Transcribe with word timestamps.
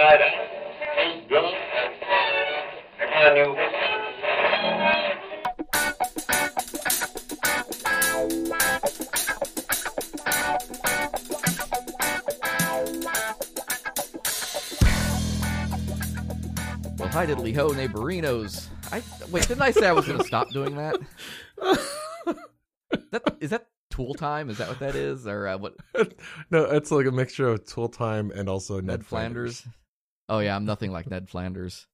tonight. 0.00 0.20
Hey, 0.96 1.24
drunk. 1.28 1.54
Can 2.98 3.36
you? 3.36 3.54
Well, 16.98 17.08
hi 17.08 17.26
diddly 17.26 17.54
ho, 17.54 17.68
neighborinos. 17.70 18.68
I 18.90 19.02
wait, 19.30 19.48
didn't 19.48 19.60
I 19.60 19.70
say 19.70 19.86
I 19.86 19.92
was 19.92 20.06
going 20.06 20.18
to 20.18 20.24
stop 20.24 20.50
doing 20.50 20.76
that? 20.76 20.96
That 23.10 23.36
is 23.40 23.50
that 23.50 23.66
tool 23.90 24.14
time? 24.14 24.48
Is 24.50 24.58
that 24.58 24.68
what 24.68 24.78
that 24.78 24.94
is, 24.94 25.26
or 25.26 25.46
uh, 25.46 25.58
what? 25.58 25.74
no, 26.50 26.64
it's 26.64 26.90
like 26.90 27.06
a 27.06 27.10
mixture 27.10 27.48
of 27.48 27.66
Tool 27.66 27.88
Time 27.88 28.30
and 28.30 28.48
also 28.48 28.76
Ned, 28.76 28.86
Ned 28.86 29.06
Flanders. 29.06 29.66
Oh 30.30 30.38
yeah, 30.38 30.54
I'm 30.54 30.64
nothing 30.64 30.92
like 30.92 31.10
Ned 31.10 31.28
Flanders. 31.28 31.86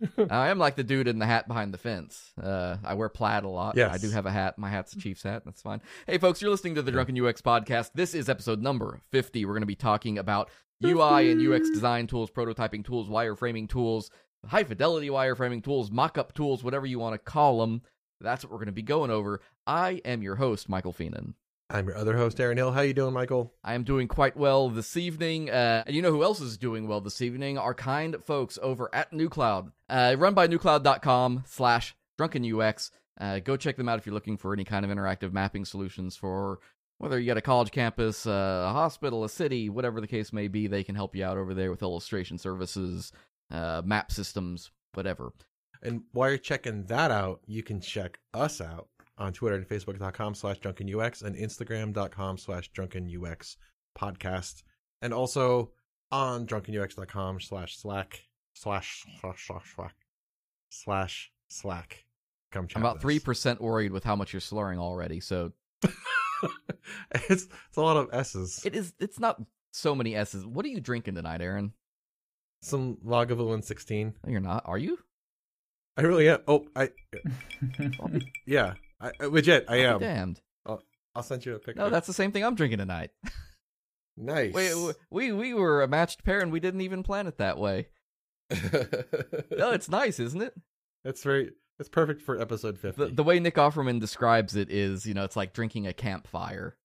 I 0.30 0.48
am 0.48 0.58
like 0.58 0.74
the 0.74 0.82
dude 0.82 1.06
in 1.06 1.20
the 1.20 1.26
hat 1.26 1.46
behind 1.46 1.72
the 1.72 1.78
fence. 1.78 2.32
Uh, 2.42 2.76
I 2.84 2.94
wear 2.94 3.08
plaid 3.08 3.44
a 3.44 3.48
lot. 3.48 3.76
Yes. 3.76 3.94
I 3.94 3.98
do 3.98 4.10
have 4.10 4.26
a 4.26 4.30
hat. 4.32 4.58
My 4.58 4.68
hat's 4.68 4.92
a 4.92 4.98
Chiefs 4.98 5.22
hat. 5.22 5.42
That's 5.44 5.62
fine. 5.62 5.80
Hey, 6.06 6.18
folks, 6.18 6.42
you're 6.42 6.50
listening 6.50 6.74
to 6.74 6.82
the 6.82 6.90
Drunken 6.90 7.24
UX 7.24 7.40
podcast. 7.40 7.92
This 7.94 8.12
is 8.12 8.28
episode 8.28 8.60
number 8.60 9.00
50. 9.12 9.44
We're 9.44 9.52
going 9.52 9.62
to 9.62 9.66
be 9.66 9.76
talking 9.76 10.18
about 10.18 10.50
UI 10.84 11.30
and 11.30 11.40
UX 11.40 11.70
design 11.70 12.08
tools, 12.08 12.30
prototyping 12.30 12.84
tools, 12.84 13.08
wireframing 13.08 13.68
tools, 13.68 14.10
high 14.44 14.64
fidelity 14.64 15.08
wireframing 15.08 15.62
tools, 15.62 15.92
mock 15.92 16.18
up 16.18 16.34
tools, 16.34 16.64
whatever 16.64 16.86
you 16.86 16.98
want 16.98 17.14
to 17.14 17.18
call 17.18 17.60
them. 17.60 17.82
That's 18.20 18.44
what 18.44 18.50
we're 18.50 18.58
going 18.58 18.66
to 18.66 18.72
be 18.72 18.82
going 18.82 19.12
over. 19.12 19.40
I 19.66 20.00
am 20.04 20.22
your 20.22 20.36
host, 20.36 20.68
Michael 20.68 20.92
Fienen. 20.92 21.34
I'm 21.70 21.88
your 21.88 21.96
other 21.96 22.16
host, 22.16 22.38
Aaron 22.40 22.58
Hill. 22.58 22.72
How 22.72 22.80
are 22.80 22.84
you 22.84 22.92
doing, 22.92 23.14
Michael? 23.14 23.54
I 23.64 23.74
am 23.74 23.84
doing 23.84 24.06
quite 24.06 24.36
well 24.36 24.68
this 24.68 24.96
evening. 24.96 25.48
Uh, 25.48 25.82
and 25.86 25.96
you 25.96 26.02
know 26.02 26.10
who 26.10 26.22
else 26.22 26.40
is 26.40 26.58
doing 26.58 26.86
well 26.86 27.00
this 27.00 27.22
evening? 27.22 27.56
Our 27.56 27.74
kind 27.74 28.16
folks 28.22 28.58
over 28.62 28.90
at 28.94 29.12
Nucloud. 29.12 29.72
Uh, 29.88 30.14
run 30.18 30.34
by 30.34 30.46
nucloud.com 30.46 31.44
slash 31.46 31.96
drunkenux. 32.18 32.90
Uh, 33.18 33.38
go 33.38 33.56
check 33.56 33.76
them 33.76 33.88
out 33.88 33.98
if 33.98 34.04
you're 34.04 34.14
looking 34.14 34.36
for 34.36 34.52
any 34.52 34.64
kind 34.64 34.84
of 34.84 34.90
interactive 34.90 35.32
mapping 35.32 35.64
solutions 35.64 36.16
for 36.16 36.58
whether 36.98 37.18
you 37.18 37.26
got 37.26 37.38
a 37.38 37.42
college 37.42 37.70
campus, 37.70 38.26
uh, 38.26 38.66
a 38.68 38.72
hospital, 38.72 39.24
a 39.24 39.28
city, 39.28 39.70
whatever 39.70 40.00
the 40.00 40.06
case 40.06 40.32
may 40.32 40.48
be. 40.48 40.66
They 40.66 40.84
can 40.84 40.94
help 40.94 41.16
you 41.16 41.24
out 41.24 41.38
over 41.38 41.54
there 41.54 41.70
with 41.70 41.82
illustration 41.82 42.36
services, 42.36 43.10
uh, 43.50 43.80
map 43.84 44.12
systems, 44.12 44.70
whatever. 44.92 45.32
And 45.82 46.02
while 46.12 46.28
you're 46.28 46.38
checking 46.38 46.84
that 46.84 47.10
out, 47.10 47.40
you 47.46 47.62
can 47.62 47.80
check 47.80 48.18
us 48.32 48.60
out 48.60 48.88
on 49.18 49.32
Twitter 49.32 49.56
and 49.56 49.68
Facebook.com 49.68 50.34
slash 50.34 50.60
drunkenux 50.60 51.22
and 51.22 51.36
Instagram.com 51.36 52.38
slash 52.38 52.70
drunkenux 52.72 53.56
podcast. 53.98 54.62
And 55.02 55.12
also 55.14 55.70
on 56.10 56.46
drunkenux.com 56.46 57.40
slash 57.40 57.76
slack 57.76 58.24
slash 58.54 59.04
slash 59.20 59.46
slash 59.46 59.74
slack 59.74 59.94
slash 60.70 61.32
slack. 61.48 62.04
Come 62.52 62.66
check 62.66 62.76
I'm 62.76 62.82
about 62.82 63.00
3% 63.00 63.60
worried 63.60 63.92
with 63.92 64.04
how 64.04 64.16
much 64.16 64.32
you're 64.32 64.40
slurring 64.40 64.78
already, 64.78 65.20
so 65.20 65.52
it's 67.12 67.46
it's 67.68 67.76
a 67.76 67.80
lot 67.80 67.96
of 67.96 68.10
S's. 68.12 68.62
it 68.64 68.74
is 68.74 68.92
it's 69.00 69.18
not 69.18 69.40
so 69.72 69.94
many 69.94 70.14
S's. 70.14 70.46
What 70.46 70.64
are 70.64 70.68
you 70.68 70.80
drinking 70.80 71.16
tonight, 71.16 71.40
Aaron? 71.40 71.72
Some 72.62 72.96
Lagavulin 73.04 73.62
16. 73.64 74.14
No, 74.24 74.30
you're 74.30 74.40
not. 74.40 74.62
Are 74.66 74.78
you? 74.78 74.98
I 75.96 76.02
really 76.02 76.28
am. 76.28 76.40
Oh, 76.48 76.66
I 76.74 76.90
yeah. 78.46 78.74
I, 79.04 79.12
I- 79.20 79.26
legit, 79.26 79.66
I 79.68 79.84
I'll 79.86 79.94
am. 79.94 80.00
damned. 80.00 80.40
I'll 81.16 81.22
send 81.22 81.46
you 81.46 81.54
a 81.54 81.60
picture. 81.60 81.80
No, 81.80 81.90
that's 81.90 82.08
the 82.08 82.12
same 82.12 82.32
thing 82.32 82.44
I'm 82.44 82.56
drinking 82.56 82.78
tonight. 82.80 83.10
nice. 84.16 84.52
Wait, 84.52 84.74
we 85.10 85.30
we 85.30 85.54
were 85.54 85.82
a 85.82 85.86
matched 85.86 86.24
pair 86.24 86.40
and 86.40 86.50
we 86.50 86.58
didn't 86.58 86.80
even 86.80 87.04
plan 87.04 87.28
it 87.28 87.38
that 87.38 87.56
way. 87.56 87.86
No, 89.56 89.70
it's 89.70 89.88
nice, 89.88 90.18
isn't 90.18 90.42
it? 90.42 90.54
It's 91.04 91.22
very 91.22 91.50
it's 91.78 91.88
perfect 91.88 92.22
for 92.22 92.40
episode 92.40 92.78
50. 92.78 93.00
The 93.04 93.10
the 93.12 93.22
way 93.22 93.38
Nick 93.40 93.54
Offerman 93.56 94.00
describes 94.00 94.56
it 94.56 94.70
is, 94.70 95.06
you 95.06 95.14
know, 95.14 95.24
it's 95.24 95.36
like 95.36 95.52
drinking 95.52 95.86
a 95.86 95.92
campfire. 95.92 96.76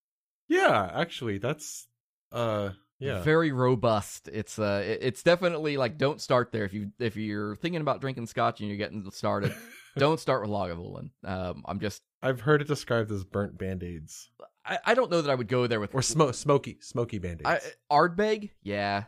yeah, 0.48 0.90
actually 0.94 1.38
that's 1.38 1.86
uh 2.32 2.70
yeah. 3.00 3.22
Very 3.22 3.50
robust. 3.50 4.28
It's 4.32 4.58
uh 4.58 4.84
it- 4.86 4.98
it's 5.02 5.22
definitely 5.22 5.76
like 5.76 5.98
don't 5.98 6.20
start 6.20 6.52
there 6.52 6.64
if 6.64 6.72
you 6.72 6.92
if 6.98 7.16
you're 7.16 7.56
thinking 7.56 7.80
about 7.80 8.00
drinking 8.00 8.26
scotch 8.26 8.60
and 8.60 8.68
you're 8.68 8.78
getting 8.78 9.10
started. 9.10 9.54
don't 9.98 10.20
start 10.20 10.42
with 10.42 10.50
Lagavulin. 10.50 11.10
Um 11.24 11.62
I'm 11.66 11.80
just 11.80 12.02
I've 12.22 12.40
heard 12.40 12.60
it 12.62 12.68
described 12.68 13.10
as 13.12 13.24
burnt 13.24 13.56
band-aids 13.58 14.30
I, 14.64 14.78
I 14.84 14.94
don't 14.94 15.10
know 15.10 15.22
that 15.22 15.30
I 15.30 15.34
would 15.34 15.48
go 15.48 15.66
there 15.66 15.80
with 15.80 15.94
or 15.94 16.00
smo- 16.00 16.34
smoky 16.34 16.78
smoky 16.82 17.18
band-aids. 17.18 17.64
Ardbeg, 17.90 18.50
yeah. 18.62 19.04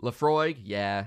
Laphroaig, 0.00 0.58
yeah. 0.62 1.06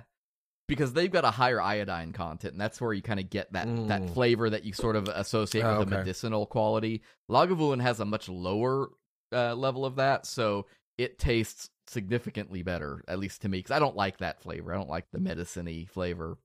Because 0.67 0.93
they've 0.93 1.11
got 1.11 1.23
a 1.25 1.31
higher 1.31 1.61
iodine 1.61 2.11
content, 2.11 2.53
and 2.53 2.61
that's 2.61 2.81
where 2.81 2.91
you 2.91 3.01
kind 3.01 3.19
of 3.19 3.29
get 3.29 3.53
that, 3.53 3.67
that 3.87 4.01
Mm. 4.01 4.13
flavor 4.13 4.49
that 4.49 4.65
you 4.65 4.73
sort 4.73 4.95
of 4.95 5.07
associate 5.07 5.63
Oh, 5.63 5.79
with 5.79 5.89
the 5.89 5.95
medicinal 5.95 6.45
quality. 6.47 7.03
Lagavulin 7.29 7.81
has 7.81 7.99
a 7.99 8.05
much 8.05 8.27
lower 8.27 8.89
uh, 9.31 9.53
level 9.55 9.85
of 9.85 9.95
that, 9.97 10.25
so 10.25 10.65
it 10.97 11.19
tastes 11.19 11.69
significantly 11.87 12.63
better, 12.63 13.03
at 13.07 13.19
least 13.19 13.43
to 13.43 13.49
me, 13.49 13.59
because 13.59 13.71
I 13.71 13.79
don't 13.79 13.95
like 13.95 14.17
that 14.17 14.41
flavor. 14.41 14.73
I 14.73 14.77
don't 14.77 14.89
like 14.89 15.05
the 15.11 15.19
medicine-y 15.19 15.85
flavor. 15.89 16.37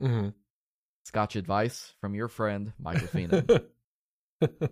hmm 0.00 0.28
Scotch 1.04 1.36
advice 1.36 1.94
from 2.00 2.14
your 2.14 2.28
friend, 2.28 2.72
Michael 2.78 3.08
Fienen. 3.08 3.64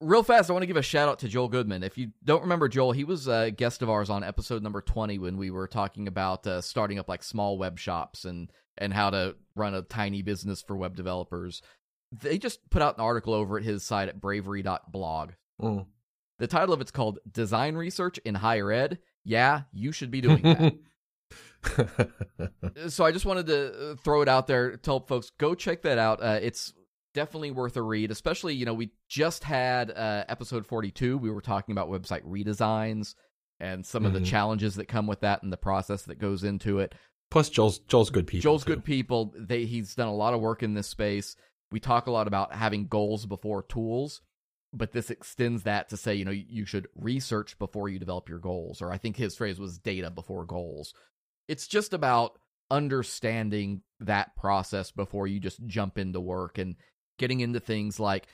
Real 0.00 0.22
fast, 0.22 0.48
I 0.48 0.52
want 0.52 0.62
to 0.62 0.68
give 0.68 0.76
a 0.76 0.82
shout 0.82 1.08
out 1.08 1.18
to 1.20 1.28
Joel 1.28 1.48
Goodman. 1.48 1.82
If 1.82 1.98
you 1.98 2.12
don't 2.24 2.42
remember 2.42 2.68
Joel, 2.68 2.92
he 2.92 3.02
was 3.02 3.26
a 3.26 3.50
guest 3.50 3.82
of 3.82 3.90
ours 3.90 4.10
on 4.10 4.22
episode 4.22 4.62
number 4.62 4.80
20 4.80 5.18
when 5.18 5.36
we 5.36 5.50
were 5.50 5.66
talking 5.66 6.06
about 6.06 6.46
uh, 6.46 6.60
starting 6.60 7.00
up 7.00 7.08
like 7.08 7.24
small 7.24 7.58
web 7.58 7.78
shops 7.78 8.24
and 8.24 8.50
and 8.80 8.94
how 8.94 9.10
to 9.10 9.34
run 9.56 9.74
a 9.74 9.82
tiny 9.82 10.22
business 10.22 10.62
for 10.62 10.76
web 10.76 10.94
developers. 10.94 11.62
They 12.12 12.38
just 12.38 12.70
put 12.70 12.80
out 12.80 12.96
an 12.96 13.02
article 13.02 13.34
over 13.34 13.58
at 13.58 13.64
his 13.64 13.84
site 13.84 14.08
at 14.08 14.20
bravery.blog. 14.20 15.32
Mm. 15.60 15.86
The 16.38 16.46
title 16.46 16.72
of 16.72 16.80
it's 16.80 16.92
called 16.92 17.18
Design 17.30 17.74
Research 17.74 18.18
in 18.18 18.36
Higher 18.36 18.70
Ed. 18.70 18.98
Yeah, 19.24 19.62
you 19.72 19.90
should 19.90 20.12
be 20.12 20.20
doing 20.20 20.42
that. 20.42 20.74
so 22.88 23.04
I 23.04 23.12
just 23.12 23.26
wanted 23.26 23.46
to 23.46 23.90
uh, 23.90 23.94
throw 23.96 24.22
it 24.22 24.28
out 24.28 24.46
there, 24.46 24.76
tell 24.76 25.00
folks 25.00 25.30
go 25.38 25.54
check 25.54 25.82
that 25.82 25.98
out. 25.98 26.22
Uh, 26.22 26.38
it's 26.40 26.72
definitely 27.14 27.50
worth 27.50 27.76
a 27.76 27.82
read, 27.82 28.10
especially 28.10 28.54
you 28.54 28.64
know 28.66 28.74
we 28.74 28.90
just 29.08 29.44
had 29.44 29.90
uh, 29.90 30.24
episode 30.28 30.66
forty 30.66 30.90
two. 30.90 31.18
We 31.18 31.30
were 31.30 31.40
talking 31.40 31.72
about 31.72 31.88
website 31.90 32.22
redesigns 32.24 33.14
and 33.60 33.84
some 33.84 34.06
of 34.06 34.12
the 34.12 34.20
Mhm. 34.20 34.26
challenges 34.26 34.76
that 34.76 34.86
come 34.86 35.06
with 35.06 35.20
that 35.20 35.42
and 35.42 35.52
the 35.52 35.56
process 35.56 36.02
that 36.02 36.18
goes 36.20 36.44
into 36.44 36.78
it. 36.78 36.94
Plus 37.30 37.50
Joel's 37.50 37.80
Joel's 37.80 38.10
good 38.10 38.26
people. 38.26 38.42
Joel's 38.42 38.64
too. 38.64 38.74
good 38.74 38.84
people. 38.84 39.34
They 39.36 39.64
he's 39.64 39.94
done 39.94 40.08
a 40.08 40.14
lot 40.14 40.34
of 40.34 40.40
work 40.40 40.62
in 40.62 40.74
this 40.74 40.86
space. 40.86 41.34
We 41.70 41.80
talk 41.80 42.06
a 42.06 42.10
lot 42.12 42.26
about 42.28 42.54
having 42.54 42.86
goals 42.86 43.26
before 43.26 43.62
tools, 43.62 44.22
but 44.72 44.92
this 44.92 45.10
extends 45.10 45.64
that 45.64 45.90
to 45.90 45.98
say, 45.98 46.14
you 46.14 46.24
know, 46.24 46.30
you 46.30 46.64
should 46.64 46.86
research 46.94 47.58
before 47.58 47.90
you 47.90 47.98
develop 47.98 48.26
your 48.28 48.38
goals. 48.38 48.80
Or 48.80 48.90
I 48.90 48.96
think 48.96 49.16
his 49.16 49.36
phrase 49.36 49.58
was 49.60 49.76
data 49.78 50.10
before 50.10 50.46
goals. 50.46 50.94
It's 51.48 51.66
just 51.66 51.92
about 51.92 52.38
understanding 52.70 53.82
that 54.00 54.36
process 54.36 54.90
before 54.90 55.26
you 55.26 55.40
just 55.40 55.64
jump 55.66 55.98
into 55.98 56.20
work 56.20 56.58
and 56.58 56.76
getting 57.18 57.40
into 57.40 57.60
things 57.60 57.98
like 57.98 58.26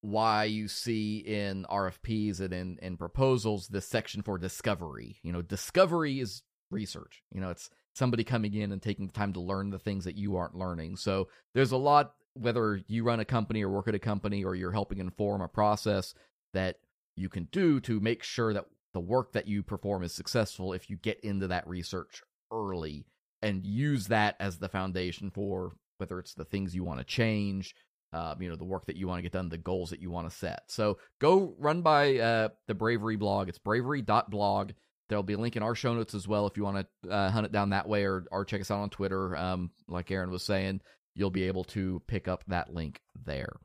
why 0.00 0.44
you 0.44 0.68
see 0.68 1.18
in 1.18 1.64
RFPs 1.70 2.40
and 2.40 2.52
in, 2.52 2.78
in 2.82 2.96
proposals 2.96 3.68
this 3.68 3.88
section 3.88 4.22
for 4.22 4.38
discovery. 4.38 5.18
You 5.22 5.32
know, 5.32 5.42
discovery 5.42 6.20
is 6.20 6.42
research. 6.70 7.22
You 7.32 7.40
know, 7.40 7.50
it's 7.50 7.70
somebody 7.94 8.24
coming 8.24 8.54
in 8.54 8.72
and 8.72 8.82
taking 8.82 9.06
the 9.06 9.12
time 9.12 9.32
to 9.32 9.40
learn 9.40 9.70
the 9.70 9.78
things 9.78 10.04
that 10.04 10.16
you 10.16 10.36
aren't 10.36 10.54
learning. 10.54 10.96
So 10.96 11.28
there's 11.54 11.72
a 11.72 11.76
lot, 11.76 12.14
whether 12.34 12.80
you 12.86 13.04
run 13.04 13.20
a 13.20 13.24
company 13.24 13.64
or 13.64 13.70
work 13.70 13.88
at 13.88 13.94
a 13.94 14.00
company 14.00 14.44
or 14.44 14.54
you're 14.54 14.72
helping 14.72 14.98
inform 14.98 15.40
a 15.40 15.48
process 15.48 16.14
that 16.52 16.76
you 17.16 17.28
can 17.28 17.48
do 17.50 17.80
to 17.80 17.98
make 18.00 18.22
sure 18.22 18.52
that 18.52 18.66
the 18.92 19.00
work 19.00 19.32
that 19.32 19.48
you 19.48 19.62
perform 19.62 20.02
is 20.02 20.12
successful 20.12 20.72
if 20.72 20.90
you 20.90 20.96
get 20.96 21.20
into 21.20 21.48
that 21.48 21.66
research 21.66 22.22
early 22.52 23.06
and 23.42 23.64
use 23.64 24.08
that 24.08 24.36
as 24.40 24.58
the 24.58 24.68
foundation 24.68 25.30
for 25.30 25.72
whether 25.98 26.18
it's 26.18 26.34
the 26.34 26.44
things 26.44 26.74
you 26.74 26.84
want 26.84 26.98
to 26.98 27.04
change, 27.04 27.74
um, 28.12 28.40
you 28.40 28.48
know, 28.48 28.56
the 28.56 28.64
work 28.64 28.86
that 28.86 28.96
you 28.96 29.08
want 29.08 29.18
to 29.18 29.22
get 29.22 29.32
done, 29.32 29.48
the 29.48 29.58
goals 29.58 29.90
that 29.90 30.00
you 30.00 30.10
want 30.10 30.28
to 30.28 30.36
set. 30.36 30.62
So 30.68 30.98
go 31.20 31.54
run 31.58 31.82
by 31.82 32.18
uh, 32.18 32.48
the 32.66 32.74
Bravery 32.74 33.16
blog. 33.16 33.48
It's 33.48 33.58
bravery.blog. 33.58 34.72
There'll 35.08 35.22
be 35.22 35.34
a 35.34 35.38
link 35.38 35.56
in 35.56 35.62
our 35.62 35.74
show 35.74 35.94
notes 35.94 36.14
as 36.14 36.26
well 36.26 36.46
if 36.46 36.56
you 36.56 36.64
want 36.64 36.86
to 37.04 37.10
uh, 37.10 37.30
hunt 37.30 37.46
it 37.46 37.52
down 37.52 37.70
that 37.70 37.88
way 37.88 38.04
or, 38.04 38.24
or 38.30 38.44
check 38.44 38.60
us 38.60 38.70
out 38.70 38.80
on 38.80 38.90
Twitter. 38.90 39.36
Um, 39.36 39.70
like 39.86 40.10
Aaron 40.10 40.30
was 40.30 40.42
saying, 40.42 40.80
you'll 41.14 41.30
be 41.30 41.44
able 41.44 41.64
to 41.64 42.02
pick 42.06 42.26
up 42.26 42.44
that 42.48 42.74
link 42.74 43.00
there. 43.24 43.56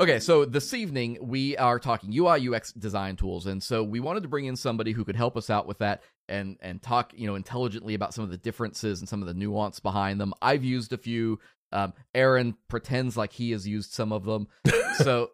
Okay, 0.00 0.18
so 0.18 0.46
this 0.46 0.72
evening 0.72 1.18
we 1.20 1.58
are 1.58 1.78
talking 1.78 2.10
UI 2.10 2.48
UX 2.48 2.72
design 2.72 3.16
tools, 3.16 3.44
and 3.44 3.62
so 3.62 3.84
we 3.84 4.00
wanted 4.00 4.22
to 4.22 4.30
bring 4.30 4.46
in 4.46 4.56
somebody 4.56 4.92
who 4.92 5.04
could 5.04 5.14
help 5.14 5.36
us 5.36 5.50
out 5.50 5.66
with 5.66 5.76
that 5.80 6.02
and 6.26 6.56
and 6.62 6.80
talk, 6.80 7.12
you 7.14 7.26
know, 7.26 7.34
intelligently 7.34 7.92
about 7.92 8.14
some 8.14 8.24
of 8.24 8.30
the 8.30 8.38
differences 8.38 9.00
and 9.00 9.08
some 9.10 9.20
of 9.20 9.28
the 9.28 9.34
nuance 9.34 9.78
behind 9.78 10.18
them. 10.18 10.32
I've 10.40 10.64
used 10.64 10.94
a 10.94 10.96
few. 10.96 11.38
Um, 11.70 11.92
Aaron 12.14 12.56
pretends 12.68 13.18
like 13.18 13.30
he 13.30 13.50
has 13.50 13.68
used 13.68 13.92
some 13.92 14.10
of 14.10 14.24
them. 14.24 14.48
So 14.94 15.30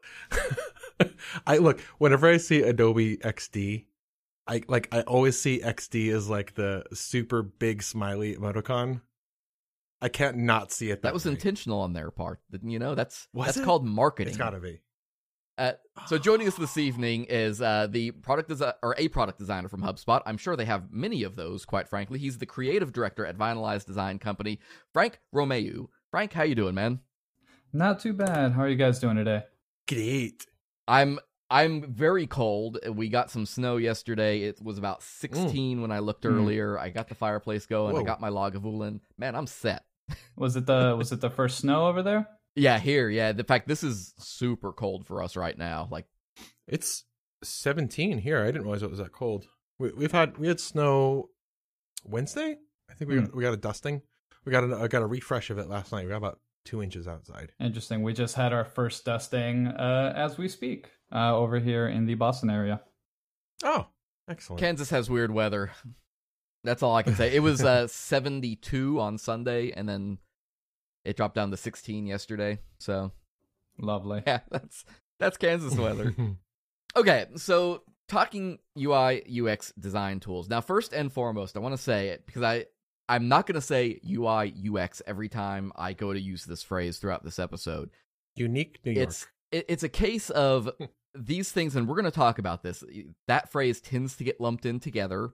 I 1.47 1.59
look 1.59 1.81
whenever 1.99 2.29
I 2.29 2.37
see 2.37 2.62
Adobe 2.62 3.17
XD, 3.19 3.85
I 4.49 4.62
like 4.67 4.89
I 4.93 5.03
always 5.03 5.41
see 5.41 5.61
XD 5.61 6.12
as 6.12 6.29
like 6.29 6.55
the 6.55 6.85
super 6.93 7.43
big 7.43 7.85
smiley 7.85 8.35
emoticon. 8.35 9.01
I 10.01 10.09
can't 10.09 10.37
not 10.37 10.73
see 10.73 10.91
it. 10.91 10.97
That, 10.97 11.09
that 11.09 11.15
was 11.15 11.25
way. 11.25 11.33
intentional 11.33 11.81
on 11.81 11.93
their 11.93 12.11
part. 12.11 12.41
You 12.63 12.79
know, 12.79 12.95
that's 12.95 13.29
Was 13.33 13.47
that's 13.47 13.59
it? 13.59 13.65
called 13.65 13.85
marketing. 13.85 14.29
It's 14.31 14.37
gotta 14.39 14.61
be. 14.61 14.81
Uh, 15.59 15.73
so 16.07 16.19
joining 16.19 16.47
us 16.47 16.57
this 16.57 16.77
evening 16.77 17.25
is 17.25 17.63
uh, 17.63 17.87
the 17.91 18.11
product 18.11 18.49
design 18.49 18.75
or 18.83 18.95
a 18.99 19.09
product 19.09 19.39
designer 19.39 19.69
from 19.69 19.83
HubSpot. 19.83 20.21
I'm 20.27 20.37
sure 20.37 20.55
they 20.57 20.67
have 20.67 20.93
many 20.93 21.23
of 21.23 21.35
those. 21.37 21.65
Quite 21.65 21.89
frankly, 21.89 22.19
he's 22.19 22.39
the 22.39 22.47
creative 22.47 22.93
director 22.93 23.25
at 23.25 23.39
Vinylized 23.39 23.87
Design 23.87 24.19
Company, 24.19 24.59
Frank 24.93 25.19
Romeu. 25.35 25.87
Frank, 26.11 26.33
how 26.35 26.43
you 26.43 26.55
doing, 26.55 26.75
man? 26.75 27.01
Not 27.73 28.01
too 28.01 28.13
bad. 28.13 28.53
How 28.53 28.63
are 28.63 28.69
you 28.69 28.77
guys 28.77 28.99
doing 28.99 29.17
today? 29.17 29.45
Great. 29.89 30.47
I'm 30.89 31.19
I'm 31.49 31.93
very 31.93 32.27
cold. 32.27 32.79
We 32.93 33.09
got 33.09 33.31
some 33.31 33.47
snow 33.47 33.77
yesterday. 33.77 34.41
It 34.43 34.61
was 34.63 34.79
about 34.79 35.03
16 35.03 35.81
when 35.81 35.93
I 35.93 36.01
looked 36.01 36.25
Mm. 36.25 36.31
earlier. 36.37 36.79
I 36.79 36.89
got 36.91 37.09
the 37.09 37.15
fireplace 37.15 37.67
going. 37.67 37.97
I 37.97 38.03
got 38.03 38.21
my 38.21 38.31
Lagavulin. 38.31 39.01
Man, 39.17 39.37
I'm 39.37 39.47
set. 39.47 39.85
Was 40.37 40.57
it 40.57 40.67
the 40.67 40.95
was 40.97 41.11
it 41.13 41.21
the 41.21 41.31
first 41.31 41.59
snow 41.59 41.87
over 41.89 42.01
there? 42.03 42.29
Yeah, 42.55 42.79
here. 42.79 43.09
Yeah, 43.11 43.33
the 43.33 43.43
fact 43.45 43.67
this 43.69 43.83
is 43.83 44.15
super 44.19 44.73
cold 44.73 45.05
for 45.07 45.21
us 45.23 45.37
right 45.37 45.57
now. 45.59 45.89
Like, 45.91 46.07
It's 46.69 47.05
17 47.43 48.19
here. 48.19 48.41
I 48.43 48.47
didn't 48.47 48.63
realize 48.63 48.83
it 48.83 48.91
was 48.91 48.99
that 49.01 49.13
cold. 49.13 49.47
We, 49.79 49.91
we've 49.93 50.13
had 50.13 50.39
we 50.39 50.47
had 50.49 50.61
snow 50.61 51.31
Wednesday. 52.05 52.57
I 52.91 52.95
think 52.95 53.11
we 53.11 53.17
Hmm. 53.19 53.25
got, 53.25 53.35
we 53.37 53.43
got 53.43 53.53
a 53.55 53.57
dusting. 53.59 54.03
We 54.45 54.53
got 54.53 54.65
a, 54.65 54.77
I 54.77 54.89
got 54.89 55.03
a 55.03 55.07
refresh 55.07 55.51
of 55.51 55.59
it 55.59 55.69
last 55.69 55.91
night. 55.93 56.05
We 56.05 56.11
got 56.11 56.19
about 56.19 56.39
two 56.65 56.83
inches 56.83 57.07
outside. 57.09 57.53
Interesting. 57.61 58.03
We 58.03 58.13
just 58.13 58.37
had 58.37 58.53
our 58.53 58.65
first 58.65 59.05
dusting 59.05 59.67
uh, 59.69 60.13
as 60.17 60.39
we 60.39 60.49
speak 60.49 60.91
uh, 61.12 61.37
over 61.37 61.58
here 61.58 61.88
in 61.88 62.06
the 62.06 62.14
Boston 62.14 62.50
area. 62.50 62.81
Oh, 63.64 63.87
excellent. 64.29 64.61
Kansas 64.61 64.91
has 64.91 65.08
weird 65.11 65.31
weather. 65.31 65.73
That's 66.64 66.82
all 66.82 66.97
I 66.97 67.03
can 67.03 67.14
say. 67.14 67.35
It 67.35 67.41
was 67.41 67.62
uh, 67.64 67.87
72 67.88 69.00
on 69.00 69.19
Sunday, 69.19 69.70
and 69.70 69.88
then 69.88 70.19
it 71.05 71.17
dropped 71.17 71.37
down 71.37 71.50
to 71.53 71.56
16 71.56 72.06
yesterday. 72.06 72.58
So 72.79 73.12
Lovely. 73.79 74.23
yeah, 74.26 74.41
that's 74.50 74.85
that's 75.19 75.37
Kansas 75.37 75.75
weather. 75.75 76.14
Okay, 76.97 77.26
so 77.37 77.82
talking 78.09 78.59
UI 78.79 79.23
UX 79.43 79.70
design 79.79 80.19
tools. 80.19 80.49
Now, 80.49 80.62
first 80.62 80.94
and 80.94 81.12
foremost, 81.12 81.55
I 81.55 81.61
want 81.61 81.76
to 81.76 81.82
say 81.82 82.09
it 82.09 82.25
because 82.25 82.43
I 82.43 82.64
I'm 83.06 83.29
not 83.29 83.47
going 83.47 83.56
to 83.56 83.61
say 83.61 84.00
UI 84.11 84.55
UX 84.75 85.02
every 85.06 85.29
time 85.29 85.73
I 85.76 85.93
go 85.93 86.14
to 86.14 86.19
use 86.19 86.47
this 86.47 86.62
phrase 86.62 86.97
throughout 86.97 87.23
this 87.23 87.38
episode. 87.38 87.91
Unique 88.35 88.79
New 88.82 88.93
York. 88.93 89.09
It's 89.09 89.26
it, 89.52 89.67
it's 89.69 89.82
a 89.82 89.91
case 89.91 90.31
of 90.31 90.70
these 91.19 91.53
things, 91.53 91.77
and 91.77 91.89
we're 91.89 91.95
going 91.97 92.05
to 92.05 92.11
talk 92.11 92.39
about 92.39 92.63
this. 92.63 92.83
That 93.29 93.51
phrase 93.51 93.81
tends 93.81 94.17
to 94.17 94.25
get 94.25 94.41
lumped 94.41 94.67
in 94.67 94.81
together. 94.81 95.31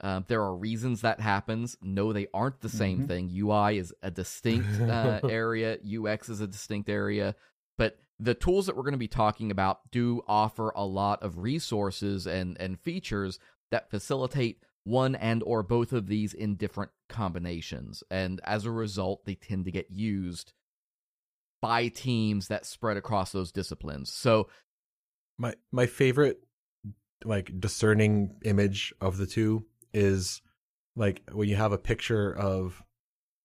Um, 0.00 0.24
there 0.28 0.42
are 0.42 0.56
reasons 0.56 1.00
that 1.00 1.18
happens. 1.20 1.76
No, 1.82 2.12
they 2.12 2.28
aren't 2.32 2.60
the 2.60 2.68
same 2.68 3.00
Mhm. 3.00 3.06
thing. 3.08 3.30
UI 3.32 3.78
is 3.78 3.92
a 4.02 4.10
distinct 4.10 4.80
uh, 4.80 5.20
area. 5.28 5.78
UX 5.84 6.28
is 6.28 6.40
a 6.40 6.46
distinct 6.46 6.88
area. 6.88 7.34
But 7.76 7.98
the 8.20 8.34
tools 8.34 8.66
that 8.66 8.76
we're 8.76 8.82
going 8.84 8.92
to 8.92 8.98
be 8.98 9.08
talking 9.08 9.50
about 9.50 9.90
do 9.90 10.22
offer 10.28 10.72
a 10.76 10.84
lot 10.84 11.22
of 11.22 11.38
resources 11.38 12.26
and 12.26 12.56
and 12.60 12.78
features 12.80 13.38
that 13.70 13.90
facilitate 13.90 14.62
one 14.84 15.14
and 15.16 15.42
or 15.42 15.62
both 15.62 15.92
of 15.92 16.06
these 16.06 16.32
in 16.32 16.54
different 16.56 16.90
combinations. 17.08 18.02
And 18.10 18.40
as 18.44 18.64
a 18.66 18.70
result, 18.70 19.24
they 19.24 19.34
tend 19.34 19.64
to 19.66 19.70
get 19.72 19.90
used 19.90 20.52
by 21.60 21.88
teams 21.88 22.48
that 22.48 22.64
spread 22.64 22.96
across 22.96 23.32
those 23.32 23.50
disciplines. 23.52 24.12
So 24.12 24.48
my 25.38 25.54
my 25.72 25.86
favorite 25.86 26.40
like 27.24 27.58
discerning 27.60 28.36
image 28.44 28.92
of 29.00 29.16
the 29.16 29.26
two 29.26 29.64
is 29.92 30.40
like 30.96 31.22
when 31.32 31.48
you 31.48 31.56
have 31.56 31.72
a 31.72 31.78
picture 31.78 32.32
of 32.36 32.82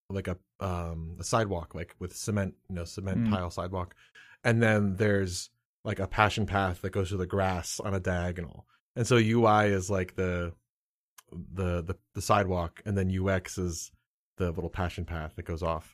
like 0.09 0.27
a 0.27 0.37
um 0.59 1.15
a 1.19 1.23
sidewalk 1.23 1.73
like 1.73 1.95
with 1.99 2.15
cement 2.15 2.53
you 2.69 2.75
know 2.75 2.83
cement 2.85 3.17
Mm. 3.25 3.29
tile 3.31 3.49
sidewalk 3.49 3.95
and 4.43 4.61
then 4.61 4.95
there's 4.97 5.49
like 5.83 5.99
a 5.99 6.07
passion 6.07 6.45
path 6.45 6.81
that 6.81 6.91
goes 6.91 7.09
through 7.09 7.17
the 7.17 7.25
grass 7.25 7.79
on 7.79 7.93
a 7.93 7.99
diagonal 7.99 8.65
and 8.95 9.07
so 9.07 9.15
ui 9.17 9.65
is 9.67 9.89
like 9.89 10.15
the 10.15 10.53
the 11.31 11.81
the, 11.81 11.95
the 12.13 12.21
sidewalk 12.21 12.81
and 12.85 12.97
then 12.97 13.09
ux 13.27 13.57
is 13.57 13.91
the 14.37 14.51
little 14.51 14.69
passion 14.69 15.05
path 15.05 15.33
that 15.35 15.45
goes 15.45 15.63
off 15.63 15.92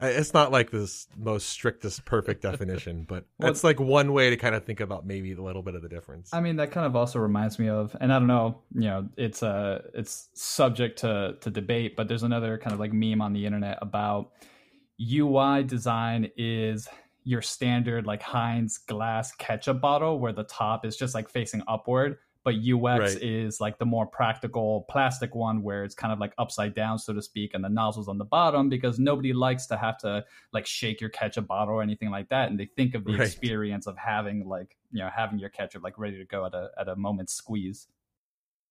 it's 0.00 0.34
not 0.34 0.50
like 0.50 0.70
this 0.70 1.06
most 1.16 1.48
strictest 1.48 2.04
perfect 2.04 2.42
definition 2.42 3.04
but 3.08 3.24
Well, 3.38 3.50
it's 3.50 3.64
like 3.64 3.80
one 3.80 4.12
way 4.12 4.30
to 4.30 4.36
kind 4.36 4.54
of 4.54 4.64
think 4.64 4.80
about 4.80 5.06
maybe 5.06 5.32
a 5.32 5.42
little 5.42 5.62
bit 5.62 5.74
of 5.74 5.82
the 5.82 5.88
difference. 5.88 6.32
I 6.32 6.40
mean, 6.40 6.56
that 6.56 6.70
kind 6.70 6.86
of 6.86 6.96
also 6.96 7.18
reminds 7.18 7.58
me 7.58 7.68
of, 7.68 7.96
and 8.00 8.12
I 8.12 8.18
don't 8.18 8.28
know, 8.28 8.62
you 8.74 8.88
know, 8.88 9.08
it's 9.16 9.42
uh 9.42 9.82
it's 9.94 10.28
subject 10.34 10.98
to 11.00 11.36
to 11.40 11.50
debate, 11.50 11.96
but 11.96 12.08
there's 12.08 12.22
another 12.22 12.58
kind 12.58 12.72
of 12.72 12.80
like 12.80 12.92
meme 12.92 13.20
on 13.20 13.32
the 13.32 13.46
internet 13.46 13.78
about 13.82 14.32
UI 15.00 15.64
design 15.64 16.30
is 16.36 16.88
your 17.24 17.42
standard 17.42 18.06
like 18.06 18.22
Heinz 18.22 18.78
glass 18.78 19.32
ketchup 19.32 19.80
bottle 19.80 20.18
where 20.18 20.32
the 20.32 20.44
top 20.44 20.84
is 20.84 20.96
just 20.96 21.14
like 21.14 21.28
facing 21.28 21.62
upward, 21.66 22.18
but 22.44 22.54
UX 22.56 23.14
Right. 23.14 23.22
is 23.22 23.60
like 23.60 23.78
the 23.78 23.86
more 23.86 24.06
practical 24.06 24.82
plastic 24.90 25.34
one 25.34 25.62
where 25.62 25.82
it's 25.82 25.94
kind 25.94 26.12
of 26.12 26.18
like 26.18 26.34
upside 26.38 26.74
down, 26.74 26.98
so 26.98 27.12
to 27.14 27.22
speak, 27.22 27.54
and 27.54 27.64
the 27.64 27.68
nozzle's 27.70 28.06
on 28.06 28.18
the 28.18 28.24
bottom 28.24 28.68
because 28.68 28.98
nobody 28.98 29.32
likes 29.32 29.66
to 29.66 29.76
have 29.78 29.96
to 29.98 30.24
like 30.52 30.66
shake 30.66 31.00
your 31.00 31.10
ketchup 31.10 31.46
bottle 31.46 31.74
or 31.74 31.82
anything 31.82 32.10
like 32.10 32.28
that, 32.28 32.50
and 32.50 32.60
they 32.60 32.66
think 32.76 32.94
of 32.94 33.04
the 33.04 33.12
Right. 33.12 33.22
experience 33.22 33.86
of 33.86 33.96
having 33.96 34.46
like 34.46 34.76
you 34.92 35.00
know 35.00 35.08
having 35.14 35.38
your 35.38 35.48
ketchup 35.48 35.82
like 35.82 35.98
ready 35.98 36.18
to 36.18 36.24
go 36.26 36.44
at 36.46 36.54
a 36.54 36.70
at 36.78 36.88
a 36.88 36.94
moment's 36.96 37.32
squeeze. 37.32 37.88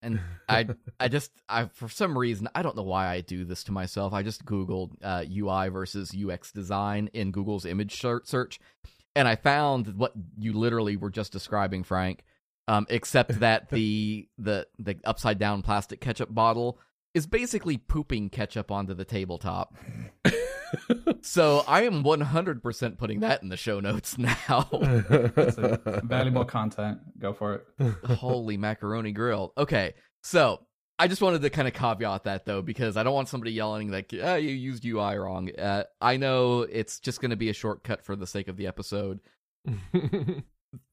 and 0.03 0.19
I 0.49 0.67
I 0.99 1.07
just 1.07 1.31
I 1.49 1.65
for 1.65 1.87
some 1.89 2.17
reason 2.17 2.47
I 2.53 2.61
don't 2.61 2.75
know 2.75 2.83
why 2.83 3.07
I 3.07 3.21
do 3.21 3.43
this 3.45 3.63
to 3.65 3.71
myself. 3.71 4.13
I 4.13 4.21
just 4.21 4.45
googled 4.45 4.91
uh, 5.01 5.23
UI 5.29 5.69
versus 5.69 6.13
UX 6.13 6.51
design 6.51 7.09
in 7.13 7.31
Google's 7.31 7.65
image 7.65 7.99
ser- 7.99 8.21
search, 8.25 8.59
and 9.15 9.27
I 9.27 9.35
found 9.35 9.95
what 9.95 10.13
you 10.37 10.53
literally 10.53 10.95
were 10.97 11.09
just 11.09 11.31
describing, 11.31 11.83
Frank. 11.83 12.23
Um, 12.67 12.85
except 12.89 13.39
that 13.39 13.69
the 13.69 14.27
the 14.37 14.67
the 14.79 14.97
upside 15.03 15.39
down 15.39 15.61
plastic 15.61 15.99
ketchup 15.99 16.33
bottle 16.33 16.79
is 17.13 17.27
basically 17.27 17.77
pooping 17.77 18.29
ketchup 18.29 18.71
onto 18.71 18.93
the 18.93 19.05
tabletop. 19.05 19.75
so 21.21 21.63
I 21.67 21.83
am 21.83 22.03
100% 22.03 22.97
putting 22.97 23.19
that 23.19 23.43
in 23.43 23.49
the 23.49 23.57
show 23.57 23.79
notes 23.79 24.17
now. 24.17 24.67
That's. 24.71 25.57
Valuable 26.03 26.45
content. 26.45 26.99
Go 27.19 27.33
for 27.33 27.53
it. 27.79 27.93
Holy 28.05 28.57
macaroni 28.57 29.11
grill. 29.11 29.53
Okay, 29.57 29.93
so 30.23 30.65
I 30.97 31.07
just 31.07 31.21
wanted 31.21 31.41
to 31.41 31.49
kind 31.49 31.67
of 31.67 31.73
caveat 31.73 32.23
that 32.23 32.45
though, 32.45 32.61
because 32.61 32.97
I 32.97 33.03
don't 33.03 33.13
want 33.13 33.27
somebody 33.27 33.51
yelling 33.51 33.91
like, 33.91 34.13
"Ah, 34.23 34.35
you 34.35 34.51
used 34.51 34.85
UI 34.85 35.15
wrong." 35.17 35.49
Uh, 35.55 35.83
I 35.99 36.17
know 36.17 36.61
it's 36.61 36.99
just 36.99 37.19
going 37.19 37.31
to 37.31 37.37
be 37.37 37.49
a 37.49 37.53
shortcut 37.53 38.03
for 38.03 38.15
the 38.15 38.27
sake 38.27 38.47
of 38.47 38.57
the 38.57 38.67
episode. 38.67 39.19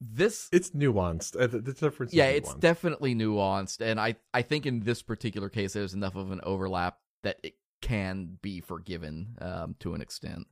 This, 0.00 0.48
it's 0.52 0.70
nuanced. 0.70 1.40
Uh, 1.40 1.46
The 1.46 1.60
the 1.60 1.72
difference. 1.72 2.12
yeah, 2.12 2.28
is 2.28 2.38
it's 2.38 2.54
definitely 2.54 3.14
nuanced, 3.14 3.80
and 3.80 3.98
I 4.00 4.16
I 4.34 4.42
think 4.42 4.66
in 4.66 4.80
this 4.80 5.02
particular 5.02 5.48
case, 5.48 5.72
there's 5.72 5.94
enough 5.94 6.16
of 6.16 6.30
an 6.30 6.40
overlap 6.42 6.98
that 7.22 7.38
it 7.42 7.54
can 7.80 8.38
be 8.42 8.60
forgiven 8.60 9.36
um, 9.40 9.74
to 9.80 9.94
an 9.94 10.00
extent. 10.00 10.46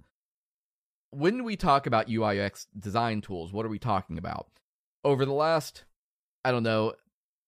When 1.11 1.45
we 1.45 1.57
talk 1.57 1.87
about 1.87 2.09
UI 2.11 2.41
UX 2.41 2.67
design 2.79 3.21
tools, 3.21 3.53
what 3.53 3.65
are 3.65 3.71
we 3.71 3.79
talking 3.79 4.19
about? 4.19 4.47
Over 5.05 5.25
the 5.25 5.33
last, 5.33 5.85
I 6.45 6.51
don't 6.51 6.63
know, 6.63 6.95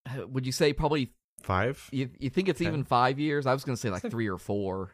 would 0.29 0.47
you 0.47 0.53
say 0.53 0.73
probably 0.73 1.13
five. 1.43 1.89
You 1.93 2.11
you 2.19 2.31
think 2.31 2.49
it's 2.49 2.59
Ten. 2.59 2.69
even 2.69 2.85
five 2.85 3.19
years? 3.19 3.47
I 3.47 3.53
was 3.53 3.65
gonna 3.65 3.77
say 3.77 3.91
like 3.91 4.03
three 4.11 4.29
or 4.29 4.39
four, 4.39 4.93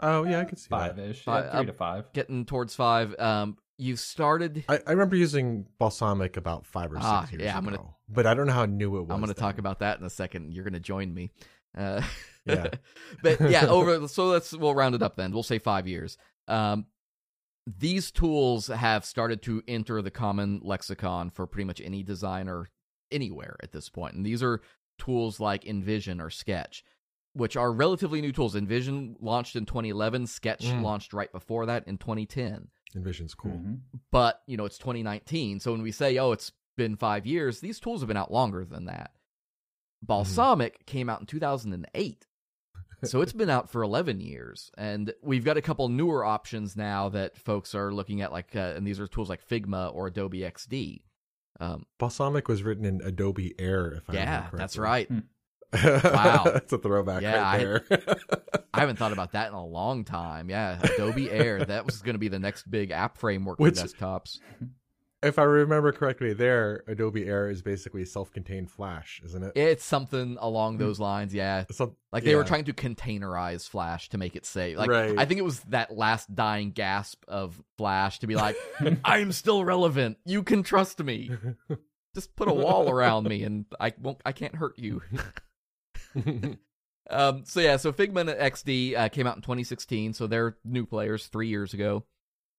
Oh 0.00 0.24
yeah, 0.24 0.40
I 0.40 0.44
could 0.44 0.58
see 0.58 0.68
Five 0.68 0.96
that. 0.96 1.10
ish. 1.10 1.26
Yeah, 1.26 1.56
three 1.58 1.66
to 1.66 1.72
five. 1.72 2.12
getting 2.12 2.44
towards 2.44 2.74
five. 2.74 3.14
Um, 3.20 3.56
you 3.78 3.96
started. 3.96 4.64
I, 4.68 4.80
I 4.86 4.90
remember 4.92 5.16
using 5.16 5.66
Balsamiq 5.80 6.36
about 6.36 6.66
five 6.66 6.92
or 6.92 6.96
six 6.96 7.04
Ah, 7.06 7.28
years 7.30 7.42
yeah, 7.42 7.56
I'm 7.56 7.66
ago, 7.66 7.76
gonna- 7.76 7.88
but 8.08 8.26
I 8.26 8.34
don't 8.34 8.46
know 8.46 8.52
how 8.52 8.66
new 8.66 8.96
it 8.98 9.02
was. 9.02 9.10
I'm 9.10 9.20
gonna 9.20 9.34
talk 9.34 9.58
about 9.58 9.80
that 9.80 9.98
in 9.98 10.04
a 10.04 10.10
second. 10.10 10.52
You're 10.52 10.64
gonna 10.64 10.80
join 10.80 11.12
me. 11.12 11.30
Uh, 11.76 12.02
Yeah. 12.44 12.68
but 13.22 13.40
yeah, 13.40 13.66
over. 13.68 14.08
So 14.08 14.26
let's 14.26 14.52
we'll 14.52 14.74
round 14.74 14.94
it 14.96 15.02
up 15.02 15.14
then. 15.16 15.30
We'll 15.32 15.44
say 15.44 15.58
five 15.60 15.86
years. 15.86 16.18
Um, 16.48 16.86
these 17.78 18.10
tools 18.10 18.66
have 18.66 19.04
started 19.04 19.42
to 19.42 19.62
enter 19.68 20.02
the 20.02 20.10
common 20.10 20.60
lexicon 20.64 21.30
for 21.30 21.46
pretty 21.46 21.66
much 21.66 21.80
any 21.80 22.02
designer 22.02 22.68
anywhere 23.12 23.56
at 23.62 23.70
this 23.70 23.88
point, 23.88 24.14
and 24.16 24.26
these 24.26 24.42
are 24.42 24.60
tools 24.98 25.38
like 25.38 25.62
InVision 25.64 26.20
or 26.20 26.30
Sketch, 26.30 26.82
which 27.34 27.56
are 27.56 27.72
relatively 27.72 28.20
new 28.20 28.32
tools. 28.32 28.56
InVision 28.56 29.14
launched 29.20 29.54
in 29.54 29.64
2011. 29.64 30.26
Sketch 30.26 30.64
Mm. 30.64 30.82
launched 30.82 31.12
right 31.12 31.30
before 31.30 31.66
that 31.66 31.86
in 31.86 31.96
2010. 31.96 32.68
InVision's 32.96 33.34
cool. 33.34 33.52
Mhm. 33.52 33.80
but 34.10 34.42
you 34.46 34.56
know 34.56 34.64
it's 34.64 34.78
2019 34.78 35.60
so 35.60 35.72
when 35.72 35.82
we 35.82 35.92
say 35.92 36.18
oh 36.18 36.32
it's 36.32 36.52
been 36.76 36.96
five 36.96 37.26
years 37.26 37.60
these 37.60 37.78
tools 37.80 38.00
have 38.00 38.08
been 38.08 38.16
out 38.16 38.32
longer 38.32 38.64
than 38.64 38.86
that 38.86 39.12
Balsamiq 40.06 40.86
came 40.86 41.08
out 41.08 41.20
in 41.20 41.26
2008 41.26 42.26
so 43.04 43.20
it's 43.20 43.32
been 43.32 43.50
out 43.50 43.68
for 43.70 43.82
11 43.82 44.20
years 44.20 44.70
and 44.76 45.12
we've 45.22 45.44
got 45.44 45.56
a 45.56 45.62
couple 45.62 45.88
newer 45.88 46.24
options 46.24 46.76
now 46.76 47.08
that 47.08 47.36
folks 47.36 47.74
are 47.74 47.92
looking 47.92 48.20
at 48.20 48.32
like 48.32 48.54
uh, 48.56 48.72
and 48.76 48.86
these 48.86 49.00
are 49.00 49.06
tools 49.06 49.28
like 49.28 49.46
figma 49.46 49.94
or 49.94 50.06
adobe 50.08 50.40
xd 50.40 51.02
um, 51.60 51.84
Balsamiq 52.00 52.48
was 52.48 52.62
written 52.62 52.84
in 52.86 53.02
Adobe 53.02 53.54
Air, 53.58 53.92
if 53.92 54.08
I 54.10 54.14
yeah 54.14 54.36
remember 54.36 54.56
that's 54.56 54.76
correctly. 54.76 55.16
right 55.16 55.22
Wow. 55.72 56.42
that's 56.52 56.72
a 56.72 56.78
throwback 56.78 57.22
Yeah, 57.22 57.36
right 57.42 57.44
I- 57.44 57.58
there. 57.58 57.84
i 58.74 58.80
haven't 58.80 58.96
thought 58.96 59.12
about 59.12 59.32
that 59.32 59.48
in 59.48 59.54
a 59.54 59.64
long 59.64 60.04
time 60.04 60.48
yeah 60.48 60.78
adobe 60.82 61.30
air 61.30 61.64
that 61.64 61.84
was 61.84 62.00
going 62.00 62.14
to 62.14 62.18
be 62.18 62.28
the 62.28 62.38
next 62.38 62.70
big 62.70 62.90
app 62.90 63.18
framework 63.18 63.58
for 63.58 63.62
Which- 63.62 63.74
desktops 63.74 64.38
if 65.22 65.38
I 65.38 65.44
remember 65.44 65.92
correctly, 65.92 66.32
there 66.32 66.82
Adobe 66.88 67.24
Air 67.24 67.48
is 67.48 67.62
basically 67.62 68.04
self-contained 68.04 68.70
Flash, 68.70 69.22
isn't 69.24 69.42
it? 69.44 69.52
it's 69.54 69.84
something 69.84 70.36
along 70.40 70.78
those 70.78 70.96
hmm. 70.96 71.04
lines 71.04 71.32
yeah 71.32 71.64
Some- 71.70 71.96
Like 72.12 72.24
they 72.24 72.34
were 72.34 72.44
trying 72.44 72.64
to 72.64 72.72
containerize 72.72 73.68
Flash 73.68 74.08
to 74.10 74.18
make 74.18 74.34
it 74.34 74.44
safe. 74.44 74.76
Like 74.76 74.90
Right. 74.90 75.16
I 75.16 75.24
think 75.24 75.38
it 75.38 75.44
was 75.44 75.60
that 75.68 75.96
last 75.96 76.34
dying 76.34 76.72
gasp 76.72 77.22
of 77.28 77.62
Flash 77.78 78.18
to 78.20 78.26
be 78.26 78.34
like, 78.34 78.56
I'm 79.04 79.32
still 79.32 79.64
relevant. 79.64 80.18
You 80.24 80.42
can 80.42 80.62
trust 80.64 80.98
me. 81.02 81.30
Just 82.14 82.34
put 82.36 82.48
a 82.48 82.52
wall 82.52 82.90
around 82.90 83.28
me 83.28 83.44
and 83.44 83.64
I 83.80 83.92
won't 84.00 84.20
I 84.26 84.32
can't 84.32 84.56
hurt 84.56 84.78
you. 84.78 85.02
Um 87.10 87.42
so 87.44 87.60
yeah, 87.60 87.76
so 87.78 87.92
Figma 87.92 88.20
and 88.20 88.30
XD 88.30 88.96
uh, 88.96 89.08
came 89.08 89.26
out 89.26 89.34
in 89.34 89.42
2016, 89.42 90.14
so 90.14 90.28
they're 90.28 90.56
new 90.64 90.86
players 90.86 91.26
3 91.26 91.48
years 91.48 91.74
ago. 91.74 92.04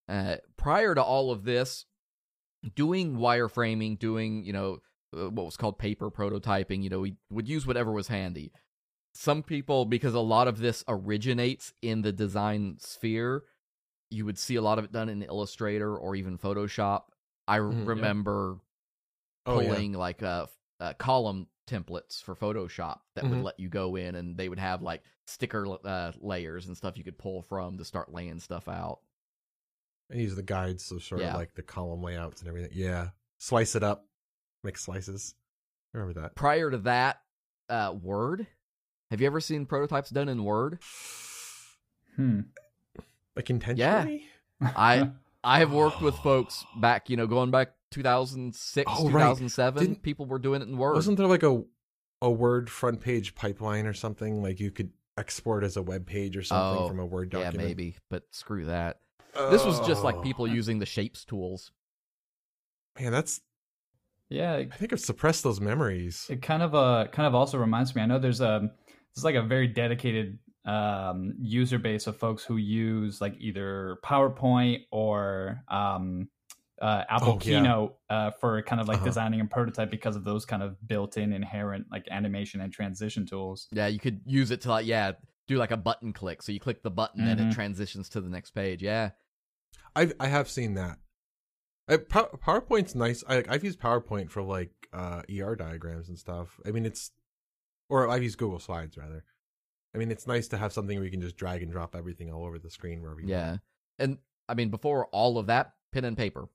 Uh 0.06 0.36
prior 0.58 0.94
to 0.94 1.02
all 1.02 1.30
of 1.30 1.44
this, 1.44 1.86
doing 2.74 3.16
wireframing, 3.16 3.98
doing, 3.98 4.44
you 4.44 4.52
know, 4.52 4.78
uh, 5.16 5.30
what 5.30 5.46
was 5.46 5.56
called 5.56 5.78
paper 5.78 6.10
prototyping, 6.10 6.82
you 6.82 6.90
know, 6.90 7.00
we 7.00 7.16
would 7.30 7.48
use 7.48 7.66
whatever 7.66 7.90
was 7.90 8.08
handy 8.08 8.52
some 9.14 9.42
people 9.42 9.84
because 9.84 10.12
a 10.14 10.20
lot 10.20 10.48
of 10.48 10.58
this 10.58 10.82
originates 10.88 11.72
in 11.82 12.02
the 12.02 12.12
design 12.12 12.76
sphere 12.80 13.44
you 14.10 14.24
would 14.24 14.38
see 14.38 14.56
a 14.56 14.62
lot 14.62 14.78
of 14.78 14.84
it 14.84 14.92
done 14.92 15.08
in 15.08 15.22
illustrator 15.22 15.96
or 15.96 16.16
even 16.16 16.36
photoshop 16.36 17.02
i 17.48 17.56
yeah. 17.56 17.62
remember 17.84 18.58
Oh, 19.46 19.60
yeah. 19.60 19.68
pulling 19.68 19.92
like 19.92 20.22
a, 20.22 20.48
uh 20.80 20.94
column 20.94 21.46
templates 21.66 22.22
for 22.22 22.34
photoshop 22.34 23.00
that 23.14 23.24
would 23.24 23.38
Mhm. 23.38 23.42
let 23.44 23.58
you 23.58 23.68
go 23.68 23.96
in 23.96 24.14
and 24.14 24.36
they 24.36 24.48
would 24.48 24.58
have 24.58 24.82
like 24.82 25.02
sticker 25.26 25.66
uh, 25.86 26.12
layers 26.20 26.66
and 26.66 26.76
stuff 26.76 26.96
you 26.98 27.04
could 27.04 27.18
pull 27.18 27.42
from 27.42 27.78
to 27.78 27.84
start 27.84 28.12
laying 28.12 28.38
stuff 28.38 28.68
out 28.68 29.00
and 30.10 30.20
use 30.20 30.34
the 30.36 30.42
guides, 30.42 30.84
so 30.84 30.98
sort 30.98 31.22
Yeah. 31.22 31.28
of 31.30 31.34
like 31.36 31.54
the 31.54 31.62
column 31.62 32.02
layouts 32.02 32.40
and 32.42 32.48
everything. 32.48 32.70
Yeah, 32.74 33.10
slice 33.38 33.74
it 33.74 33.82
up, 33.82 34.06
make 34.62 34.76
slices. 34.76 35.34
I 35.94 35.98
remember 35.98 36.20
that. 36.20 36.34
prior 36.34 36.70
to 36.70 36.78
that 36.78 37.22
uh 37.70 37.94
word 37.98 38.46
have 39.10 39.20
you 39.20 39.26
ever 39.26 39.40
seen 39.40 39.64
prototypes 39.64 40.10
done 40.10 40.28
in 40.28 40.44
word 40.44 40.78
Hmm. 42.16 42.40
Like 43.34 43.48
intentionally. 43.50 44.28
I- 44.60 45.10
I 45.44 45.58
have 45.60 45.72
worked 45.72 46.00
with 46.00 46.16
folks 46.18 46.64
back, 46.76 47.10
you 47.10 47.16
know, 47.16 47.26
going 47.26 47.50
back 47.50 47.72
2006, 47.90 48.90
Oh, 48.90 49.04
right. 49.10 49.22
2007. 49.22 49.80
Didn't- 49.82 50.02
people 50.02 50.26
were 50.26 50.38
doing 50.38 50.62
it 50.62 50.68
in 50.68 50.76
Word. 50.78 50.94
Wasn't 50.94 51.16
there 51.16 51.26
like 51.26 51.42
a 51.42 51.62
a 52.22 52.30
Word 52.30 52.70
front 52.70 53.00
page 53.00 53.34
pipeline 53.34 53.86
or 53.86 53.92
something? 53.92 54.42
Like 54.42 54.58
you 54.58 54.70
could 54.70 54.90
export 55.18 55.62
as 55.62 55.76
a 55.76 55.82
web 55.82 56.06
page 56.06 56.36
or 56.36 56.42
something 56.42 56.84
Oh, 56.84 56.88
from 56.88 56.98
a 56.98 57.06
Word 57.06 57.30
document. 57.30 57.54
yeah, 57.60 57.66
maybe, 57.66 57.96
but 58.10 58.24
screw 58.30 58.64
that. 58.66 59.00
This 59.50 59.64
was 59.64 59.80
just 59.86 60.02
like 60.04 60.16
Oh, 60.16 60.22
people 60.22 60.46
using 60.48 60.78
the 60.78 60.86
shapes 60.86 61.24
tools. 61.24 61.72
Man, 62.98 63.10
that's. 63.12 63.40
yeah, 64.28 64.54
I 64.54 64.66
think 64.68 64.92
I've 64.92 65.00
suppressed 65.00 65.42
those 65.42 65.60
memories. 65.60 66.26
it 66.30 66.40
kind 66.40 66.62
of 66.62 66.74
uh 66.74 67.06
kind 67.12 67.26
of 67.26 67.34
also 67.34 67.58
reminds 67.58 67.94
me 67.94 68.02
i 68.02 68.06
know 68.06 68.18
there's 68.18 68.40
a 68.40 68.70
there's 69.14 69.24
like 69.24 69.34
a 69.34 69.42
very 69.42 69.66
dedicated 69.68 70.38
um 70.66 71.34
user 71.40 71.78
base 71.78 72.06
of 72.06 72.16
folks 72.16 72.42
who 72.44 72.56
use 72.56 73.20
like 73.20 73.34
either 73.38 73.98
powerpoint 74.04 74.80
or 74.90 75.62
um 75.68 76.28
uh 76.80 77.04
apple 77.08 77.34
Oh, 77.34 77.38
yeah. 77.44 77.58
keynote 77.58 77.96
uh 78.08 78.30
for 78.32 78.60
kind 78.62 78.80
of 78.80 78.88
like 78.88 78.96
Uh-huh. 78.96 79.06
designing 79.06 79.40
a 79.40 79.44
prototype 79.46 79.90
because 79.90 80.16
of 80.16 80.24
those 80.24 80.44
kind 80.46 80.62
of 80.62 80.76
built-in 80.88 81.32
inherent 81.32 81.86
like 81.90 82.06
animation 82.10 82.60
and 82.62 82.72
transition 82.72 83.26
tools 83.26 83.68
Yeah, 83.72 83.88
you 83.88 83.98
could 83.98 84.20
use 84.24 84.50
it 84.50 84.62
to 84.62 84.70
like, 84.70 84.86
yeah, 84.86 85.12
do 85.46 85.56
like 85.58 85.70
a 85.70 85.76
button 85.76 86.12
click. 86.14 86.42
So 86.42 86.52
you 86.52 86.60
click 86.60 86.82
the 86.82 86.90
button 86.90 87.26
and 87.26 87.38
Mhm. 87.38 87.50
it 87.50 87.54
transitions 87.54 88.08
to 88.10 88.20
the 88.22 88.30
next 88.30 88.52
page. 88.52 88.82
Yeah. 88.82 89.10
I've 89.94 90.14
I 90.18 90.28
have 90.28 90.48
seen 90.48 90.74
that. 90.74 90.96
I, 91.86 91.98
PowerPoint's 91.98 92.94
nice. 92.94 93.22
I, 93.28 93.44
I've 93.48 93.62
used 93.62 93.78
PowerPoint 93.78 94.30
for 94.30 94.42
like 94.42 94.70
uh, 94.94 95.20
ER 95.30 95.54
diagrams 95.54 96.08
and 96.08 96.18
stuff. 96.18 96.58
I 96.66 96.70
mean, 96.70 96.86
it's 96.86 97.10
or 97.90 98.08
I've 98.08 98.22
used 98.22 98.38
Google 98.38 98.58
Slides 98.58 98.96
rather. 98.96 99.22
I 99.94 99.98
mean, 99.98 100.10
it's 100.10 100.26
nice 100.26 100.48
to 100.48 100.56
have 100.58 100.72
something 100.72 100.96
where 100.96 101.04
you 101.04 101.10
can 101.10 101.20
just 101.20 101.36
drag 101.36 101.62
and 101.62 101.70
drop 101.70 101.94
everything 101.94 102.32
all 102.32 102.44
over 102.44 102.58
the 102.58 102.70
screen 102.70 103.00
wherever 103.02 103.20
you 103.20 103.28
Yeah. 103.28 103.46
want. 103.50 103.60
Yeah. 103.98 104.04
And 104.04 104.18
I 104.48 104.54
mean, 104.54 104.70
before 104.70 105.06
all 105.06 105.38
of 105.38 105.46
that, 105.46 105.74
pen 105.92 106.04
and 106.04 106.16
paper. 106.16 106.48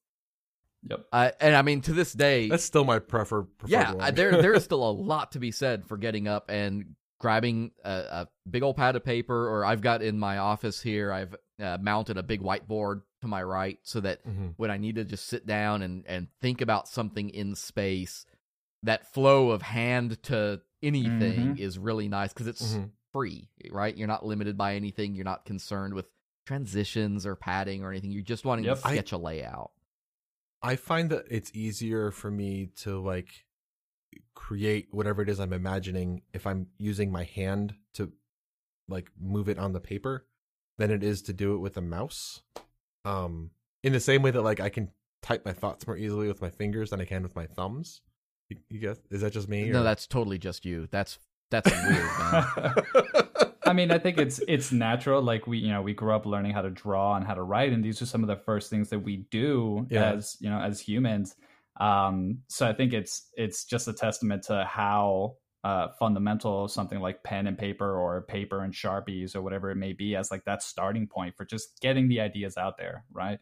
yep 0.84 1.06
Uh, 1.12 1.32
and 1.40 1.56
I 1.56 1.62
mean, 1.62 1.82
to 1.82 1.94
this 1.94 2.14
day, 2.14 2.50
That's 2.50 2.64
still 2.64 2.86
my 2.86 3.00
prefer. 3.00 3.44
preferred 3.44 3.72
yeah, 3.72 3.92
one. 3.94 4.02
I- 4.02 4.12
there 4.12 4.42
there 4.42 4.54
is 4.54 4.64
still 4.70 4.88
a 4.88 4.92
lot 4.92 5.32
to 5.34 5.40
be 5.40 5.52
said 5.52 5.86
for 5.86 5.98
getting 5.98 6.28
up 6.28 6.50
and 6.50 6.96
grabbing 7.20 7.72
a, 7.84 7.90
a 7.92 8.28
big 8.50 8.64
old 8.64 8.78
pad 8.78 8.96
of 8.96 9.04
paper. 9.04 9.50
Or 9.50 9.66
I've 9.66 9.82
got 9.82 10.02
in 10.02 10.18
my 10.20 10.38
office 10.38 10.82
here, 10.82 11.12
I've 11.12 11.36
uh, 11.62 11.78
mounted 11.82 12.18
a 12.18 12.24
big 12.24 12.42
whiteboard 12.42 13.02
to 13.22 13.28
my 13.28 13.44
right 13.44 13.78
so 13.84 14.00
that 14.00 14.26
Mhm. 14.26 14.54
when 14.56 14.72
I 14.72 14.78
need 14.78 14.96
to 14.96 15.04
just 15.04 15.26
sit 15.28 15.46
down 15.46 15.82
and 15.82 16.06
and 16.08 16.28
think 16.42 16.62
about 16.62 16.88
something 16.88 17.30
in 17.30 17.56
space, 17.56 18.26
that 18.84 19.12
flow 19.14 19.50
of 19.52 19.62
hand 19.62 20.22
to 20.24 20.62
anything 20.82 21.56
Mhm. 21.56 21.60
is 21.60 21.78
really 21.78 22.08
nice 22.08 22.32
because 22.32 22.48
it's 22.48 22.76
Mhm. 22.76 22.92
Free, 23.12 23.50
right? 23.72 23.96
You're 23.96 24.08
not 24.08 24.26
limited 24.26 24.58
by 24.58 24.76
anything. 24.76 25.16
You're 25.16 25.26
not 25.26 25.46
concerned 25.46 25.94
with 25.94 26.06
transitions 26.46 27.26
or 27.26 27.36
padding 27.36 27.84
or 27.84 27.92
anything. 27.92 28.12
You're 28.12 28.22
just 28.24 28.46
wanting 28.46 28.66
Yep. 28.66 28.78
to 28.82 28.88
sketch 28.90 29.12
a 29.12 29.18
layout. 29.18 29.72
I 30.62 30.76
find 30.76 31.10
that 31.12 31.26
it's 31.30 31.52
easier 31.54 32.12
for 32.12 32.30
me 32.32 32.68
to 32.78 33.00
like 33.00 33.46
create 34.34 34.88
whatever 34.92 35.22
it 35.22 35.30
is 35.30 35.40
I'm 35.40 35.54
imagining 35.54 36.22
if 36.34 36.48
I'm 36.48 36.68
using 36.78 37.12
my 37.12 37.24
hand 37.24 37.76
to 37.96 38.12
like 38.88 39.10
move 39.20 39.50
it 39.50 39.60
on 39.60 39.74
the 39.74 39.80
paper 39.80 40.26
than 40.78 40.92
it 40.92 41.04
is 41.04 41.22
to 41.24 41.34
do 41.34 41.54
it 41.56 41.60
with 41.60 41.78
a 41.78 41.82
mouse. 41.82 42.42
Um 43.06 43.52
in 43.84 43.94
the 43.94 44.00
same 44.00 44.22
way 44.22 44.32
that 44.32 44.42
like 44.42 44.60
I 44.60 44.70
can 44.70 44.90
type 45.22 45.46
my 45.46 45.54
thoughts 45.54 45.86
more 45.88 45.98
easily 45.98 46.28
with 46.28 46.42
my 46.42 46.50
fingers 46.50 46.90
than 46.90 47.00
I 47.02 47.06
can 47.06 47.24
with 47.24 47.36
my 47.36 47.46
thumbs. 47.46 48.02
You, 48.50 48.58
you 48.70 48.80
guess 48.80 49.00
is 49.12 49.22
that 49.22 49.34
just 49.34 49.48
me? 49.48 49.70
No, 49.70 49.82
or- 49.82 49.84
that's 49.84 50.08
totally 50.08 50.38
just 50.40 50.66
you. 50.66 50.88
That's 50.92 51.20
that's 51.50 51.72
weird, 51.72 52.10
man. 52.20 52.46
I 53.66 53.74
mean, 53.74 53.92
I 53.92 54.00
think 54.00 54.18
it's 54.18 54.40
it's 54.48 54.72
natural. 54.72 55.22
Like 55.22 55.46
we, 55.48 55.60
you 55.60 55.70
know, 55.70 55.82
we 55.82 55.94
grew 55.94 56.14
up 56.14 56.26
learning 56.26 56.54
how 56.54 56.62
to 56.62 56.70
draw 56.72 57.16
and 57.16 57.26
how 57.26 57.36
to 57.36 57.44
write, 57.44 57.72
and 57.72 57.84
these 57.84 58.02
are 58.02 58.06
some 58.06 58.24
of 58.24 58.28
the 58.28 58.36
first 58.36 58.70
things 58.70 58.90
that 58.90 59.00
we 59.00 59.18
do 59.32 59.86
Yeah. 59.90 60.14
as 60.14 60.38
you 60.40 60.50
know 60.50 60.60
as 60.60 60.80
humans. 60.80 61.36
Um, 61.80 62.40
so 62.48 62.68
I 62.68 62.74
think 62.74 62.94
it's 62.94 63.30
it's 63.38 63.66
just 63.66 63.88
a 63.88 63.94
testament 63.94 64.44
to 64.44 64.66
how 64.66 65.36
uh, 65.64 65.90
fundamental 66.00 66.68
something 66.68 67.00
like 67.00 67.22
pen 67.24 67.46
and 67.46 67.58
paper 67.58 67.98
or 67.98 68.22
paper 68.24 68.64
and 68.64 68.74
sharpies 68.74 69.36
or 69.36 69.42
whatever 69.42 69.70
it 69.70 69.76
may 69.76 69.94
be 69.94 70.16
as 70.16 70.32
like 70.32 70.46
that 70.46 70.64
starting 70.64 71.06
point 71.06 71.36
for 71.36 71.46
just 71.46 71.80
getting 71.82 72.08
the 72.08 72.22
ideas 72.22 72.58
out 72.58 72.78
there, 72.78 73.04
right? 73.12 73.40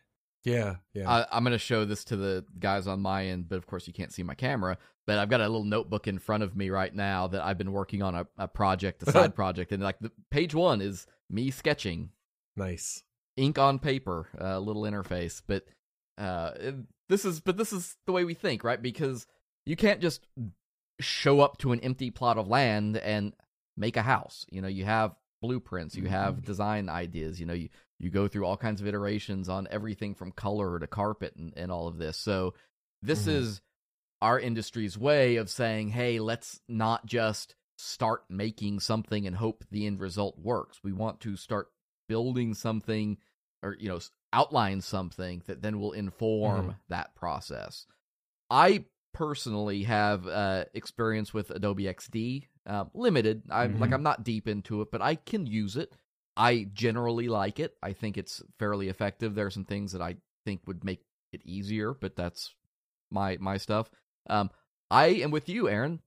Yeah, 0.48 0.76
yeah. 0.94 1.10
I, 1.10 1.26
I'm 1.32 1.44
going 1.44 1.52
to 1.52 1.60
show 1.60 1.86
this 1.86 2.04
to 2.06 2.16
the 2.16 2.46
guys 2.60 2.88
on 2.88 3.02
my 3.02 3.26
end, 3.26 3.50
but 3.50 3.58
of 3.58 3.68
course 3.68 3.88
you 3.88 3.94
can't 3.94 4.14
see 4.14 4.24
my 4.24 4.34
camera. 4.34 4.78
But 5.06 5.20
I've 5.20 5.30
got 5.30 5.42
a 5.42 5.44
little 5.44 5.64
notebook 5.64 6.08
in 6.08 6.20
front 6.20 6.44
of 6.44 6.56
me 6.56 6.70
right 6.70 6.94
now 6.94 7.28
that 7.28 7.44
I've 7.44 7.58
been 7.58 7.72
working 7.72 8.02
on 8.02 8.16
a, 8.16 8.28
a 8.38 8.48
project, 8.48 9.04
a 9.04 9.12
side 9.12 9.36
project, 9.36 9.72
and 9.72 9.84
like 9.84 10.00
the 10.00 10.12
page 10.32 10.56
one 10.56 10.82
is 10.82 11.06
me 11.30 11.52
sketching, 11.52 12.12
nice. 12.56 13.04
ink 13.36 13.60
on 13.60 13.80
paper, 13.80 14.28
a 14.38 14.60
little 14.60 14.84
interface. 14.84 15.42
But 15.46 15.66
uh, 16.18 16.52
this 17.10 17.26
is, 17.26 17.40
but 17.40 17.58
this 17.58 17.74
is 17.74 17.98
the 18.06 18.12
way 18.12 18.24
we 18.24 18.34
think, 18.34 18.64
right? 18.64 18.82
Because 18.82 19.28
you 19.66 19.76
can't 19.76 20.02
just 20.02 20.26
show 21.00 21.42
up 21.42 21.58
to 21.60 21.74
an 21.74 21.80
empty 21.82 22.10
plot 22.10 22.38
of 22.38 22.48
land 22.48 22.98
and 22.98 23.34
make 23.76 23.98
a 23.98 24.02
house. 24.02 24.46
You 24.50 24.62
know, 24.62 24.68
you 24.68 24.86
have 24.86 25.14
blueprints, 25.42 25.96
you 25.96 26.06
have 26.06 26.44
design 26.44 26.90
ideas. 26.90 27.40
You 27.40 27.46
know, 27.46 27.54
you 27.54 27.70
you 28.00 28.10
go 28.10 28.28
through 28.28 28.46
all 28.46 28.58
kinds 28.58 28.82
of 28.82 28.88
iterations 28.88 29.50
on 29.50 29.68
everything 29.72 30.14
from 30.16 30.32
color 30.32 30.80
to 30.80 30.88
carpet 30.88 31.36
and, 31.36 31.54
and 31.58 31.72
all 31.72 31.88
of 31.88 31.98
this. 31.98 32.18
So 32.18 32.54
this 33.02 33.26
Mhm. 33.26 33.32
is 33.32 33.62
our 34.22 34.40
industry's 34.40 34.98
way 34.98 35.36
of 35.38 35.50
saying, 35.50 35.90
hey, 35.90 36.20
let's 36.20 36.62
not 36.68 37.06
just 37.06 37.56
start 37.78 38.24
making 38.30 38.80
something 38.80 39.28
and 39.28 39.36
hope 39.36 39.64
the 39.70 39.86
end 39.86 40.00
result 40.00 40.38
works. 40.40 40.80
We 40.84 40.92
want 40.94 41.20
to 41.22 41.36
start 41.36 41.70
building 42.08 42.54
something 42.56 43.18
or, 43.64 43.76
you 43.80 43.90
know, 43.90 44.00
outline 44.34 44.82
something 44.82 45.44
that 45.46 45.62
then 45.62 45.80
will 45.80 45.92
inform 45.94 46.76
that 46.90 47.14
process. 47.16 47.86
I 48.50 48.86
personally 49.14 49.84
have 49.84 50.28
uh, 50.28 50.66
experience 50.74 51.34
with 51.34 51.50
Adobe 51.52 51.84
XD, 51.86 52.48
uh, 52.66 52.86
limited. 52.94 53.44
I'm 53.50 53.80
like 53.80 53.90
Mhm. 53.90 53.94
I'm 53.96 54.04
not 54.04 54.24
deep 54.24 54.48
into 54.48 54.82
it, 54.82 54.90
but 54.92 55.02
I 55.02 55.16
can 55.16 55.46
use 55.46 55.76
it. 55.76 55.96
I 56.38 56.68
generally 56.74 57.28
like 57.28 57.60
it. 57.60 57.76
I 57.82 57.94
think 57.94 58.18
it's 58.18 58.42
fairly 58.60 58.90
effective. 58.90 59.34
There 59.36 59.48
are 59.48 59.52
some 59.52 59.66
things 59.66 59.92
that 59.94 60.02
I 60.02 60.18
think 60.46 60.62
would 60.68 60.84
make 60.84 61.02
it 61.34 61.42
easier, 61.44 61.94
but 61.94 62.16
that's 62.16 62.54
my 63.12 63.38
my 63.42 63.58
stuff. 63.58 63.90
Um, 64.30 64.52
I 64.92 65.08
am 65.08 65.32
with 65.32 65.50
you, 65.50 65.68
Aaron. 65.68 66.00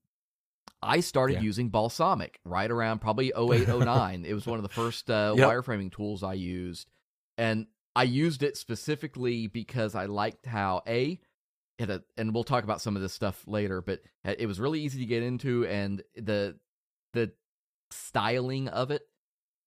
I 0.82 1.00
started 1.00 1.34
Yeah. 1.34 1.42
using 1.42 1.70
Balsamiq 1.70 2.36
right 2.44 2.70
around 2.70 3.00
probably 3.00 3.32
08, 3.36 3.68
09. 3.68 4.24
it 4.24 4.32
was 4.32 4.46
one 4.46 4.58
of 4.58 4.62
the 4.62 4.68
first 4.70 5.10
uh, 5.10 5.34
Yep. 5.36 5.46
wireframing 5.48 5.92
tools 5.92 6.22
I 6.22 6.34
used. 6.34 6.88
And 7.36 7.66
I 7.96 8.04
used 8.04 8.42
it 8.42 8.56
specifically 8.56 9.46
because 9.48 9.94
I 9.94 10.06
liked 10.06 10.46
how, 10.46 10.82
A, 10.86 11.20
it 11.78 11.88
had, 11.88 12.02
and 12.16 12.32
we'll 12.32 12.44
talk 12.44 12.64
about 12.64 12.80
some 12.80 12.94
of 12.96 13.02
this 13.02 13.12
stuff 13.12 13.42
later, 13.46 13.82
but 13.82 14.00
it 14.24 14.46
was 14.46 14.60
really 14.60 14.80
easy 14.80 15.00
to 15.00 15.06
get 15.06 15.22
into, 15.22 15.66
and 15.66 16.02
the 16.14 16.56
the 17.12 17.32
styling 17.90 18.68
of 18.68 18.90
it 18.90 19.02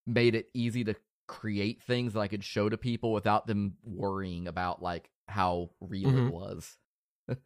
made 0.06 0.36
it 0.36 0.50
easy 0.54 0.84
to 0.84 0.96
create 1.28 1.82
things 1.82 2.14
that 2.14 2.20
I 2.20 2.28
could 2.28 2.44
show 2.44 2.70
to 2.70 2.78
people 2.78 3.14
without 3.14 3.48
them 3.48 3.78
worrying 3.84 4.48
about 4.48 4.82
like 4.82 5.10
how 5.28 5.70
real 5.80 6.10
Mhm. 6.12 6.28
it 6.28 6.34
was. 6.34 6.78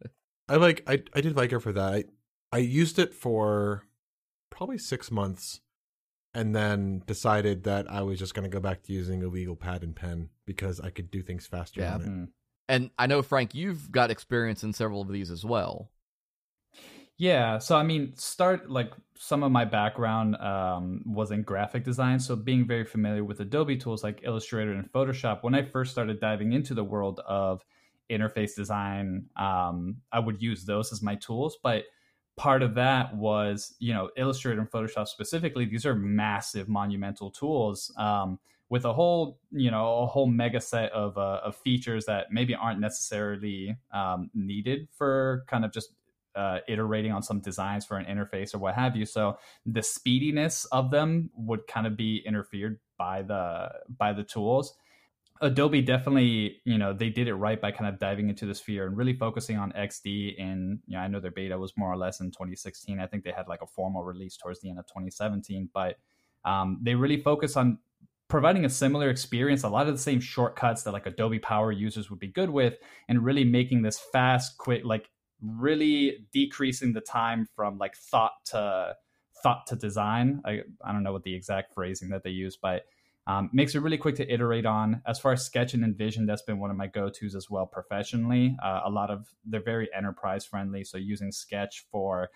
I 0.49 0.55
like 0.55 0.83
I 0.87 1.03
I 1.13 1.21
did 1.21 1.35
like 1.35 1.51
it 1.51 1.59
for 1.59 1.71
that. 1.73 1.93
I 1.93 2.03
I 2.51 2.57
used 2.59 2.97
it 2.97 3.13
for 3.13 3.83
probably 4.49 4.77
six 4.77 5.11
months, 5.11 5.59
and 6.33 6.55
then 6.55 7.03
decided 7.05 7.63
that 7.63 7.89
I 7.91 8.01
was 8.01 8.17
just 8.19 8.33
going 8.33 8.49
to 8.49 8.53
go 8.53 8.61
back 8.61 8.81
to 8.83 8.93
using 8.93 9.21
a 9.23 9.27
legal 9.27 9.55
pad 9.55 9.83
and 9.83 9.95
pen 9.95 10.29
because 10.45 10.79
I 10.79 10.89
could 10.89 11.11
do 11.11 11.21
things 11.21 11.45
faster 11.45 11.81
Yeah. 11.81 11.93
on 11.95 12.01
it. 12.01 12.07
Mm. 12.07 12.27
And 12.69 12.91
I 12.97 13.05
know 13.07 13.21
Frank, 13.21 13.53
you've 13.53 13.91
got 13.91 14.09
experience 14.11 14.63
in 14.63 14.73
several 14.73 15.01
of 15.01 15.09
these 15.09 15.29
as 15.31 15.43
well. 15.45 15.91
Yeah, 17.17 17.57
so 17.57 17.75
I 17.75 17.83
mean, 17.83 18.15
start 18.15 18.69
like 18.69 18.93
some 19.15 19.41
of 19.41 19.51
my 19.51 19.65
background 19.65 20.35
um, 20.35 21.01
was 21.05 21.31
in 21.31 21.41
graphic 21.41 21.83
design, 21.83 22.19
so 22.19 22.35
being 22.35 22.67
very 22.67 22.85
familiar 22.85 23.23
with 23.23 23.39
Adobe 23.39 23.75
tools 23.77 24.03
like 24.03 24.21
Illustrator 24.23 24.73
and 24.73 24.91
Photoshop. 24.91 25.41
When 25.43 25.55
I 25.55 25.63
first 25.63 25.91
started 25.91 26.19
diving 26.19 26.53
into 26.53 26.75
the 26.75 26.83
world 26.83 27.19
of 27.25 27.65
interface 28.11 28.55
design, 28.55 29.29
um, 29.35 30.01
I 30.11 30.19
would 30.19 30.41
use 30.43 30.65
those 30.65 30.93
as 30.93 31.01
my 31.01 31.15
tools. 31.15 31.57
But 31.63 31.85
part 32.35 32.61
of 32.61 32.75
that 32.75 33.15
was, 33.15 33.75
you 33.79 33.93
know, 33.93 34.11
Illustrator 34.15 34.61
and 34.61 34.69
Photoshop 34.69 35.07
specifically. 35.07 35.65
These 35.65 35.87
are 35.87 35.95
massive, 35.95 36.69
monumental 36.69 37.31
tools 37.31 37.91
um, 37.97 38.39
with 38.69 38.85
a 38.85 38.93
whole, 38.93 39.39
you 39.51 39.71
know, 39.71 40.03
a 40.03 40.05
whole 40.05 40.27
mega 40.27 40.61
set 40.61 40.91
of 40.91 41.17
uh, 41.17 41.41
of 41.43 41.55
features 41.55 42.05
that 42.05 42.31
maybe 42.31 42.53
aren't 42.53 42.79
necessarily 42.79 43.75
um, 43.91 44.29
needed 44.35 44.87
for 44.91 45.45
kind 45.47 45.65
of 45.65 45.71
just 45.71 45.93
uh, 46.37 46.59
iterating 46.67 47.11
on 47.11 47.23
some 47.23 47.39
designs 47.39 47.85
for 47.85 47.97
an 47.97 48.05
interface 48.05 48.53
or 48.53 48.59
what 48.59 48.75
have 48.75 48.95
you. 48.95 49.05
So 49.05 49.37
the 49.65 49.81
speediness 49.81 50.65
of 50.71 50.91
them 50.91 51.31
would 51.35 51.65
kind 51.67 51.87
of 51.87 51.97
be 51.97 52.21
interfered 52.25 52.79
by 52.97 53.23
the 53.23 53.69
by 53.97 54.13
the 54.13 54.23
tools. 54.23 54.73
Adobe 55.39 55.81
definitely, 55.81 56.61
you 56.65 56.79
know, 56.79 56.93
they 56.93 57.09
did 57.09 57.27
it 57.27 57.35
right 57.35 57.61
by 57.61 57.71
kind 57.71 57.87
of 57.93 57.99
diving 57.99 58.29
into 58.29 58.45
the 58.47 58.55
sphere 58.55 58.87
and 58.87 58.97
really 58.97 59.13
focusing 59.13 59.57
on 59.57 59.71
XD. 59.73 60.41
And 60.41 60.79
you 60.87 60.95
know, 60.95 61.03
I 61.03 61.07
know 61.07 61.19
their 61.19 61.31
beta 61.31 61.57
was 61.57 61.73
more 61.77 61.91
or 61.91 61.97
less 61.97 62.21
in 62.21 62.31
2016. 62.31 62.99
I 62.99 63.05
think 63.07 63.23
they 63.23 63.31
had 63.31 63.47
like 63.47 63.61
a 63.61 63.67
formal 63.67 64.03
release 64.03 64.37
towards 64.37 64.61
the 64.61 64.69
end 64.69 64.79
of 64.79 64.87
2017, 64.87 65.69
but 65.73 65.97
um, 66.45 66.79
they 66.81 66.95
really 66.95 67.21
focus 67.21 67.55
on 67.55 67.79
providing 68.27 68.65
a 68.65 68.69
similar 68.69 69.09
experience, 69.09 69.63
a 69.63 69.69
lot 69.69 69.87
of 69.87 69.93
the 69.93 70.01
same 70.01 70.19
shortcuts 70.19 70.83
that 70.83 70.91
like 70.91 71.05
Adobe 71.05 71.39
Power 71.39 71.71
users 71.71 72.09
would 72.09 72.19
be 72.19 72.27
good 72.27 72.49
with, 72.49 72.75
and 73.07 73.23
really 73.23 73.43
making 73.43 73.83
this 73.83 73.99
fast, 73.99 74.57
quick, 74.57 74.83
like 74.83 75.09
really 75.41 76.25
decreasing 76.31 76.93
the 76.93 77.01
time 77.01 77.47
from 77.55 77.77
like 77.77 77.95
thought 77.95 78.33
to 78.45 78.95
thought 79.43 79.67
to 79.67 79.75
design. 79.75 80.41
I 80.45 80.61
I 80.83 80.91
don't 80.91 81.03
know 81.03 81.13
what 81.13 81.23
the 81.23 81.35
exact 81.35 81.73
phrasing 81.73 82.09
that 82.09 82.23
they 82.23 82.31
use, 82.31 82.57
but 82.57 82.85
um, 83.27 83.49
makes 83.51 83.75
it 83.75 83.79
really 83.79 83.97
quick 83.97 84.15
to 84.15 84.33
iterate 84.33 84.65
on. 84.65 85.01
As 85.05 85.19
far 85.19 85.33
as 85.33 85.43
Sketch 85.43 85.73
and 85.73 85.83
InVision, 85.83 86.25
that's 86.25 86.41
been 86.43 86.59
one 86.59 86.71
of 86.71 86.77
my 86.77 86.87
go 86.87 87.09
tos 87.09 87.35
as 87.35 87.49
well 87.49 87.65
professionally. 87.65 88.55
Uh, 88.63 88.81
a 88.85 88.89
lot 88.89 89.11
of 89.11 89.27
they're 89.45 89.61
very 89.61 89.89
enterprise 89.93 90.45
friendly, 90.45 90.83
so 90.83 90.97
using 90.97 91.31
Sketch 91.31 91.85
for 91.91 92.29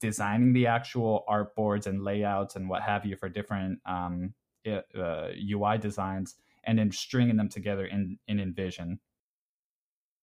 designing 0.00 0.52
the 0.52 0.66
actual 0.66 1.24
art 1.28 1.54
boards 1.56 1.86
and 1.86 2.02
layouts 2.02 2.56
and 2.56 2.68
what 2.68 2.82
have 2.82 3.04
you 3.04 3.16
for 3.16 3.28
different 3.28 3.80
um, 3.84 4.32
uh, 4.66 5.28
UI 5.52 5.76
designs, 5.78 6.36
and 6.64 6.78
then 6.78 6.92
stringing 6.92 7.36
them 7.36 7.48
together 7.48 7.86
in 7.86 8.16
in 8.28 8.38
InVision. 8.38 8.98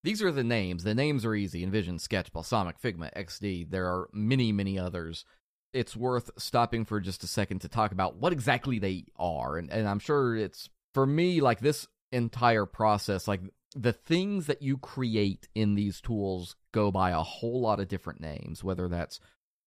These 0.02 0.22
are 0.22 0.32
the 0.32 0.44
names. 0.44 0.84
The 0.84 0.94
names 0.94 1.24
are 1.24 1.34
easy 1.34 1.64
InVision, 1.64 2.00
Sketch, 2.00 2.32
Balsamiq, 2.32 2.80
Figma, 2.82 3.12
XD. 3.14 3.70
There 3.70 3.86
are 3.86 4.08
many, 4.12 4.50
many 4.52 4.78
others. 4.78 5.24
It's 5.72 5.96
worth 5.96 6.30
stopping 6.38 6.84
for 6.84 7.00
just 7.00 7.22
a 7.22 7.28
second 7.28 7.60
to 7.60 7.68
talk 7.68 7.92
about 7.92 8.16
what 8.16 8.32
exactly 8.32 8.78
they 8.78 9.04
are. 9.16 9.56
And, 9.58 9.70
and 9.70 9.86
I'm 9.86 9.98
sure 9.98 10.36
it's, 10.36 10.68
for 10.94 11.06
me, 11.06 11.40
like 11.40 11.60
this 11.60 11.86
entire 12.12 12.66
process, 12.66 13.28
like 13.28 13.42
the 13.76 13.92
things 13.92 14.46
that 14.46 14.62
you 14.62 14.78
create 14.78 15.48
in 15.54 15.74
these 15.74 16.00
tools 16.00 16.56
go 16.72 16.90
by 16.90 17.10
a 17.10 17.22
whole 17.22 17.60
lot 17.60 17.78
of 17.78 17.88
different 17.88 18.20
names, 18.20 18.64
whether 18.64 18.88
that's 18.88 19.20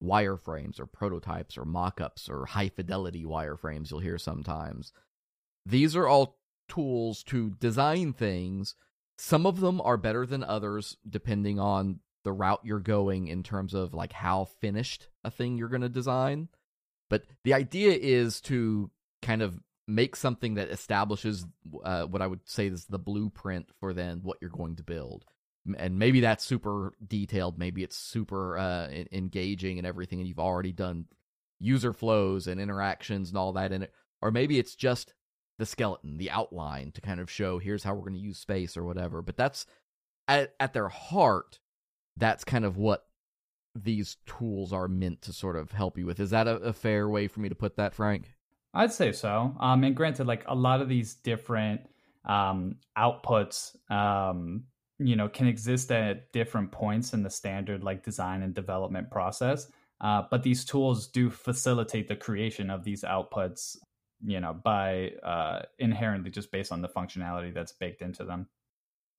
wireframes 0.04 0.80
or 0.80 0.86
prototypes 0.86 1.58
or 1.58 1.64
mock-ups 1.64 2.28
or 2.28 2.46
high 2.46 2.70
fidelity 2.70 3.24
wireframes 3.24 3.92
you'll 3.92 4.02
hear 4.02 4.18
sometimes. 4.18 4.92
These 5.66 5.96
are 5.96 6.08
all 6.08 6.38
tools 6.68 7.24
to 7.24 7.52
design 7.52 8.12
things 8.12 8.76
some 9.18 9.46
of 9.46 9.60
them 9.60 9.82
are 9.82 9.98
better 9.98 10.26
than 10.26 10.44
others 10.44 10.98
depending 11.08 11.60
on 11.60 12.00
the 12.24 12.32
route 12.32 12.62
you're 12.64 12.80
going 12.80 13.28
in 13.28 13.44
terms 13.44 13.74
of 13.74 13.94
like 13.94 14.14
how 14.14 14.46
finished 14.46 15.08
a 15.24 15.32
thing 15.32 15.58
you're 15.58 15.68
going 15.68 15.82
to 15.82 15.90
design. 15.90 16.48
But 17.10 17.24
the 17.44 17.54
idea 17.54 17.92
is 17.94 18.42
to 18.42 18.90
kind 19.22 19.42
of 19.42 19.60
make 19.88 20.16
something 20.16 20.56
that 20.56 20.70
establishes 20.70 21.46
uh, 21.84 22.04
what 22.04 22.22
i 22.22 22.28
would 22.28 22.40
say 22.46 22.68
is 22.68 22.86
the 22.86 22.98
blueprint 22.98 23.68
for 23.82 23.94
then 23.94 24.22
what 24.24 24.38
you're 24.40 24.50
going 24.50 24.78
to 24.78 24.84
build. 24.84 25.26
And 25.78 26.00
maybe 26.00 26.22
that's 26.22 26.46
super 26.46 26.94
detailed 27.06 27.60
maybe 27.60 27.84
it's 27.84 27.98
super 27.98 28.58
uh, 28.58 28.88
engaging 29.12 29.78
and 29.78 29.88
everything 29.88 30.20
and 30.20 30.28
you've 30.28 30.40
already 30.40 30.72
done 30.72 31.06
user 31.60 31.94
flows 31.94 32.48
and 32.48 32.60
interactions 32.60 33.30
and 33.30 33.38
all 33.38 33.54
that 33.54 33.72
in 33.72 33.84
it. 33.84 33.94
Or 34.22 34.32
maybe 34.32 34.58
it's 34.58 34.76
just 34.76 35.14
the 35.60 35.66
skeleton, 35.66 36.18
the 36.18 36.32
outline 36.32 36.92
to 36.92 37.02
kind 37.02 37.20
of 37.20 37.30
show 37.30 37.60
here's 37.60 37.84
how 37.84 37.94
we're 37.94 38.02
going 38.02 38.14
to 38.14 38.20
use 38.20 38.40
space 38.40 38.76
or 38.76 38.84
whatever. 38.84 39.22
But 39.22 39.38
that's 39.38 39.66
at 40.28 40.54
at 40.60 40.74
their 40.74 40.90
heart, 40.90 41.60
that's 42.18 42.44
kind 42.44 42.66
of 42.66 42.78
what 42.78 43.06
these 43.76 44.18
tools 44.26 44.72
are 44.72 44.88
meant 44.88 45.22
to 45.24 45.34
sort 45.34 45.56
of 45.56 45.72
help 45.72 45.98
you 45.98 46.06
with. 46.06 46.20
Is 46.20 46.30
that 46.30 46.48
a, 46.48 46.56
a 46.58 46.74
fair 46.74 47.10
way 47.10 47.28
for 47.28 47.40
me 47.40 47.50
to 47.50 47.56
put 47.56 47.78
that, 47.78 47.94
Frank? 47.94 48.32
I'd 48.74 48.94
say 48.94 49.12
so. 49.12 49.56
Um, 49.60 49.84
and 49.84 49.96
granted, 49.96 50.28
like 50.28 50.44
a 50.48 50.56
lot 50.56 50.82
of 50.82 50.90
these 50.90 51.16
different 51.16 51.82
um, 52.26 52.76
outputs, 52.98 53.76
um, 53.92 54.64
you 55.00 55.16
know, 55.16 55.28
can 55.28 55.48
exist 55.48 55.92
at 55.92 56.32
different 56.32 56.72
points 56.72 57.14
in 57.14 57.24
the 57.24 57.30
standard 57.30 57.84
like 57.84 58.04
design 58.04 58.42
and 58.42 58.54
development 58.54 59.12
process. 59.12 59.68
Uh, 60.02 60.24
but 60.30 60.44
these 60.44 60.66
tools 60.66 61.08
do 61.08 61.30
facilitate 61.30 62.08
the 62.08 62.16
creation 62.16 62.70
of 62.70 62.84
these 62.84 63.04
outputs, 63.04 63.78
you 64.26 64.40
know, 64.40 64.54
by 64.54 65.12
uh, 65.24 65.64
inherently 65.80 66.32
just 66.32 66.52
based 66.52 66.72
on 66.72 66.82
the 66.82 66.88
functionality 66.90 67.54
that's 67.54 67.72
baked 67.74 68.02
into 68.02 68.24
them. 68.24 68.48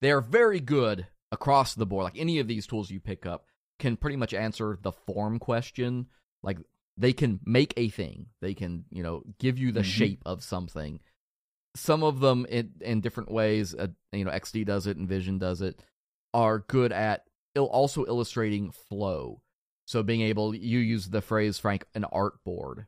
They 0.01 0.11
are 0.11 0.21
very 0.21 0.59
good 0.59 1.07
across 1.31 1.73
the 1.75 1.85
board. 1.85 2.03
Like 2.03 2.17
any 2.17 2.39
of 2.39 2.47
these 2.47 2.67
tools 2.67 2.89
you 2.91 2.99
pick 2.99 3.25
up 3.25 3.45
can 3.79 3.97
pretty 3.97 4.17
much 4.17 4.33
answer 4.33 4.77
the 4.81 4.91
form 4.91 5.39
question. 5.39 6.07
Like 6.43 6.57
they 6.97 7.13
can 7.13 7.39
make 7.45 7.73
a 7.77 7.89
thing. 7.89 8.27
They 8.41 8.53
can, 8.53 8.85
you 8.89 9.03
know, 9.03 9.23
give 9.39 9.57
you 9.57 9.71
the 9.71 9.81
Mhm. 9.81 9.85
shape 9.85 10.21
of 10.25 10.43
something. 10.43 10.99
Some 11.75 12.03
of 12.03 12.19
them 12.21 12.45
in 12.47 12.73
in 12.81 13.01
different 13.01 13.31
ways, 13.31 13.75
uh, 13.75 13.87
you 14.13 14.23
know, 14.23 14.31
XD 14.31 14.65
does 14.65 14.87
it, 14.87 14.97
InVision 14.97 15.39
does 15.39 15.61
it, 15.61 15.81
are 16.33 16.59
good 16.59 16.91
at 16.93 17.25
il- 17.53 17.65
also 17.65 18.05
illustrating 18.05 18.71
flow. 18.71 19.41
So 19.85 20.01
being 20.03 20.21
able, 20.21 20.55
you 20.55 20.79
use 20.79 21.09
the 21.09 21.21
phrase 21.21 21.59
Frank, 21.59 21.85
an 21.93 22.05
art 22.05 22.41
board, 22.45 22.87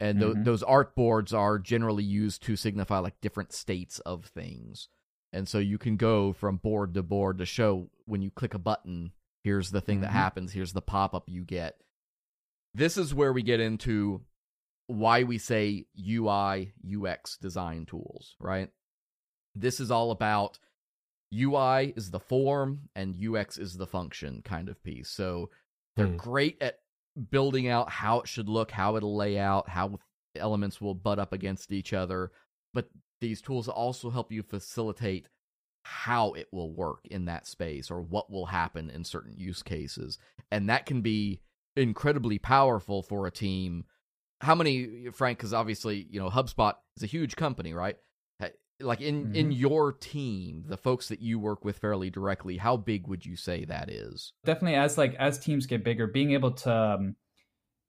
and 0.00 0.20
tho- 0.20 0.34
Mhm. 0.34 0.44
those 0.44 0.62
art 0.62 0.94
boards 0.94 1.32
are 1.32 1.58
generally 1.58 2.04
used 2.04 2.42
to 2.44 2.56
signify 2.56 2.98
like 2.98 3.20
different 3.20 3.52
states 3.52 3.98
of 4.00 4.24
things. 4.26 4.88
And 5.32 5.48
so 5.48 5.58
you 5.58 5.76
can 5.78 5.96
go 5.96 6.32
from 6.32 6.56
board 6.56 6.94
to 6.94 7.02
board 7.02 7.38
to 7.38 7.46
show 7.46 7.90
when 8.06 8.22
you 8.22 8.30
click 8.30 8.54
a 8.54 8.58
button, 8.58 9.12
here's 9.44 9.70
the 9.70 9.80
thing 9.80 10.00
that 10.00 10.10
Mhm. 10.10 10.14
happens, 10.14 10.52
here's 10.52 10.72
the 10.72 10.80
pop 10.82 11.14
up 11.14 11.28
you 11.28 11.44
get. 11.44 11.80
This 12.74 12.96
is 12.96 13.14
where 13.14 13.32
we 13.32 13.42
get 13.42 13.60
into 13.60 14.24
why 14.86 15.22
we 15.24 15.36
say 15.36 15.86
UI, 15.96 16.72
UX 16.82 17.36
design 17.36 17.84
tools, 17.84 18.36
right? 18.40 18.70
This 19.54 19.80
is 19.80 19.90
all 19.90 20.10
about 20.10 20.58
UI 21.30 21.92
is 21.94 22.10
the 22.10 22.20
form 22.20 22.88
and 22.94 23.14
UX 23.16 23.58
is 23.58 23.74
the 23.76 23.86
function 23.86 24.40
kind 24.42 24.68
of 24.70 24.82
piece. 24.82 25.10
So 25.10 25.50
they're 25.96 26.06
Hmm. 26.06 26.16
great 26.16 26.62
at 26.62 26.80
building 27.18 27.68
out 27.68 27.90
how 27.90 28.20
it 28.20 28.28
should 28.28 28.48
look, 28.48 28.70
how 28.70 28.96
it'll 28.96 29.16
lay 29.16 29.38
out, 29.38 29.68
how 29.68 29.98
elements 30.36 30.80
will 30.80 30.94
butt 30.94 31.18
up 31.18 31.32
against 31.32 31.72
each 31.72 31.92
other. 31.92 32.30
But 32.74 32.88
these 33.20 33.40
tools 33.40 33.68
also 33.68 34.10
help 34.10 34.32
you 34.32 34.42
facilitate 34.42 35.28
how 35.82 36.32
it 36.32 36.48
will 36.52 36.72
work 36.72 37.06
in 37.10 37.24
that 37.24 37.46
space 37.46 37.90
or 37.90 38.02
what 38.02 38.30
will 38.30 38.46
happen 38.46 38.90
in 38.90 39.04
certain 39.04 39.34
use 39.36 39.62
cases. 39.62 40.18
And 40.50 40.68
that 40.68 40.86
can 40.86 41.00
be 41.00 41.40
incredibly 41.76 42.38
powerful 42.38 43.02
for 43.02 43.26
a 43.26 43.30
team. 43.30 43.84
How 44.40 44.54
many, 44.54 45.08
Frank, 45.12 45.38
because 45.38 45.54
obviously, 45.54 46.06
you 46.10 46.20
know, 46.20 46.28
HubSpot 46.28 46.74
is 46.96 47.02
a 47.02 47.06
huge 47.06 47.36
company, 47.36 47.72
right? 47.72 47.96
Like 48.80 49.00
in, 49.00 49.34
in 49.34 49.50
your 49.50 49.92
team, 49.92 50.64
the 50.66 50.76
folks 50.76 51.08
that 51.08 51.20
you 51.20 51.38
work 51.38 51.64
with 51.64 51.78
fairly 51.78 52.10
directly, 52.10 52.56
how 52.56 52.76
big 52.76 53.08
would 53.08 53.26
you 53.26 53.36
say 53.36 53.64
that 53.64 53.90
is? 53.90 54.32
definitely 54.44 54.76
as 54.76 54.96
like 54.96 55.14
as 55.14 55.38
teams 55.38 55.66
get 55.66 55.84
bigger 55.84 56.06
being 56.06 56.32
able 56.32 56.52
to 56.52 56.72
um, 56.72 57.16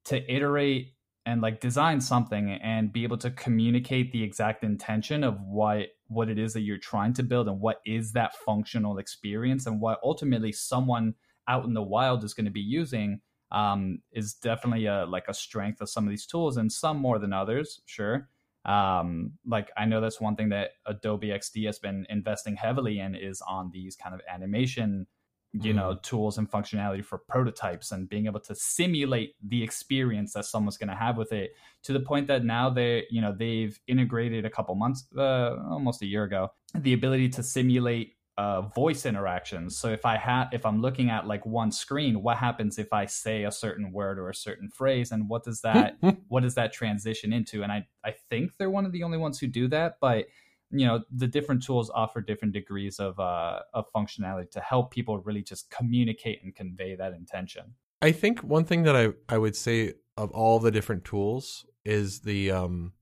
to 0.05 0.33
iterate 0.33 0.93
and 1.25 1.41
like 1.41 1.59
design 1.59 2.01
something 2.01 2.51
and 2.51 2.91
be 2.91 3.03
able 3.03 3.17
to 3.17 3.29
communicate 3.31 4.11
the 4.11 4.23
exact 4.23 4.63
intention 4.63 5.23
of 5.23 5.39
what 5.41 5.87
what 6.07 6.29
it 6.29 6.39
is 6.39 6.53
that 6.53 6.61
you're 6.61 6.77
trying 6.77 7.13
to 7.13 7.23
build 7.23 7.47
and 7.47 7.59
what 7.59 7.81
is 7.85 8.13
that 8.13 8.35
functional 8.45 8.97
experience 8.97 9.67
and 9.67 9.79
what 9.79 9.99
ultimately 10.03 10.51
someone 10.51 11.13
out 11.47 11.65
in 11.65 11.73
the 11.73 11.83
wild 11.83 12.23
is 12.23 12.33
going 12.33 12.45
to 12.45 12.51
be 12.51 12.59
using 12.59 13.21
um, 13.51 13.99
is 14.11 14.33
definitely 14.33 14.85
a 14.85 15.05
like 15.05 15.25
a 15.27 15.33
strength 15.33 15.81
of 15.81 15.89
some 15.89 16.03
of 16.05 16.09
these 16.09 16.25
tools 16.25 16.57
and 16.57 16.71
some 16.71 16.97
more 16.97 17.19
than 17.19 17.33
others 17.33 17.81
sure 17.85 18.29
um, 18.69 19.31
like 19.45 19.71
i 19.77 19.85
know 19.85 19.99
that's 19.99 20.21
one 20.21 20.35
thing 20.35 20.49
that 20.49 20.71
adobe 20.85 21.27
xd 21.29 21.65
has 21.65 21.79
been 21.79 22.05
investing 22.09 22.55
heavily 22.55 22.99
in 22.99 23.15
is 23.15 23.41
on 23.47 23.71
these 23.73 23.95
kind 23.95 24.13
of 24.13 24.21
animation 24.31 25.07
you 25.53 25.73
know 25.73 25.97
tools 26.03 26.37
and 26.37 26.49
functionality 26.51 27.03
for 27.03 27.17
prototypes 27.17 27.91
and 27.91 28.07
being 28.07 28.27
able 28.27 28.39
to 28.39 28.53
simulate 28.53 29.33
the 29.47 29.63
experience 29.63 30.33
that 30.33 30.45
someone's 30.45 30.77
going 30.77 30.89
to 30.89 30.95
have 30.95 31.17
with 31.17 31.31
it 31.31 31.51
to 31.81 31.91
the 31.91 31.99
point 31.99 32.27
that 32.27 32.45
now 32.45 32.69
they 32.69 33.03
you 33.09 33.19
know 33.19 33.33
they've 33.35 33.79
integrated 33.87 34.45
a 34.45 34.49
couple 34.49 34.75
months 34.75 35.05
uh, 35.17 35.55
almost 35.71 36.03
a 36.03 36.05
year 36.05 36.23
ago 36.23 36.51
the 36.75 36.93
ability 36.93 37.27
to 37.27 37.41
simulate 37.41 38.13
uh, 38.39 38.61
voice 38.61 39.05
interactions. 39.05 39.75
So 39.75 39.89
if 39.89 40.05
i 40.05 40.15
have 40.15 40.47
if 40.53 40.65
i'm 40.65 40.81
looking 40.81 41.09
at 41.09 41.27
like 41.27 41.45
one 41.45 41.73
screen 41.73 42.23
what 42.23 42.37
happens 42.37 42.79
if 42.79 42.93
i 42.93 43.05
say 43.05 43.43
a 43.43 43.51
certain 43.51 43.91
word 43.91 44.17
or 44.17 44.29
a 44.29 44.35
certain 44.35 44.69
phrase? 44.69 45.11
And 45.11 45.27
what 45.27 45.43
does 45.43 45.59
that 45.61 45.97
what 46.29 46.43
does 46.43 46.55
that 46.55 46.71
transition 46.71 47.33
into? 47.33 47.63
And 47.63 47.71
i 47.71 47.85
i 48.05 48.11
think 48.29 48.53
they're 48.57 48.69
one 48.69 48.85
of 48.85 48.93
the 48.93 49.03
only 49.03 49.17
ones 49.17 49.39
who 49.39 49.47
do 49.47 49.67
that 49.67 49.97
but 49.99 50.27
you 50.71 50.85
know 50.87 51.01
the 51.11 51.27
different 51.27 51.63
tools 51.63 51.91
offer 51.93 52.21
different 52.21 52.53
degrees 52.53 52.97
of 52.99 53.19
uh 53.19 53.59
of 53.73 53.91
functionality 53.91 54.49
to 54.51 54.61
help 54.61 54.89
people 54.91 55.19
really 55.19 55.43
just 55.43 55.69
communicate 55.69 56.41
and 56.41 56.55
convey 56.55 56.95
that 56.95 57.11
intention. 57.11 57.73
I 58.01 58.13
think 58.13 58.39
one 58.39 58.63
thing 58.63 58.83
that 58.83 58.95
I, 58.95 59.09
I 59.27 59.37
would 59.37 59.57
say 59.57 59.95
of 60.15 60.31
all 60.31 60.59
the 60.59 60.71
different 60.71 61.03
tools 61.03 61.65
is 61.83 62.21
the 62.21 62.51
um 62.51 62.93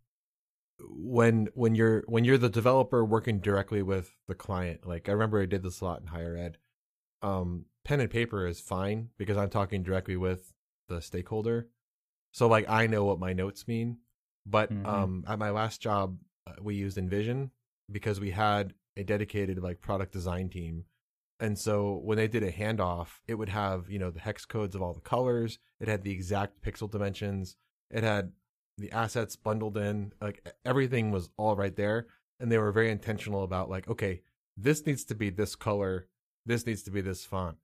when 0.80 1.48
when 1.54 1.76
you're 1.76 2.04
when 2.08 2.24
you're 2.24 2.38
the 2.38 2.50
developer 2.50 3.04
working 3.04 3.40
directly 3.40 3.82
with 3.82 4.16
the 4.28 4.36
client 4.36 4.86
like 4.86 5.10
i 5.10 5.12
remember 5.12 5.42
i 5.42 5.46
did 5.46 5.64
this 5.64 5.82
a 5.82 5.86
lot 5.86 6.02
in 6.02 6.08
higher 6.08 6.38
ed. 6.38 6.58
Um 7.22 7.66
pen 7.84 8.00
and 8.00 8.10
paper 8.12 8.46
is 8.46 8.60
fine 8.60 9.10
because 9.18 9.38
i'm 9.38 9.50
talking 9.50 9.82
directly 9.84 10.16
with 10.18 10.54
the 10.88 11.02
stakeholder. 11.02 11.68
So 12.32 12.48
like 12.48 12.70
i 12.70 12.86
know 12.88 13.06
what 13.06 13.20
my 13.20 13.34
notes 13.34 13.68
mean. 13.68 13.98
But 14.46 14.72
Mhm. 14.72 14.86
um 14.88 15.24
at 15.28 15.40
my 15.40 15.50
last 15.50 15.82
job 15.82 16.20
uh, 16.46 16.54
we 16.62 16.76
used 16.76 16.98
InVision 16.98 17.50
because 17.92 18.20
we 18.20 18.32
had 18.32 18.74
a 18.96 19.04
dedicated 19.04 19.62
like 19.62 19.82
product 19.82 20.12
design 20.14 20.50
team. 20.50 20.86
And 21.40 21.58
so 21.58 22.00
when 22.04 22.18
they 22.18 22.28
did 22.28 22.44
a 22.44 22.52
handoff 22.52 23.20
it 23.28 23.36
would 23.36 23.50
have 23.50 23.90
you 23.90 23.98
know 24.00 24.12
the 24.12 24.20
hex 24.20 24.46
codes 24.46 24.76
of 24.76 24.82
all 24.82 24.94
the 24.94 25.02
colors. 25.02 25.58
It 25.80 25.88
had 25.88 26.04
the 26.04 26.12
exact 26.12 26.62
pixel 26.62 26.90
dimensions. 26.90 27.56
It 27.90 28.04
had 28.04 28.32
the 28.78 28.92
assets 28.92 29.36
bundled 29.36 29.78
in 29.78 30.14
like 30.22 30.48
everything 30.66 31.12
was 31.12 31.30
all 31.38 31.56
right 31.56 31.76
there 31.76 32.08
and 32.40 32.52
they 32.52 32.58
were 32.58 32.72
very 32.72 32.92
intentional 32.92 33.44
about 33.44 33.70
like 33.70 33.88
okay 33.88 34.22
this 34.56 34.86
needs 34.86 35.04
to 35.04 35.16
be 35.16 35.30
this 35.30 35.56
color 35.56 36.08
this 36.46 36.66
needs 36.66 36.84
to 36.84 36.92
be 36.92 37.02
this 37.02 37.26
font 37.26 37.58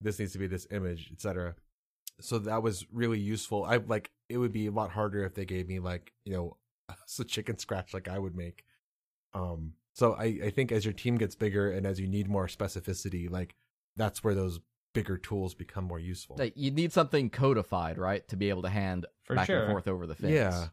this 0.00 0.18
needs 0.18 0.32
to 0.32 0.38
be 0.38 0.46
this 0.46 0.66
image 0.70 1.10
etc 1.12 1.54
so 2.22 2.38
that 2.40 2.62
was 2.62 2.86
really 2.92 3.18
useful. 3.18 3.64
I 3.64 3.76
like 3.76 4.10
it 4.28 4.38
would 4.38 4.52
be 4.52 4.66
a 4.66 4.72
lot 4.72 4.90
harder 4.90 5.24
if 5.24 5.34
they 5.34 5.44
gave 5.44 5.68
me 5.68 5.80
like 5.80 6.12
you 6.24 6.32
know 6.32 6.56
a 7.20 7.24
chicken 7.24 7.58
scratch 7.58 7.92
like 7.94 8.08
i 8.08 8.18
would 8.18 8.36
make. 8.36 8.64
Um 9.34 9.74
so 9.94 10.14
i 10.14 10.24
i 10.44 10.50
think 10.50 10.72
as 10.72 10.84
your 10.84 10.94
team 10.94 11.16
gets 11.16 11.34
bigger 11.34 11.70
and 11.70 11.86
as 11.86 12.00
you 12.00 12.08
need 12.08 12.28
more 12.28 12.46
specificity 12.46 13.30
like 13.30 13.54
that's 13.96 14.24
where 14.24 14.34
those 14.34 14.60
bigger 14.92 15.16
tools 15.18 15.54
become 15.54 15.84
more 15.84 15.98
useful 15.98 16.36
Like, 16.38 16.54
you 16.56 16.70
need 16.70 16.92
something 16.92 17.30
codified, 17.30 17.98
right, 17.98 18.26
to 18.28 18.36
be 18.36 18.48
able 18.50 18.62
to 18.62 18.68
hand 18.70 19.06
For 19.24 19.36
back 19.36 19.48
sure. 19.48 19.58
and 19.60 19.70
forth 19.72 19.88
over 19.88 20.06
the 20.06 20.14
fence. 20.14 20.32
yeah 20.32 20.68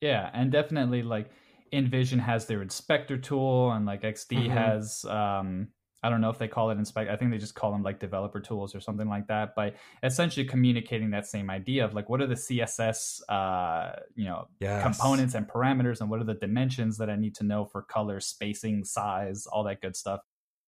yeah 0.00 0.30
and 0.34 0.52
definitely 0.52 1.02
like 1.02 1.30
InVision 1.72 2.20
has 2.20 2.46
their 2.46 2.60
inspector 2.62 3.16
tool 3.16 3.72
and 3.72 3.86
like 3.86 4.02
xd 4.02 4.46
Mhm. 4.46 4.50
has 4.50 5.04
um 5.06 5.68
i 6.02 6.10
don't 6.10 6.20
know 6.20 6.28
if 6.28 6.38
they 6.38 6.48
call 6.48 6.70
it 6.70 6.76
inspect 6.78 7.10
i 7.10 7.16
think 7.16 7.30
they 7.30 7.38
just 7.38 7.54
call 7.54 7.72
them 7.72 7.82
like 7.82 7.98
developer 7.98 8.38
tools 8.40 8.74
or 8.74 8.80
something 8.80 9.08
like 9.08 9.26
that 9.28 9.54
but 9.56 9.74
essentially 10.02 10.44
communicating 10.44 11.10
that 11.10 11.26
same 11.26 11.48
idea 11.48 11.84
of 11.84 11.94
like 11.94 12.08
what 12.10 12.20
are 12.20 12.26
the 12.26 12.34
css 12.34 13.22
uh 13.30 13.92
you 14.14 14.24
know 14.24 14.46
Yes. 14.60 14.82
components 14.82 15.34
and 15.34 15.48
parameters 15.48 16.00
and 16.02 16.10
what 16.10 16.20
are 16.20 16.24
the 16.24 16.34
dimensions 16.34 16.98
that 16.98 17.08
i 17.08 17.16
need 17.16 17.34
to 17.34 17.44
know 17.44 17.64
for 17.64 17.82
color 17.82 18.20
spacing 18.20 18.84
size 18.84 19.46
all 19.46 19.64
that 19.64 19.80
good 19.80 19.96
stuff 19.96 20.20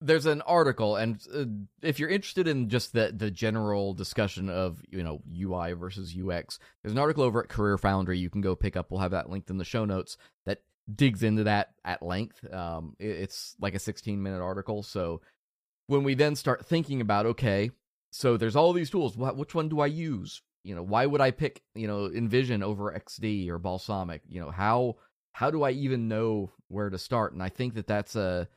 there's 0.05 0.27
an 0.27 0.43
article 0.43 0.97
and 0.97 1.21
uh, 1.35 1.45
if 1.83 1.99
you're 1.99 2.09
interested 2.09 2.47
in 2.47 2.69
just 2.69 2.93
the 2.93 3.13
the 3.17 3.31
general 3.31 3.95
discussion 3.95 4.49
of 4.49 4.81
you 4.91 5.03
know 5.03 5.23
UI 5.35 5.73
versus 5.73 6.15
UX 6.17 6.59
there's 6.83 6.93
an 6.93 6.99
article 6.99 7.25
over 7.25 7.43
at 7.43 7.49
Career 7.49 7.79
Foundry. 7.79 8.19
You 8.19 8.31
can 8.31 8.41
go 8.41 8.55
pick 8.55 8.77
up. 8.77 8.91
We'll 8.91 9.01
have 9.01 9.13
that 9.13 9.31
linked 9.31 9.51
in 9.51 9.57
the 9.57 9.65
show 9.65 9.85
notes 9.85 10.17
that 10.47 10.63
digs 10.95 11.23
into 11.23 11.45
that 11.45 11.71
at 11.85 12.03
length. 12.03 12.45
Um 12.53 12.95
it- 12.99 13.07
it's 13.25 13.57
like 13.61 13.75
a 13.75 13.79
16 13.79 14.23
minute 14.23 14.43
article. 14.43 14.83
So 14.83 15.21
when 15.87 16.05
we 16.05 16.15
then 16.15 16.37
start 16.37 16.67
thinking 16.67 17.01
about 17.01 17.27
okay 17.27 17.71
so 18.13 18.37
there's 18.37 18.55
all 18.57 18.73
these 18.73 18.91
tools. 18.91 19.17
What 19.17 19.37
which 19.37 19.55
one 19.55 19.69
do 19.69 19.81
I 19.81 19.87
use? 19.87 20.43
You 20.63 20.75
know 20.75 20.83
why 20.83 21.07
would 21.07 21.21
I 21.21 21.31
pick 21.31 21.63
you 21.75 21.87
know 21.87 22.09
InVision 22.09 22.63
over 22.63 22.93
XD 22.93 23.49
or 23.49 23.59
Balsamiq? 23.59 24.21
You 24.29 24.41
know 24.41 24.51
how 24.51 24.97
how 25.33 25.51
do 25.51 25.63
I 25.65 25.71
even 25.73 26.07
know 26.09 26.53
where 26.69 26.91
to 26.91 26.99
start? 26.99 27.33
And 27.33 27.43
I 27.43 27.49
think 27.49 27.75
that 27.75 27.87
that's 27.89 28.15
a 28.15 28.49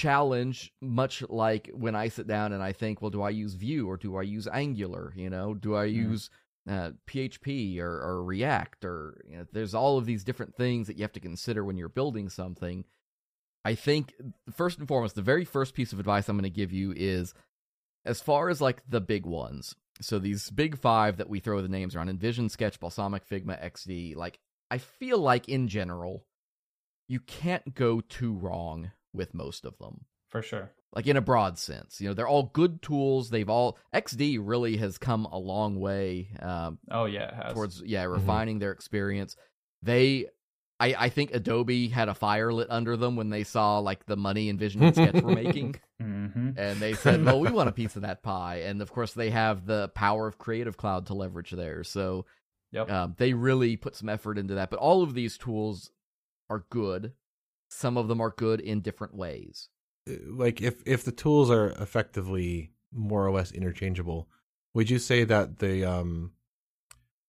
challenge 0.00 0.72
much 0.80 1.22
like 1.28 1.70
when 1.74 1.94
i 1.94 2.08
sit 2.08 2.26
down 2.26 2.52
and 2.52 2.62
i 2.62 2.72
think 2.72 3.02
well 3.02 3.10
do 3.10 3.20
i 3.22 3.28
use 3.30 3.54
vue 3.54 3.86
or 3.88 3.96
do 3.96 4.16
i 4.16 4.22
use 4.22 4.48
angular 4.52 5.12
you 5.16 5.28
know 5.28 5.52
do 5.54 5.74
i 5.74 5.86
Mhm. 5.86 5.94
use 5.94 6.30
uh, 6.68 6.92
php 7.06 7.78
or, 7.78 7.90
or 8.00 8.24
react 8.24 8.84
or 8.84 9.20
you 9.28 9.36
know, 9.36 9.46
there's 9.52 9.74
all 9.74 9.98
of 9.98 10.06
these 10.06 10.24
different 10.24 10.54
things 10.54 10.86
that 10.86 10.96
you 10.96 11.02
have 11.02 11.12
to 11.12 11.20
consider 11.20 11.64
when 11.64 11.76
you're 11.76 11.88
building 12.00 12.28
something 12.30 12.84
i 13.64 13.74
think 13.74 14.14
first 14.50 14.78
and 14.78 14.88
foremost 14.88 15.14
the 15.14 15.22
very 15.22 15.44
first 15.44 15.74
piece 15.74 15.92
of 15.92 15.98
advice 16.00 16.28
i'm 16.28 16.36
going 16.36 16.44
to 16.44 16.60
give 16.60 16.72
you 16.72 16.92
is 16.96 17.34
as 18.04 18.20
far 18.20 18.48
as 18.48 18.60
like 18.60 18.82
the 18.88 19.00
big 19.00 19.26
ones 19.26 19.74
so 20.00 20.18
these 20.18 20.50
big 20.50 20.78
five 20.78 21.16
that 21.18 21.28
we 21.28 21.38
throw 21.38 21.60
the 21.60 21.68
names 21.68 21.94
around 21.94 22.08
InVision 22.08 22.50
sketch 22.50 22.80
Balsamiq 22.80 23.22
figma 23.30 23.62
xd 23.72 24.16
like 24.16 24.38
i 24.70 24.78
feel 24.78 25.18
like 25.18 25.48
in 25.48 25.68
general 25.68 26.24
you 27.08 27.20
can't 27.20 27.74
go 27.74 28.00
too 28.00 28.32
wrong 28.32 28.92
with 29.12 29.34
most 29.34 29.64
of 29.64 29.78
them. 29.78 30.04
For 30.32 30.42
sure. 30.42 30.72
Like 30.94 31.06
in 31.06 31.18
a 31.18 31.22
broad 31.22 31.58
sense. 31.58 32.00
You 32.00 32.08
know 32.08 32.14
they're 32.14 32.28
all 32.28 32.50
good 32.54 32.80
tools. 32.80 33.28
They've 33.28 33.48
all 33.48 33.78
xd 33.94 34.38
really 34.40 34.78
has 34.78 34.96
come 34.96 35.26
a 35.26 35.38
long 35.38 35.78
way 35.78 36.28
um, 36.40 36.78
oh 36.90 37.04
yeah 37.04 37.28
it 37.28 37.34
has. 37.34 37.52
towards 37.52 37.82
yeah 37.84 38.04
refining 38.04 38.58
their 38.58 38.72
experience. 38.72 39.36
They 39.82 40.26
I, 40.80 40.94
I 40.98 41.08
think 41.10 41.34
adobe 41.34 41.88
had 41.88 42.08
a 42.08 42.14
fire 42.14 42.52
lit 42.52 42.68
under 42.70 42.96
them 42.96 43.14
when 43.14 43.28
they 43.28 43.44
saw 43.44 43.78
like 43.78 44.06
the 44.06 44.16
money 44.16 44.52
InVision 44.52 44.82
and 44.82 44.94
sketch 44.94 45.22
were 45.22 45.34
making. 45.34 45.76
Hmm 46.00 46.50
and 46.56 46.80
they 46.80 46.94
said 46.94 47.24
well 47.24 47.38
we 47.38 47.48
want 47.52 47.68
a 47.68 47.72
piece 47.80 47.94
of 47.94 48.02
that 48.02 48.22
pie. 48.22 48.62
And 48.64 48.82
of 48.82 48.90
course 48.90 49.12
they 49.12 49.30
have 49.30 49.66
the 49.66 49.88
power 49.94 50.26
of 50.26 50.38
creative 50.38 50.76
cloud 50.76 51.06
to 51.06 51.14
leverage 51.14 51.52
there 51.52 51.84
so 51.84 52.24
yep. 52.72 52.90
um, 52.90 53.14
they 53.18 53.34
really 53.34 53.76
put 53.76 53.94
some 53.94 54.08
effort 54.08 54.36
into 54.36 54.54
that. 54.54 54.70
But 54.70 54.80
all 54.80 55.02
of 55.02 55.14
these 55.14 55.38
tools 55.38 55.92
are 56.50 56.64
good 56.70 57.12
some 57.72 57.96
of 57.96 58.08
them 58.08 58.20
are 58.20 58.34
good 58.36 58.60
in 58.60 58.80
different 58.80 59.14
ways 59.14 59.68
like 60.26 60.60
if 60.60 60.82
if 60.86 61.04
the 61.04 61.12
tools 61.12 61.50
are 61.50 61.68
effectively 61.80 62.72
more 62.92 63.26
or 63.26 63.30
less 63.32 63.52
interchangeable 63.52 64.28
would 64.74 64.90
you 64.90 64.98
say 64.98 65.24
that 65.24 65.58
the 65.58 65.84
um 65.84 66.32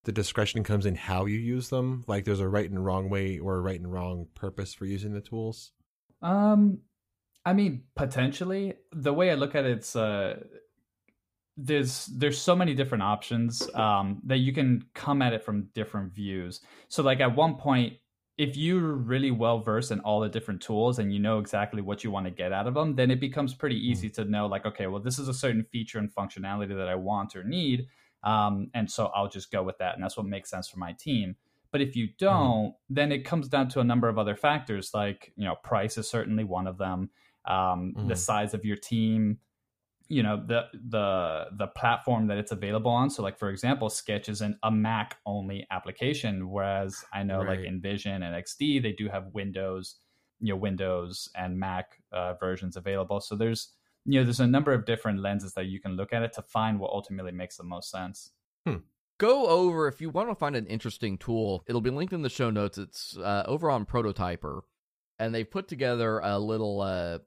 the 0.03 0.12
discretion 0.12 0.63
comes 0.63 0.86
in 0.86 0.95
how 0.95 1.25
you 1.25 1.38
use 1.39 1.69
them 1.69 2.03
like 2.08 2.25
there's 2.25 2.41
a 2.41 2.47
right 2.49 2.69
and 2.69 2.84
wrong 2.84 3.10
way 3.10 3.39
or 3.39 3.56
a 3.56 3.62
right 3.62 3.79
and 3.79 3.91
wrong 3.91 4.27
purpose 4.36 4.73
for 4.73 4.86
using 4.86 5.13
the 5.13 5.21
tools 5.21 5.71
Um, 6.21 6.79
I 7.45 7.53
mean, 7.53 7.84
potentially. 7.95 8.75
The 8.91 9.13
way 9.13 9.29
I 9.32 9.36
look 9.36 9.56
at 9.56 9.65
it, 9.65 9.71
it's 9.71 9.95
uh, 9.95 10.39
there's 11.58 12.06
there's 12.08 12.39
so 12.39 12.56
many 12.56 12.73
different 12.73 13.03
options 13.03 13.69
um, 13.75 14.21
that 14.25 14.38
you 14.38 14.53
can 14.53 14.86
come 14.93 15.21
at 15.21 15.34
it 15.34 15.43
from 15.43 15.69
different 15.73 16.13
views. 16.13 16.62
So, 16.88 17.03
like 17.03 17.19
at 17.19 17.36
one 17.36 17.56
point, 17.56 17.93
if 18.38 18.58
you're 18.58 18.93
really 18.96 19.32
well 19.32 19.60
versed 19.60 19.91
in 19.91 20.00
all 20.02 20.19
the 20.19 20.30
different 20.30 20.62
tools 20.62 20.98
and 21.00 21.13
you 21.13 21.19
know 21.19 21.39
exactly 21.39 21.82
what 21.82 22.04
you 22.04 22.12
want 22.12 22.26
to 22.26 22.32
get 22.32 22.52
out 22.52 22.67
of 22.67 22.74
them, 22.74 22.96
then 22.96 23.12
it 23.12 23.19
becomes 23.19 23.54
pretty 23.54 23.78
easy 23.78 24.10
to 24.12 24.26
know, 24.26 24.48
like, 24.48 24.65
okay, 24.65 24.88
well, 24.88 25.02
this 25.02 25.19
is 25.19 25.28
a 25.28 25.34
certain 25.34 25.63
feature 25.63 26.00
and 26.00 26.13
functionality 26.13 26.76
that 26.76 26.88
I 26.88 26.96
want 26.96 27.36
or 27.36 27.43
need, 27.43 27.88
um, 28.24 28.72
and 28.74 28.89
so 28.89 29.08
I'll 29.08 29.28
just 29.30 29.52
go 29.52 29.63
with 29.63 29.78
that, 29.80 29.96
and 29.96 30.04
that's 30.04 30.17
what 30.17 30.26
makes 30.26 30.50
sense 30.50 30.67
for 30.69 30.80
my 30.80 30.93
team. 30.93 31.36
But 31.72 31.82
if 31.82 31.96
you 31.96 32.10
don't, 32.17 32.76
then 32.89 33.12
it 33.12 33.26
comes 33.26 33.50
down 33.50 33.67
to 33.69 33.80
a 33.80 33.84
number 33.84 34.08
of 34.08 34.17
other 34.17 34.36
factors, 34.36 34.93
like 34.93 35.34
you 35.36 35.46
know, 35.46 35.56
price 35.56 35.98
is 35.98 36.10
certainly 36.10 36.43
one 36.43 36.67
of 36.67 36.78
them. 36.78 37.10
Um, 37.46 37.98
The 38.02 38.15
Mhm. 38.15 38.15
size 38.15 38.54
of 38.54 38.63
your 38.65 38.78
team, 38.78 39.39
you 40.10 40.22
know, 40.22 40.38
the 40.46 40.66
the 40.74 41.46
the 41.58 41.68
platform 41.68 42.28
that 42.28 42.38
it's 42.38 42.52
available 42.52 42.92
on. 42.92 43.10
So, 43.10 43.24
like 43.24 43.38
for 43.38 43.50
example, 43.50 43.89
Sketch 43.89 44.30
is 44.30 44.42
an, 44.42 44.58
a 44.63 44.72
Mac 44.72 45.18
only 45.26 45.66
application, 45.72 46.50
whereas 46.50 47.04
I 47.13 47.24
know 47.24 47.39
like 47.39 47.60
Right. 47.60 47.68
InVision 47.68 48.24
and 48.24 48.36
XD 48.46 48.82
they 48.82 48.92
do 48.92 49.08
have 49.10 49.28
Windows, 49.34 49.96
you 50.39 50.54
know, 50.54 50.58
Windows 50.58 51.30
and 51.36 51.58
Mac 51.58 52.02
uh, 52.12 52.34
versions 52.36 52.76
available. 52.78 53.22
So 53.22 53.36
there's 53.36 53.74
you 54.06 54.20
know 54.20 54.24
there's 54.26 54.39
a 54.42 54.48
number 54.48 54.74
of 54.74 54.86
different 54.86 55.20
lenses 55.20 55.54
that 55.54 55.66
you 55.66 55.80
can 55.80 55.94
look 55.94 56.13
at 56.13 56.22
it 56.24 56.34
to 56.34 56.42
find 56.42 56.80
what 56.80 56.92
ultimately 56.92 57.32
makes 57.32 57.58
the 57.58 57.63
most 57.63 57.89
sense. 57.89 58.32
go 59.20 59.48
over 59.48 59.88
if 59.88 60.02
you 60.02 60.10
want 60.10 60.30
to 60.30 60.36
find 60.36 60.56
an 60.56 60.68
interesting 60.68 61.18
tool. 61.18 61.63
It'll 61.68 61.82
be 61.82 61.89
linked 61.89 62.13
in 62.13 62.24
the 62.24 62.30
show 62.30 62.50
notes. 62.50 62.78
It's 62.78 63.18
uh, 63.18 63.44
over 63.48 63.72
on 63.72 63.86
Prototypr, 63.86 64.62
and 65.18 65.34
they've 65.34 65.50
put 65.50 65.68
together 65.68 66.20
a 66.20 66.38
little. 66.38 66.82
Uh, 66.82 67.20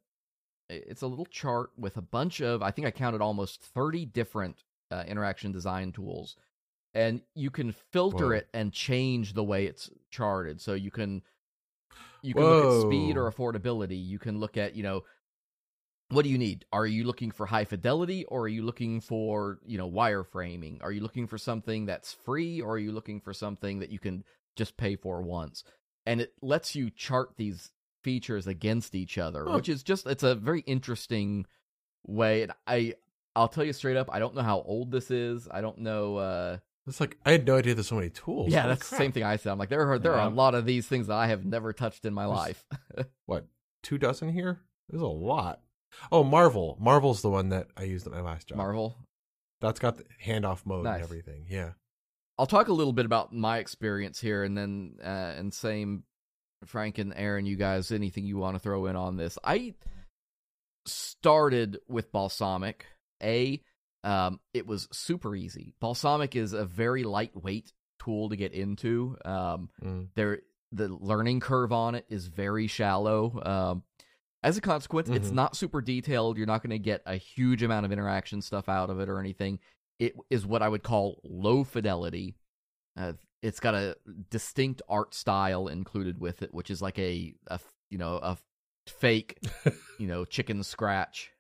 it's 0.69 1.03
a 1.03 1.07
little 1.07 1.27
chart 1.27 1.71
with 1.77 1.97
a 1.97 2.03
bunch 2.03 2.41
of. 2.41 2.63
I 2.63 2.71
think 2.71 2.87
I 2.87 2.91
counted 2.91 3.21
almost 3.21 3.63
thirty 3.63 4.05
different 4.05 4.63
uh, 4.91 5.05
interaction 5.07 5.53
design 5.53 5.93
tools, 5.93 6.37
and 6.95 7.21
you 7.35 7.51
can 7.51 7.73
filter 7.93 8.29
Whoa. 8.29 8.37
it 8.37 8.49
and 8.53 8.73
change 8.73 9.33
the 9.33 9.45
way 9.45 9.67
it's 9.67 9.91
charted. 10.11 10.61
So 10.61 10.75
you 10.75 10.91
can 10.91 11.23
you 12.23 12.35
can 12.35 12.45
look 12.45 12.65
at 12.65 12.81
speed 12.83 13.17
or 13.17 13.31
affordability. 13.31 14.05
You 14.05 14.19
can 14.19 14.41
look 14.41 14.57
at 14.57 14.75
you 14.75 14.83
know 14.83 15.05
what 16.09 16.23
do 16.23 16.29
you 16.29 16.39
need? 16.39 16.65
Are 16.73 16.87
you 16.87 17.05
looking 17.05 17.31
for 17.31 17.47
high 17.47 17.65
fidelity 17.65 18.25
or 18.27 18.43
are 18.43 18.49
you 18.49 18.63
looking 18.63 19.01
for, 19.01 19.59
you 19.67 19.77
know, 19.77 19.91
wireframing? 19.91 20.83
Are 20.83 20.93
you 20.93 21.01
looking 21.01 21.27
for 21.27 21.37
something 21.37 21.87
that's 21.87 22.13
free 22.13 22.61
or 22.61 22.75
are 22.75 22.79
you 22.79 22.93
looking 22.93 23.21
for 23.21 23.35
something 23.35 23.81
that 23.81 23.91
you 23.91 23.99
can 23.99 24.23
just 24.55 24.77
pay 24.77 24.95
for 24.95 25.21
once? 25.21 25.65
And 26.07 26.21
it 26.21 26.33
lets 26.41 26.77
you 26.77 26.91
chart 26.91 27.31
these 27.37 27.73
features 28.07 28.47
against 28.47 28.95
each 28.95 29.19
other, 29.19 29.45
Huh. 29.45 29.57
which 29.57 29.69
is 29.69 29.83
just 29.83 30.07
it's 30.07 30.23
a 30.23 30.35
very 30.37 30.61
interesting 30.61 31.45
way. 32.07 32.43
And 32.43 32.53
I 32.67 32.95
I'll 33.35 33.49
tell 33.49 33.65
you 33.65 33.73
straight 33.73 33.97
up, 33.97 34.09
I 34.13 34.19
don't 34.21 34.35
know 34.37 34.43
how 34.43 34.63
old 34.63 34.91
this 34.93 35.11
is. 35.11 35.49
I 35.51 35.61
don't 35.61 35.79
know 35.79 36.17
uh 36.17 36.59
It's 36.87 37.01
like 37.01 37.19
I 37.27 37.33
had 37.33 37.47
no 37.47 37.57
idea 37.57 37.75
there's 37.75 37.89
so 37.89 37.97
many 37.97 38.11
tools. 38.11 38.51
yeah, 38.53 38.63
Holy 38.63 38.75
that's 38.75 38.89
the 38.89 38.97
same 38.97 39.13
thing 39.13 39.25
I 39.25 39.37
said. 39.37 39.51
I'm 39.53 39.59
like 39.59 39.69
there 39.69 39.91
are 39.91 39.99
there 39.99 40.15
are 40.15 40.27
a 40.29 40.31
lot 40.33 40.55
of 40.55 40.65
these 40.67 40.87
things 40.87 41.09
that 41.09 41.17
I 41.17 41.27
have 41.27 41.45
never 41.45 41.73
touched 41.73 42.05
in 42.07 42.15
my 42.15 42.25
There's- 42.27 42.39
life. 42.39 42.65
What 43.27 43.47
two 43.83 43.99
dozen 43.99 44.29
here? 44.33 44.61
There's 44.89 45.03
a 45.03 45.07
lot. 45.07 45.61
Oh, 46.13 46.23
Marvel. 46.23 46.77
Marvel's 46.81 47.23
the 47.23 47.31
one 47.31 47.49
that 47.49 47.67
I 47.77 47.83
used 47.85 48.07
at 48.07 48.13
my 48.13 48.21
last 48.21 48.49
job. 48.49 48.59
Marvel. 48.59 48.97
That's 49.61 49.81
got 49.81 49.97
the 49.97 50.05
handoff 50.25 50.65
mode 50.67 50.85
Nice. 50.85 50.97
and 50.97 51.05
everything. 51.05 51.47
Yeah. 51.49 51.71
I'll 52.39 52.47
talk 52.47 52.69
a 52.69 52.73
little 52.73 52.93
bit 52.93 53.07
about 53.07 53.33
my 53.33 53.59
experience 53.59 54.21
here, 54.21 54.45
and 54.45 54.57
then 54.57 54.97
uh, 55.03 55.33
and 55.39 55.53
same 55.55 56.05
Frank 56.65 56.99
and 56.99 57.13
Aaron, 57.15 57.47
you 57.47 57.57
guys, 57.57 57.93
anything 57.93 58.25
you 58.25 58.39
want 58.39 58.55
to 58.57 58.61
throw 58.61 58.87
in 58.87 58.97
on 58.97 59.17
this? 59.17 59.39
I 59.45 59.75
started 60.87 61.79
with 61.89 62.13
Balsamiq. 62.13 62.75
A, 63.23 63.63
um, 64.05 64.41
it 64.55 64.67
was 64.67 64.89
super 64.93 65.35
easy. 65.35 65.75
Balsamiq 65.83 66.35
is 66.37 66.53
a 66.53 66.65
very 66.65 67.03
lightweight 67.03 67.73
tool 67.99 68.29
to 68.29 68.37
get 68.37 68.53
into. 68.53 69.17
Um, 69.25 69.71
Mm. 69.83 70.09
there, 70.15 70.41
the 70.73 70.89
learning 70.89 71.41
curve 71.41 71.73
on 71.73 71.95
it 71.95 72.07
is 72.09 72.27
very 72.27 72.67
shallow. 72.67 73.41
Um, 73.43 73.83
as 74.43 74.57
a 74.57 74.61
consequence, 74.61 75.09
it's 75.09 75.31
Mhm. 75.31 75.35
not 75.35 75.57
super 75.57 75.81
detailed. 75.81 76.37
You're 76.37 76.47
not 76.47 76.63
going 76.63 76.71
to 76.71 76.79
get 76.79 77.03
a 77.07 77.17
huge 77.17 77.63
amount 77.63 77.87
of 77.87 77.93
interaction 77.93 78.43
stuff 78.43 78.69
out 78.69 78.91
of 78.91 79.01
it 79.01 79.09
or 79.09 79.19
anything. 79.19 79.59
It 79.99 80.15
is 80.31 80.47
what 80.47 80.63
I 80.63 80.69
would 80.69 80.83
call 80.83 81.21
low 81.25 81.65
fidelity. 81.65 82.37
Uh, 82.97 83.15
it's 83.43 83.61
got 83.61 83.75
a 83.75 83.97
distinct 84.31 84.83
art 84.89 85.15
style 85.15 85.69
included 85.69 86.19
with 86.21 86.43
it, 86.43 86.53
which 86.55 86.71
is 86.71 86.81
like 86.83 86.99
a, 86.99 87.35
a 87.49 87.55
f- 87.55 87.73
you 87.91 87.99
know 87.99 88.17
a 88.23 88.37
fake 88.87 89.39
you 89.99 90.07
know 90.07 90.25
chicken 90.25 90.63
scratch. 90.63 91.31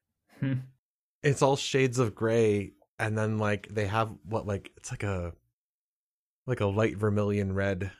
It's 1.22 1.42
all 1.42 1.56
shades 1.56 1.98
of 1.98 2.14
gray, 2.14 2.72
and 2.98 3.16
then 3.16 3.38
like 3.38 3.68
they 3.70 3.86
have 3.86 4.10
what 4.24 4.46
like 4.46 4.70
it's 4.76 4.90
like 4.90 5.02
a 5.02 5.32
like 6.46 6.60
a 6.60 6.66
light 6.66 6.96
vermilion 6.96 7.52
red 7.54 7.90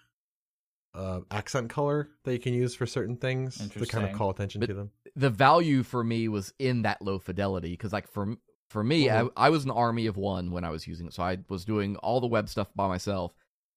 uh 0.94 1.20
accent 1.30 1.68
color 1.68 2.09
that 2.24 2.32
you 2.32 2.38
can 2.38 2.54
use 2.54 2.74
for 2.74 2.87
certain 2.87 3.16
things 3.16 3.56
to 3.70 3.85
kind 3.87 4.09
of 4.09 4.16
call 4.16 4.30
attention 4.30 4.61
But- 4.61 4.68
to 4.68 4.74
them. 4.74 4.90
the 5.14 5.30
value 5.30 5.82
for 5.82 6.02
me 6.04 6.28
was 6.28 6.52
in 6.59 6.82
that 6.82 7.02
low 7.02 7.18
fidelity 7.18 7.70
because 7.70 7.92
like 7.92 8.09
for 8.09 8.37
for 8.70 8.82
me. 8.82 9.09
I, 9.11 9.26
I 9.37 9.50
was 9.50 9.64
an 9.64 9.70
army 9.70 10.06
of 10.06 10.16
one 10.16 10.50
when 10.52 10.64
i 10.64 10.70
was 10.70 10.87
using 10.87 11.06
it 11.06 11.12
so 11.14 11.22
i 11.22 11.38
was 11.48 11.64
doing 11.64 11.96
all 11.96 12.20
the 12.20 12.26
web 12.26 12.48
stuff 12.48 12.68
by 12.74 12.88
myself 12.88 13.35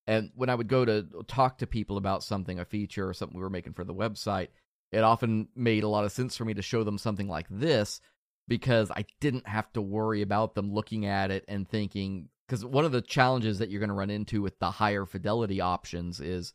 and 0.10 0.32
when 0.36 0.50
i 0.50 0.56
would 0.56 0.68
go 0.68 0.84
to 0.84 1.06
talk 1.28 1.58
to 1.58 1.68
people 1.68 1.98
about 1.98 2.24
something 2.24 2.60
a 2.60 2.66
feature 2.66 3.08
or 3.08 3.14
something 3.14 3.38
we 3.38 3.44
were 3.44 3.50
making 3.50 3.74
for 3.74 3.84
the 3.84 3.94
website 3.94 4.48
it 4.92 5.04
often 5.04 5.48
made 5.56 5.84
a 5.84 5.88
lot 5.88 6.06
of 6.06 6.12
sense 6.12 6.36
for 6.36 6.46
me 6.46 6.54
to 6.54 6.62
show 6.62 6.84
them 6.84 6.98
something 6.98 7.28
like 7.28 7.48
this 7.50 8.02
because 8.48 8.92
i 8.92 9.06
didn't 9.20 9.48
have 9.48 9.72
to 9.74 9.82
worry 9.82 10.22
about 10.22 10.56
them 10.56 10.74
looking 10.74 11.06
at 11.06 11.32
it 11.32 11.46
and 11.48 11.70
thinking 11.70 12.28
because 12.48 12.66
one 12.66 12.86
of 12.86 12.92
the 12.92 13.02
challenges 13.02 13.60
that 13.60 13.70
you're 13.70 13.80
going 13.80 13.90
to 13.90 13.94
run 13.96 14.10
into 14.10 14.42
with 14.42 14.58
the 14.60 14.72
higher 14.72 15.06
fidelity 15.06 15.62
options 15.62 16.20
is 16.20 16.54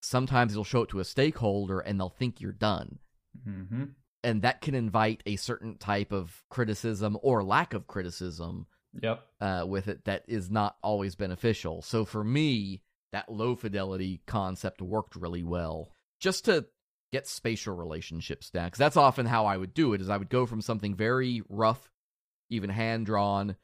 sometimes 0.00 0.52
you'll 0.52 0.64
show 0.64 0.82
it 0.82 0.88
to 0.88 0.98
a 0.98 1.04
stakeholder 1.04 1.78
and 1.78 2.00
they'll 2.00 2.08
think 2.08 2.40
you're 2.40 2.50
done. 2.50 2.98
Hmm 3.44 3.84
and 4.24 4.42
that 4.42 4.60
can 4.60 4.74
invite 4.74 5.22
a 5.26 5.36
certain 5.36 5.76
type 5.76 6.12
of 6.12 6.42
criticism 6.48 7.18
or 7.22 7.42
lack 7.42 7.74
of 7.74 7.86
criticism 7.86 8.66
Yep. 9.00 9.26
uh, 9.40 9.64
with 9.66 9.88
it 9.88 10.04
that 10.04 10.24
is 10.28 10.50
not 10.50 10.76
always 10.82 11.14
beneficial. 11.14 11.82
So 11.82 12.04
for 12.04 12.22
me, 12.22 12.82
that 13.12 13.30
low 13.30 13.54
fidelity 13.54 14.22
concept 14.26 14.82
worked 14.82 15.16
really 15.16 15.42
well, 15.42 15.92
just 16.20 16.44
to 16.46 16.66
get 17.12 17.26
spatial 17.26 17.74
relationships 17.74 18.50
down. 18.50 18.66
Because 18.66 18.78
that's 18.78 18.96
often 18.96 19.26
how 19.26 19.46
I 19.46 19.56
would 19.56 19.74
do 19.74 19.92
it. 19.92 20.00
Is 20.00 20.10
I 20.10 20.16
would 20.16 20.30
go 20.30 20.46
from 20.46 20.60
something 20.60 20.94
very 20.94 21.42
rough, 21.48 21.90
even 22.50 22.70
hand 22.70 23.06
drawn. 23.06 23.56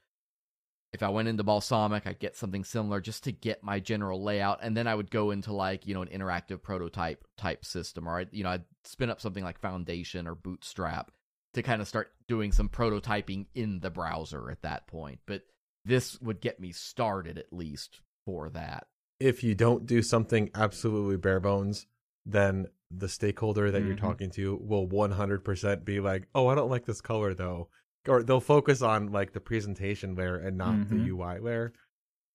If 0.95 1.03
I 1.03 1.11
went 1.11 1.29
into 1.29 1.45
Balsamiq, 1.45 2.07
I'd 2.07 2.19
get 2.19 2.35
something 2.35 2.65
similar 2.65 3.03
just 3.03 3.25
to 3.25 3.33
get 3.33 3.63
my 3.63 3.79
general 3.79 4.23
layout, 4.23 4.61
and 4.63 4.75
then 4.75 4.87
I 4.87 4.95
would 4.95 5.11
go 5.11 5.31
into 5.31 5.53
like 5.53 5.87
you 5.87 5.95
know 5.95 6.03
an 6.03 6.09
interactive 6.09 6.63
prototype 6.63 7.25
type 7.37 7.65
system, 7.65 8.09
or 8.09 8.25
you 8.31 8.45
know 8.45 8.51
I'd 8.51 8.65
spin 8.85 9.11
up 9.11 9.21
something 9.21 9.45
like 9.45 9.59
Foundation 9.61 10.27
or 10.27 10.35
Bootstrap 10.35 11.11
to 11.55 11.63
kind 11.63 11.81
of 11.81 11.89
start 11.89 12.13
doing 12.27 12.53
some 12.53 12.69
prototyping 12.69 13.47
in 13.55 13.81
the 13.81 13.91
browser 13.91 14.51
at 14.51 14.63
that 14.63 14.87
point. 14.87 15.21
But 15.27 15.43
this 15.85 16.21
would 16.21 16.41
get 16.41 16.61
me 16.61 16.73
started 16.73 17.39
at 17.39 17.53
least 17.53 18.01
for 18.27 18.51
that. 18.51 18.87
If 19.21 19.43
you 19.43 19.55
don't 19.55 19.87
do 19.87 20.03
something 20.03 20.51
absolutely 20.55 21.17
bare 21.17 21.41
bones, 21.41 21.87
then 22.27 22.67
the 22.91 23.09
stakeholder 23.09 23.71
that 23.71 23.83
you're 23.83 23.95
Mhm. 23.95 24.01
talking 24.01 24.31
to 24.33 24.57
will 24.57 24.87
100% 24.87 25.85
be 25.85 26.01
like, 26.01 26.29
"Oh, 26.35 26.47
I 26.47 26.55
don't 26.55 26.71
like 26.71 26.85
this 26.87 27.01
color 27.01 27.35
though." 27.35 27.69
Or 28.07 28.23
they'll 28.23 28.41
focus 28.41 28.81
on 28.81 29.11
like 29.13 29.33
the 29.33 29.41
presentation 29.41 30.15
layer 30.15 30.37
and 30.37 30.57
not 30.57 30.89
the 30.89 30.97
Mhm. 30.97 31.07
UI 31.07 31.39
layer. 31.39 31.73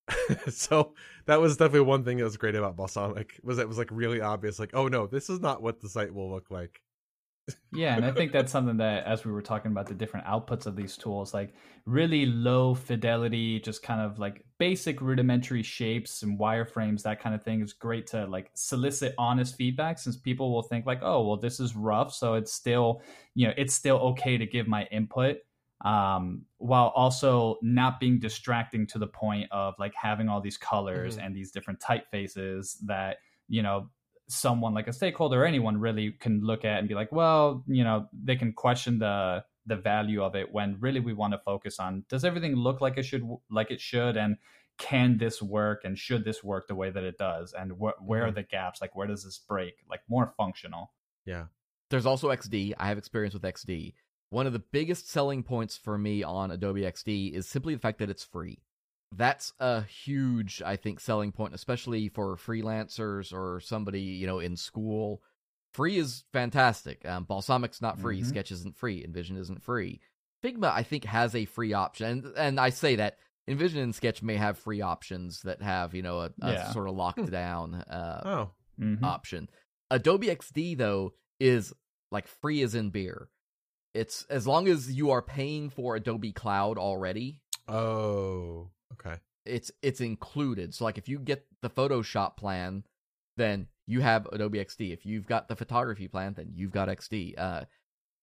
so 0.49 0.93
that 1.25 1.39
was 1.39 1.55
definitely 1.57 1.87
one 1.87 2.03
thing 2.03 2.17
that 2.17 2.23
was 2.25 2.37
great 2.37 2.55
about 2.55 2.75
Balsamiq 2.75 3.41
was 3.43 3.57
it 3.57 3.67
was 3.67 3.77
like 3.77 3.89
really 3.91 4.19
obvious 4.21 4.59
like, 4.59 4.71
"Oh 4.73 4.87
no, 4.87 5.07
this 5.07 5.29
is 5.29 5.39
not 5.39 5.61
what 5.61 5.79
the 5.79 5.89
site 5.89 6.13
will 6.13 6.29
look 6.29 6.51
like." 6.51 6.81
Yeah, 7.71 7.95
and 7.95 8.05
I 8.05 8.11
think 8.11 8.31
that's 8.31 8.51
something 8.51 8.77
that, 8.77 9.03
as 9.05 9.25
we 9.25 9.31
were 9.31 9.41
talking 9.41 9.71
about 9.71 9.87
the 9.87 9.95
different 9.95 10.27
outputs 10.27 10.65
of 10.67 10.75
these 10.75 10.95
tools, 10.95 11.33
like 11.33 11.55
really 11.85 12.25
low 12.27 12.75
fidelity, 12.75 13.59
just 13.59 13.81
kind 13.81 13.99
of 13.99 14.19
like 14.19 14.45
basic 14.59 15.01
rudimentary 15.01 15.63
shapes 15.63 16.21
and 16.21 16.39
wireframes, 16.39 17.01
that 17.01 17.19
kind 17.19 17.33
of 17.35 17.43
thing 17.43 17.61
is 17.61 17.73
great 17.73 18.05
to 18.07 18.27
like 18.27 18.51
solicit 18.53 19.15
honest 19.17 19.55
feedback 19.55 19.97
since 19.97 20.15
people 20.15 20.53
will 20.53 20.61
think 20.61 20.85
like, 20.85 20.99
oh, 21.01 21.25
well, 21.27 21.37
this 21.37 21.59
is 21.59 21.75
rough, 21.75 22.13
so 22.13 22.35
it's 22.35 22.53
still, 22.53 23.01
you 23.33 23.47
know, 23.47 23.53
it's 23.57 23.73
still 23.73 23.97
okay 23.97 24.37
to 24.37 24.45
give 24.45 24.67
my 24.67 24.85
input. 24.85 25.37
Um, 25.83 26.45
while 26.59 26.89
also 26.95 27.57
not 27.61 27.99
being 27.99 28.19
distracting 28.19 28.87
to 28.87 28.99
the 28.99 29.07
point 29.07 29.51
of 29.51 29.73
like 29.79 29.93
having 29.95 30.29
all 30.29 30.39
these 30.39 30.57
colors 30.57 31.17
Mhm. 31.17 31.17
and 31.17 31.35
these 31.35 31.51
different 31.51 31.81
typefaces 31.81 32.77
that, 32.85 33.17
you 33.49 33.61
know, 33.61 33.89
someone 34.29 34.73
like 34.73 34.87
a 34.87 34.93
stakeholder 34.93 35.41
or 35.43 35.45
anyone 35.45 35.77
really 35.77 36.11
can 36.11 36.41
look 36.41 36.63
at 36.65 36.79
and 36.79 36.87
be 36.87 36.95
like, 36.95 37.11
well, 37.11 37.63
you 37.67 37.83
know, 37.83 38.07
they 38.13 38.35
can 38.35 38.53
question 38.53 38.99
the 38.99 39.43
the 39.65 39.75
value 39.77 40.21
of 40.21 40.35
it 40.35 40.51
when 40.51 40.75
really 40.81 40.99
we 40.99 41.13
want 41.13 41.31
to 41.33 41.39
focus 41.39 41.79
on 41.79 42.03
does 42.09 42.25
everything 42.25 42.53
look 42.53 42.81
like 42.81 42.97
it 42.97 43.03
should 43.03 43.23
like 43.49 43.71
it 43.71 43.79
should 43.79 44.17
and 44.17 44.35
can 44.77 45.17
this 45.17 45.41
work 45.41 45.85
and 45.85 45.97
should 45.97 46.25
this 46.25 46.43
work 46.43 46.67
the 46.67 46.75
way 46.75 46.89
that 46.89 47.05
it 47.05 47.17
does 47.17 47.53
and 47.53 47.71
wh- 47.71 47.95
where 48.05 48.25
are 48.25 48.31
Mhm. 48.31 48.35
the 48.35 48.43
gaps 48.43 48.81
like 48.81 48.93
where 48.93 49.07
does 49.07 49.23
this 49.23 49.37
break 49.39 49.75
like 49.89 50.01
more 50.09 50.33
functional 50.35 50.91
Yeah. 51.25 51.45
There's 51.89 52.05
also 52.05 52.29
XD. 52.29 52.73
I 52.77 52.87
have 52.89 52.97
experience 52.97 53.33
with 53.33 53.43
XD. 53.43 53.93
One 54.31 54.47
of 54.47 54.51
the 54.51 54.59
biggest 54.59 55.07
selling 55.09 55.43
points 55.43 55.77
for 55.77 55.97
me 55.97 56.23
on 56.23 56.51
Adobe 56.51 56.81
XD 56.81 57.31
is 57.33 57.47
simply 57.47 57.73
the 57.73 57.79
fact 57.79 57.99
that 57.99 58.09
it's 58.09 58.23
free. 58.25 58.63
That's 59.15 59.53
a 59.59 59.81
huge, 59.83 60.61
I 60.65 60.75
think, 60.75 60.99
selling 60.99 61.31
point, 61.31 61.53
especially 61.53 62.09
for 62.09 62.35
freelancers 62.35 63.33
or 63.33 63.59
somebody, 63.59 64.01
you 64.01 64.27
know, 64.27 64.39
in 64.39 64.55
school. 64.57 65.21
Free 65.73 65.97
is 65.97 66.23
fantastic. 66.33 67.05
Um, 67.07 67.25
Balsamiq's 67.25 67.81
not 67.81 67.99
free. 67.99 68.21
Mhm. 68.21 68.25
Sketch 68.25 68.51
isn't 68.51 68.77
free. 68.77 69.05
InVision 69.05 69.37
isn't 69.37 69.63
free. 69.63 70.01
Figma, 70.43 70.71
I 70.71 70.83
think, 70.83 71.05
has 71.05 71.33
a 71.35 71.45
free 71.45 71.73
option. 71.73 72.05
And, 72.25 72.37
and 72.37 72.59
I 72.59 72.69
say 72.69 72.97
that 72.97 73.17
InVision 73.49 73.81
and 73.81 73.95
Sketch 73.95 74.21
may 74.21 74.35
have 74.37 74.57
free 74.57 74.81
options 74.81 75.41
that 75.41 75.61
have, 75.61 75.95
you 75.95 76.01
know, 76.01 76.19
a, 76.19 76.31
a 76.41 76.51
Yeah. 76.53 76.71
sort 76.71 76.87
of 76.89 76.95
locked 76.95 77.29
down 77.31 77.75
uh, 77.75 78.21
Oh. 78.25 78.51
Mhm. 78.79 79.03
option. 79.03 79.49
Adobe 79.89 80.27
XD 80.27 80.75
though 80.77 81.13
is 81.39 81.73
like 82.11 82.27
free 82.27 82.61
as 82.61 82.75
in 82.75 82.89
beer. 82.89 83.29
It's 83.93 84.23
as 84.25 84.45
long 84.47 84.67
as 84.67 84.91
you 84.91 85.11
are 85.11 85.21
paying 85.21 85.69
for 85.69 85.95
Adobe 85.95 86.31
Cloud 86.33 86.77
already, 86.77 87.41
Oh. 87.67 88.69
Okay. 88.93 89.15
it's 89.45 89.71
it's 89.81 90.01
included. 90.01 90.73
So 90.73 90.85
like 90.85 90.97
if 90.97 91.07
you 91.09 91.19
get 91.19 91.45
the 91.61 91.69
Photoshop 91.69 92.37
plan, 92.37 92.83
then 93.37 93.67
you 93.87 94.01
have 94.01 94.27
Adobe 94.31 94.59
XD. 94.59 94.93
If 94.93 95.05
you've 95.05 95.27
got 95.27 95.47
the 95.47 95.55
photography 95.55 96.07
plan, 96.07 96.33
then 96.33 96.51
you've 96.55 96.71
got 96.71 96.87
XD. 96.87 97.35
Uh 97.37 97.65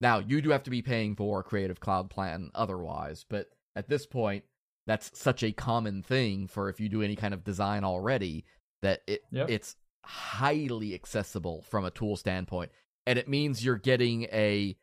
now 0.00 0.18
you 0.18 0.40
do 0.40 0.50
have 0.50 0.62
to 0.62 0.70
be 0.70 0.80
paying 0.82 1.14
for 1.14 1.40
a 1.40 1.44
Creative 1.44 1.78
Cloud 1.78 2.08
plan 2.10 2.50
otherwise, 2.54 3.24
but 3.28 3.50
at 3.76 3.88
this 3.88 4.06
point 4.06 4.44
that's 4.86 5.10
such 5.18 5.42
a 5.42 5.52
common 5.52 6.02
thing 6.02 6.46
for 6.48 6.68
if 6.68 6.80
you 6.80 6.88
do 6.88 7.02
any 7.02 7.14
kind 7.14 7.34
of 7.34 7.44
design 7.44 7.84
already 7.84 8.44
that 8.82 9.02
it 9.06 9.22
Yep. 9.30 9.50
it's 9.50 9.76
highly 10.04 10.94
accessible 10.94 11.62
from 11.62 11.84
a 11.84 11.90
tool 11.90 12.16
standpoint 12.16 12.72
and 13.06 13.18
it 13.18 13.28
means 13.28 13.62
you're 13.64 13.76
getting 13.76 14.24
a 14.32 14.74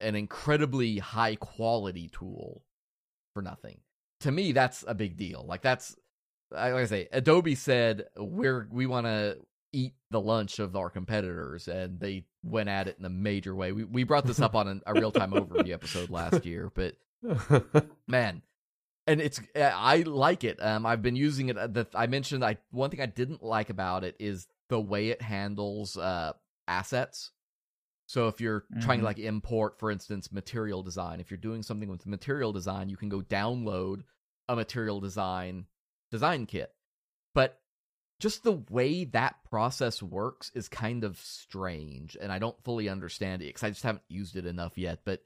an 0.00 0.16
incredibly 0.16 0.98
high 0.98 1.36
quality 1.36 2.08
tool 2.08 2.64
for 3.34 3.42
nothing 3.42 3.78
to 4.22 4.32
me 4.32 4.52
that's 4.52 4.84
a 4.86 4.94
big 4.94 5.16
deal. 5.16 5.44
Like 5.46 5.62
that's 5.62 5.94
I- 6.54 6.72
like 6.72 6.82
i 6.82 6.86
say 6.86 7.08
adobe 7.12 7.54
said 7.54 8.04
we're 8.16 8.68
we 8.70 8.86
want 8.86 9.06
to 9.06 9.38
eat 9.72 9.94
the 10.10 10.20
lunch 10.20 10.58
of 10.58 10.76
our 10.76 10.90
competitors 10.90 11.66
and 11.66 11.98
they 11.98 12.26
went 12.42 12.68
at 12.68 12.88
it 12.88 12.96
in 12.98 13.06
a 13.06 13.08
major 13.10 13.54
way. 13.54 13.72
We, 13.72 13.84
we 13.84 14.04
brought 14.04 14.26
this 14.26 14.40
up 14.40 14.54
on 14.54 14.68
an, 14.68 14.82
a 14.86 14.94
real-time 14.94 15.30
overview 15.30 15.72
episode 15.72 16.10
last 16.10 16.44
year 16.52 16.70
but 16.74 16.96
man 18.06 18.42
and 19.06 19.20
it's 19.20 19.40
uh, 19.56 19.60
i 19.74 19.98
like 20.02 20.44
it. 20.44 20.62
Um 20.62 20.84
i've 20.86 21.02
been 21.02 21.16
using 21.16 21.48
it 21.48 21.56
uh, 21.56 21.66
the 21.68 21.86
i 21.94 22.06
mentioned 22.06 22.44
i 22.44 22.58
one 22.70 22.90
thing 22.90 23.00
i 23.00 23.06
didn't 23.06 23.42
like 23.42 23.70
about 23.70 24.04
it 24.04 24.16
is 24.20 24.46
the 24.68 24.80
way 24.80 25.08
it 25.08 25.22
handles 25.22 25.96
uh 25.96 26.32
assets. 26.68 27.30
So 28.06 28.28
if 28.28 28.40
you're 28.40 28.64
trying 28.80 28.98
to 28.98 29.02
Mhm. 29.02 29.06
like 29.06 29.18
import 29.18 29.78
for 29.78 29.90
instance 29.90 30.30
material 30.32 30.82
design 30.82 31.18
if 31.20 31.30
you're 31.30 31.38
doing 31.38 31.62
something 31.62 31.88
with 31.88 32.06
material 32.06 32.52
design 32.52 32.88
you 32.90 32.96
can 32.96 33.08
go 33.08 33.20
download 33.22 34.02
a 34.48 34.56
material 34.56 35.00
design 35.00 35.66
design 36.10 36.46
kit 36.46 36.72
but 37.34 37.60
just 38.20 38.44
the 38.44 38.62
way 38.70 39.04
that 39.04 39.36
process 39.48 40.02
works 40.02 40.50
is 40.54 40.68
kind 40.68 41.04
of 41.04 41.18
strange 41.18 42.16
and 42.20 42.30
i 42.30 42.38
don't 42.38 42.62
fully 42.64 42.88
understand 42.88 43.42
it 43.42 43.46
because 43.46 43.62
i 43.62 43.70
just 43.70 43.82
haven't 43.82 44.04
used 44.08 44.36
it 44.36 44.46
enough 44.46 44.76
yet 44.76 45.00
but 45.04 45.22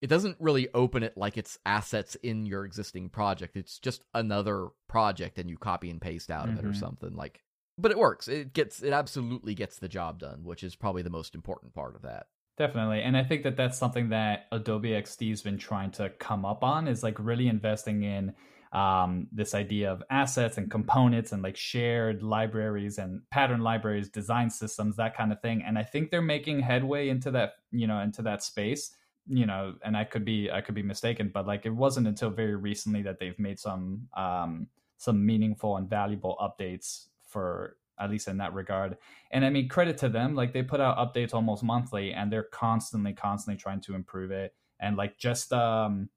it 0.00 0.08
doesn't 0.08 0.36
really 0.40 0.68
open 0.74 1.04
it 1.04 1.16
like 1.16 1.38
it's 1.38 1.60
assets 1.64 2.16
in 2.16 2.44
your 2.44 2.64
existing 2.64 3.08
project. 3.08 3.56
It's 3.56 3.78
just 3.78 4.02
another 4.12 4.70
project 4.88 5.38
and 5.38 5.48
you 5.48 5.56
copy 5.56 5.90
and 5.90 6.00
paste 6.00 6.28
out 6.28 6.48
of 6.48 6.58
it 6.58 6.64
or 6.64 6.70
Mhm. 6.70 6.76
something 6.76 7.14
like 7.14 7.40
but 7.78 7.90
it 7.90 7.98
works. 7.98 8.28
It 8.28 8.52
gets 8.52 8.82
it 8.82 8.92
absolutely 8.92 9.54
gets 9.54 9.78
the 9.78 9.88
job 9.88 10.18
done, 10.18 10.44
which 10.44 10.62
is 10.62 10.74
probably 10.76 11.02
the 11.02 11.08
most 11.08 11.34
important 11.34 11.72
part 11.72 11.94
of 11.94 12.02
that. 12.02 12.26
Definitely. 12.58 13.00
And 13.00 13.16
I 13.16 13.24
think 13.24 13.44
that 13.44 13.56
that's 13.56 13.78
something 13.78 14.10
that 14.10 14.46
Adobe 14.52 14.90
XD's 14.90 15.40
been 15.40 15.56
trying 15.56 15.90
to 15.92 16.10
come 16.10 16.44
up 16.44 16.62
on 16.62 16.86
is 16.86 17.02
like 17.02 17.18
really 17.18 17.48
investing 17.48 18.02
in 18.02 18.34
um, 18.72 19.28
this 19.32 19.54
idea 19.54 19.92
of 19.92 20.02
assets 20.10 20.56
and 20.56 20.70
components 20.70 21.32
and 21.32 21.42
like 21.42 21.56
shared 21.56 22.22
libraries 22.22 22.98
and 22.98 23.20
pattern 23.30 23.60
libraries, 23.60 24.08
design 24.08 24.48
systems, 24.48 24.96
that 24.96 25.16
kind 25.16 25.30
of 25.30 25.40
thing. 25.40 25.62
And 25.66 25.78
I 25.78 25.82
think 25.82 26.10
they're 26.10 26.22
making 26.22 26.60
headway 26.60 27.08
into 27.08 27.30
that, 27.32 27.54
you 27.70 27.86
know, 27.86 28.00
into 28.00 28.22
that 28.22 28.42
space. 28.42 28.90
You 29.28 29.46
know, 29.46 29.74
and 29.84 29.96
I 29.96 30.02
could 30.02 30.24
be 30.24 30.50
I 30.50 30.60
could 30.62 30.74
be 30.74 30.82
mistaken, 30.82 31.30
but 31.32 31.46
like 31.46 31.64
it 31.64 31.70
wasn't 31.70 32.08
until 32.08 32.30
very 32.30 32.56
recently 32.56 33.02
that 33.02 33.20
they've 33.20 33.38
made 33.38 33.60
some 33.60 34.08
um, 34.16 34.66
some 34.96 35.24
meaningful 35.24 35.76
and 35.76 35.88
valuable 35.88 36.36
updates 36.40 37.06
for 37.28 37.76
at 37.98 38.10
least 38.10 38.28
in 38.28 38.38
that 38.38 38.52
regard. 38.52 38.96
And 39.30 39.44
I 39.44 39.50
mean, 39.50 39.68
credit 39.68 39.98
to 39.98 40.08
them. 40.08 40.34
Like 40.34 40.52
they 40.52 40.62
put 40.62 40.80
out 40.80 40.96
updates 40.96 41.34
almost 41.34 41.62
monthly, 41.62 42.12
and 42.12 42.32
they're 42.32 42.42
constantly, 42.42 43.12
constantly 43.12 43.60
trying 43.60 43.80
to 43.82 43.94
improve 43.94 44.30
it. 44.30 44.54
And 44.80 44.96
like 44.96 45.18
just, 45.18 45.52
um, 45.52 46.08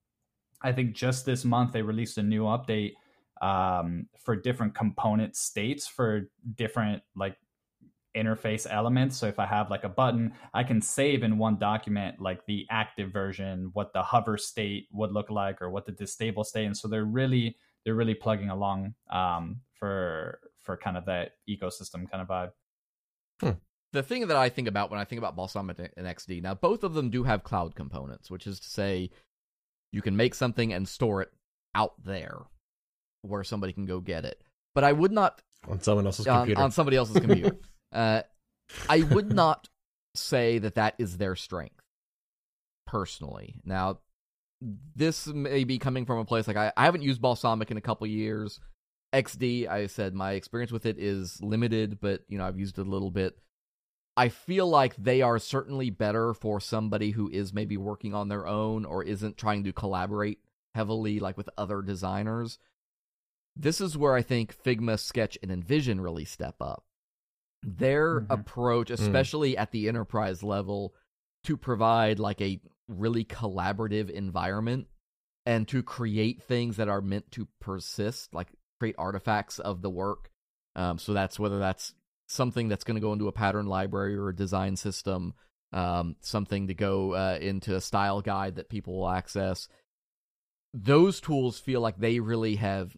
I 0.65 0.71
think 0.71 0.93
just 0.93 1.25
this 1.25 1.45
month 1.45 1.73
they 1.73 1.83
released 1.83 2.17
a 2.17 2.23
new 2.23 2.43
update 2.43 2.93
um, 3.39 4.07
for 4.19 4.35
different 4.35 4.73
component 4.73 5.35
states 5.35 5.85
for 5.85 6.31
different 6.55 7.03
like 7.15 7.37
interface 8.17 8.65
elements. 8.67 9.15
So 9.15 9.27
if 9.27 9.37
I 9.37 9.45
have 9.45 9.69
like 9.69 9.83
a 9.83 9.89
button, 9.89 10.33
I 10.55 10.63
can 10.63 10.81
save 10.81 11.21
in 11.21 11.37
one 11.37 11.59
document 11.59 12.19
like 12.19 12.45
the 12.47 12.65
active 12.71 13.11
version, 13.11 13.69
what 13.73 13.93
the 13.93 14.01
hover 14.01 14.37
state 14.39 14.87
would 14.91 15.11
look 15.11 15.29
like, 15.29 15.61
or 15.61 15.69
what 15.69 15.85
the 15.85 15.91
distable 15.91 16.43
state. 16.43 16.65
And 16.65 16.75
so 16.75 16.87
they're 16.87 17.05
really 17.05 17.57
they're 17.83 17.93
really 17.93 18.15
plugging 18.15 18.49
along 18.49 18.95
um, 19.11 19.61
for 19.75 20.39
for 20.63 20.77
kind 20.77 20.97
of 20.97 21.05
that 21.05 21.33
ecosystem 21.47 22.09
kind 22.09 22.21
of 22.21 22.27
vibe. 22.27 23.57
The 23.91 24.03
thing 24.03 24.27
that 24.27 24.35
I 24.35 24.49
think 24.49 24.67
about 24.67 24.89
when 24.89 24.99
I 24.99 25.05
think 25.05 25.19
about 25.19 25.37
Balsamiq 25.37 25.89
and 25.95 26.07
XD, 26.07 26.41
now 26.41 26.55
both 26.55 26.83
of 26.83 26.95
them 26.95 27.09
do 27.09 27.23
have 27.23 27.43
cloud 27.43 27.75
components, 27.75 28.31
which 28.31 28.47
is 28.47 28.59
to 28.59 28.67
say 28.67 29.11
you 29.95 30.01
can 30.01 30.17
make 30.17 30.35
something 30.35 30.73
and 30.73 30.85
store 30.85 31.21
it 31.21 31.31
out 31.73 31.93
there 32.03 32.39
where 33.21 33.45
somebody 33.45 33.71
can 33.71 33.85
go 33.85 34.01
get 34.01 34.25
it. 34.25 34.41
But 34.73 34.83
I 34.83 34.91
would 34.91 35.13
not 35.13 35.41
on 35.69 35.79
someone 35.79 36.05
else's 36.05 36.27
on, 36.27 36.39
computer. 36.39 36.61
on 36.61 36.71
somebody 36.71 36.97
else's 36.97 37.17
computer. 37.17 37.55
uh, 37.93 38.23
I 38.89 39.03
would 39.03 39.31
not 39.31 39.69
say 40.13 40.59
that 40.59 40.75
that 40.75 40.95
is 40.97 41.15
their 41.15 41.37
strength, 41.37 41.79
personally. 42.85 43.55
Now, 43.63 43.99
this 44.61 45.27
may 45.27 45.63
be 45.63 45.79
coming 45.79 46.05
from 46.05 46.19
a 46.19 46.25
place 46.25 46.45
like 46.45 46.57
I, 46.57 46.73
I 46.75 46.83
haven't 46.83 47.03
used 47.03 47.21
Balsamiq 47.21 47.71
in 47.71 47.77
a 47.77 47.81
couple 47.81 48.05
years. 48.05 48.59
XD, 49.13 49.69
I 49.69 49.87
said 49.87 50.13
my 50.13 50.33
experience 50.33 50.73
with 50.73 50.85
it 50.85 50.97
is 50.99 51.41
limited, 51.41 51.99
but 52.01 52.23
you 52.27 52.37
know 52.37 52.45
I've 52.45 52.59
used 52.59 52.77
it 52.79 52.85
a 52.85 52.89
little 52.89 53.11
bit. 53.11 53.37
I 54.17 54.29
feel 54.29 54.67
like 54.67 54.95
they 54.95 55.21
are 55.21 55.39
certainly 55.39 55.89
better 55.89 56.33
for 56.33 56.59
somebody 56.59 57.11
who 57.11 57.29
is 57.29 57.53
maybe 57.53 57.75
working 57.77 58.13
on 58.13 58.29
their 58.29 58.47
own 58.47 58.85
or 58.85 59.03
isn't 59.03 59.37
trying 59.37 59.63
to 59.65 59.73
collaborate 59.73 60.39
heavily 60.73 61.19
like 61.19 61.37
with 61.37 61.49
other 61.57 61.81
designers. 61.81 62.57
This 63.55 63.79
is 63.81 63.97
where 63.97 64.15
I 64.15 64.21
think 64.21 64.55
Figma, 64.55 64.99
Sketch, 64.99 65.37
and 65.41 65.51
InVision 65.51 66.01
really 66.01 66.25
step 66.25 66.55
up. 66.61 66.85
Their 67.63 68.21
Mhm. 68.21 68.27
approach, 68.29 68.89
especially 68.89 69.57
at 69.57 69.71
the 69.71 69.87
enterprise 69.87 70.43
level, 70.43 70.93
to 71.43 71.57
provide 71.57 72.19
like 72.19 72.41
a 72.41 72.61
really 72.87 73.25
collaborative 73.25 74.09
environment 74.09 74.87
and 75.45 75.67
to 75.67 75.83
create 75.83 76.41
things 76.41 76.77
that 76.77 76.89
are 76.89 77.01
meant 77.01 77.31
to 77.31 77.47
persist, 77.59 78.33
like 78.33 78.53
create 78.79 78.95
artifacts 78.97 79.59
of 79.59 79.81
the 79.81 79.89
work. 79.89 80.31
Um, 80.75 80.97
so 80.99 81.13
that's 81.13 81.39
whether 81.39 81.59
that's 81.59 81.93
something 82.27 82.67
that's 82.67 82.83
going 82.83 82.95
to 82.95 83.01
go 83.01 83.13
into 83.13 83.27
a 83.27 83.31
pattern 83.31 83.67
library 83.67 84.15
or 84.15 84.29
a 84.29 84.35
design 84.35 84.75
system, 84.75 85.33
um, 85.73 86.15
something 86.21 86.67
to 86.67 86.73
go 86.73 87.13
uh, 87.13 87.37
into 87.39 87.75
a 87.75 87.81
style 87.81 88.21
guide 88.21 88.55
that 88.55 88.69
people 88.69 88.99
will 88.99 89.09
access. 89.09 89.67
Those 90.73 91.21
tools 91.21 91.59
feel 91.59 91.81
like 91.81 91.97
they 91.97 92.19
really 92.19 92.55
have 92.55 92.95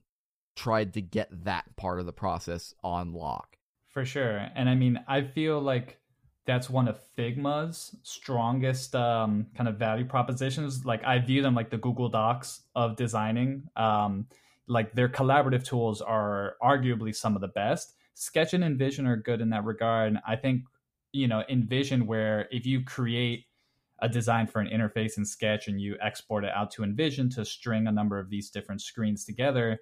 tried 0.55 0.93
to 0.93 1.01
get 1.01 1.29
that 1.45 1.75
part 1.75 1.99
of 1.99 2.05
the 2.05 2.13
process 2.13 2.73
on 2.83 3.13
lock. 3.13 3.57
For 3.89 4.05
sure. 4.05 4.47
And 4.55 4.69
I 4.69 4.75
mean, 4.75 4.99
I 5.07 5.21
feel 5.21 5.59
like 5.59 5.99
that's 6.45 6.69
one 6.69 6.87
of 6.87 6.99
Figma's 7.17 7.95
strongest 8.03 8.95
um, 8.95 9.47
kind 9.55 9.67
of 9.67 9.75
value 9.77 10.05
propositions. 10.05 10.85
Like 10.85 11.03
I 11.03 11.19
view 11.19 11.41
them 11.41 11.53
like 11.53 11.69
the 11.69 11.77
Google 11.77 12.09
Docs 12.09 12.61
of 12.73 12.95
designing. 12.95 13.63
Um, 13.75 14.27
like 14.67 14.93
their 14.93 15.09
collaborative 15.09 15.63
tools 15.63 16.01
are 16.01 16.55
arguably 16.61 17.15
some 17.15 17.35
of 17.35 17.41
the 17.41 17.47
best. 17.49 17.95
Sketch 18.19 18.55
and 18.55 18.63
InVision 18.63 19.07
are 19.07 19.15
good 19.15 19.41
in 19.41 19.51
that 19.51 19.63
regard. 19.63 20.07
And 20.07 20.19
I 20.27 20.35
think, 20.35 20.63
you 21.11 21.27
know, 21.27 21.43
InVision 21.49 22.07
where 22.07 22.47
if 22.51 22.65
you 22.65 22.83
create 22.83 23.45
a 23.99 24.09
design 24.09 24.47
for 24.47 24.59
an 24.59 24.67
interface 24.67 25.17
in 25.17 25.25
Sketch 25.25 25.67
and 25.67 25.79
you 25.79 25.95
export 26.01 26.43
it 26.43 26.51
out 26.51 26.71
to 26.71 26.81
InVision 26.81 27.33
to 27.35 27.45
string 27.45 27.85
a 27.85 27.91
number 27.91 28.17
of 28.17 28.31
these 28.31 28.49
different 28.49 28.81
screens 28.81 29.23
together, 29.23 29.79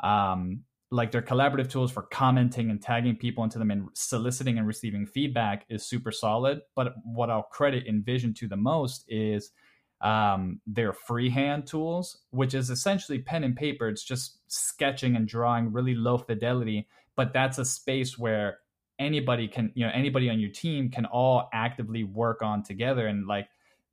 um, 0.00 0.64
like 0.90 1.10
their 1.10 1.22
collaborative 1.22 1.70
tools 1.70 1.90
for 1.90 2.02
commenting 2.02 2.70
and 2.70 2.82
tagging 2.82 3.16
people 3.16 3.42
into 3.42 3.58
them 3.58 3.70
and 3.70 3.88
soliciting 3.94 4.58
and 4.58 4.66
receiving 4.66 5.06
feedback 5.06 5.64
is 5.70 5.86
super 5.86 6.12
solid. 6.12 6.60
But 6.74 6.94
what 7.04 7.30
I'll 7.30 7.42
credit 7.42 7.86
InVision 7.86 8.36
to 8.36 8.48
the 8.48 8.56
most 8.56 9.06
is 9.08 9.50
um, 10.00 10.60
their 10.66 10.92
freehand 10.92 11.66
tools, 11.66 12.18
which 12.30 12.54
is 12.54 12.70
essentially 12.70 13.18
pen 13.18 13.44
and 13.44 13.56
paper. 13.56 13.88
It's 13.88 14.04
just 14.04 14.38
sketching 14.46 15.16
and 15.16 15.26
drawing 15.26 15.72
really 15.72 15.94
low 15.94 16.18
fidelity, 16.18 16.86
but 17.16 17.32
that's 17.32 17.58
a 17.58 17.64
space 17.64 18.18
where 18.18 18.58
anybody 18.98 19.48
can, 19.48 19.72
you 19.74 19.84
know, 19.86 19.92
anybody 19.94 20.30
on 20.30 20.40
your 20.40 20.50
team 20.50 20.90
can 20.90 21.06
all 21.06 21.48
actively 21.52 22.04
work 22.04 22.42
on 22.42 22.62
together 22.62 23.06
and 23.06 23.26
like 23.26 23.48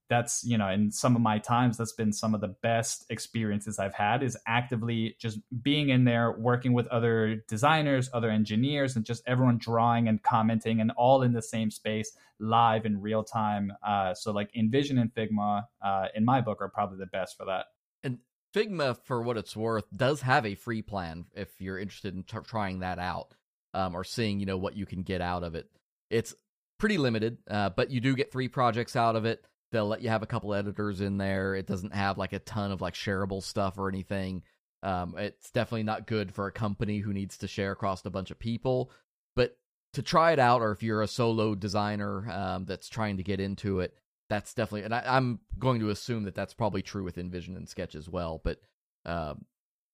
that's 0.10 0.44
you 0.44 0.58
know 0.58 0.70
in 0.70 0.92
some 0.92 1.16
of 1.16 1.22
my 1.22 1.40
times 1.40 1.78
that's 1.78 1.94
been 1.94 2.14
some 2.14 2.36
of 2.36 2.42
the 2.42 2.48
best 2.48 3.06
experiences 3.10 3.80
i've 3.80 3.94
had 3.94 4.22
is 4.22 4.38
actively 4.48 5.16
just 5.20 5.40
being 5.62 5.90
in 5.90 6.06
there 6.06 6.32
working 6.32 6.74
with 6.74 6.88
other 6.88 7.44
designers 7.48 8.10
other 8.14 8.30
engineers 8.30 8.96
and 8.96 9.06
just 9.06 9.24
everyone 9.26 9.58
drawing 9.58 10.08
and 10.08 10.22
commenting 10.24 10.80
and 10.82 10.92
all 10.92 11.22
in 11.22 11.34
the 11.34 11.42
same 11.42 11.72
space 11.72 12.12
live 12.40 12.86
in 12.86 13.02
real 13.02 13.24
time 13.24 13.72
uh, 13.86 14.14
so 14.14 14.32
like 14.32 14.50
invision 14.54 14.98
and 14.98 15.14
figma 15.14 15.64
uh, 15.82 16.08
in 16.16 16.24
my 16.24 16.42
book 16.42 16.62
are 16.62 16.70
probably 16.70 16.98
the 16.98 17.06
best 17.08 17.38
for 17.38 17.46
that 17.46 17.66
And 18.04 18.20
Figma, 18.56 18.98
for 19.04 19.22
what 19.22 19.38
it's 19.38 19.56
worth, 19.56 19.84
does 19.96 20.22
have 20.22 20.46
a 20.46 20.56
free 20.56 20.82
plan 20.82 21.26
if 21.34 21.50
you're 21.60 21.78
interested 21.78 22.16
in 22.16 22.24
t- 22.24 22.38
trying 22.46 22.80
that 22.80 23.00
out 23.00 23.34
um, 23.74 23.94
or 23.94 24.06
seeing, 24.06 24.40
you 24.40 24.46
know, 24.46 24.58
what 24.58 24.78
you 24.78 24.86
can 24.86 25.04
get 25.04 25.20
out 25.20 25.44
of 25.44 25.56
it. 25.56 25.70
It's 26.10 26.34
pretty 26.78 26.98
limited, 26.98 27.38
uh, 27.50 27.70
but 27.70 27.92
you 27.92 28.00
do 28.00 28.16
get 28.16 28.32
three 28.32 28.48
projects 28.48 28.96
out 28.96 29.18
of 29.18 29.26
it. 29.26 29.44
They'll 29.72 29.88
let 29.88 30.02
you 30.02 30.10
have 30.10 30.24
a 30.24 30.28
couple 30.28 30.54
editors 30.54 31.02
in 31.02 31.18
there. 31.18 31.56
It 31.56 31.68
doesn't 31.68 31.94
have 31.94 32.18
like 32.18 32.34
a 32.34 32.40
ton 32.40 32.72
of 32.72 32.82
like 32.82 32.94
shareable 32.94 33.44
stuff 33.44 33.78
or 33.78 33.90
anything. 33.90 34.44
Um, 34.84 35.16
it's 35.18 35.50
definitely 35.52 35.84
not 35.84 36.08
good 36.08 36.34
for 36.34 36.48
a 36.48 36.52
company 36.52 37.00
who 37.00 37.14
needs 37.14 37.38
to 37.40 37.48
share 37.48 37.72
across 37.72 38.06
a 38.06 38.12
bunch 38.12 38.32
of 38.32 38.40
people. 38.40 38.92
But 39.36 39.58
to 39.94 40.04
try 40.04 40.32
it 40.32 40.40
out, 40.40 40.62
or 40.62 40.72
if 40.72 40.84
you're 40.84 41.02
a 41.02 41.08
solo 41.08 41.56
designer 41.56 42.30
um, 42.30 42.66
that's 42.66 42.88
trying 42.88 43.18
to 43.18 43.24
get 43.24 43.40
into 43.40 43.80
it, 43.80 43.96
that's 44.30 44.54
definitely. 44.54 44.84
And 44.84 44.94
I, 44.94 45.04
I'm 45.06 45.40
going 45.58 45.80
to 45.80 45.90
assume 45.90 46.24
that 46.24 46.36
that's 46.36 46.54
probably 46.54 46.82
true 46.82 47.04
with 47.04 47.16
InVision 47.16 47.56
and 47.56 47.68
Sketch 47.68 47.96
as 47.96 48.08
well. 48.08 48.42
But 48.44 48.60
um, 49.06 49.46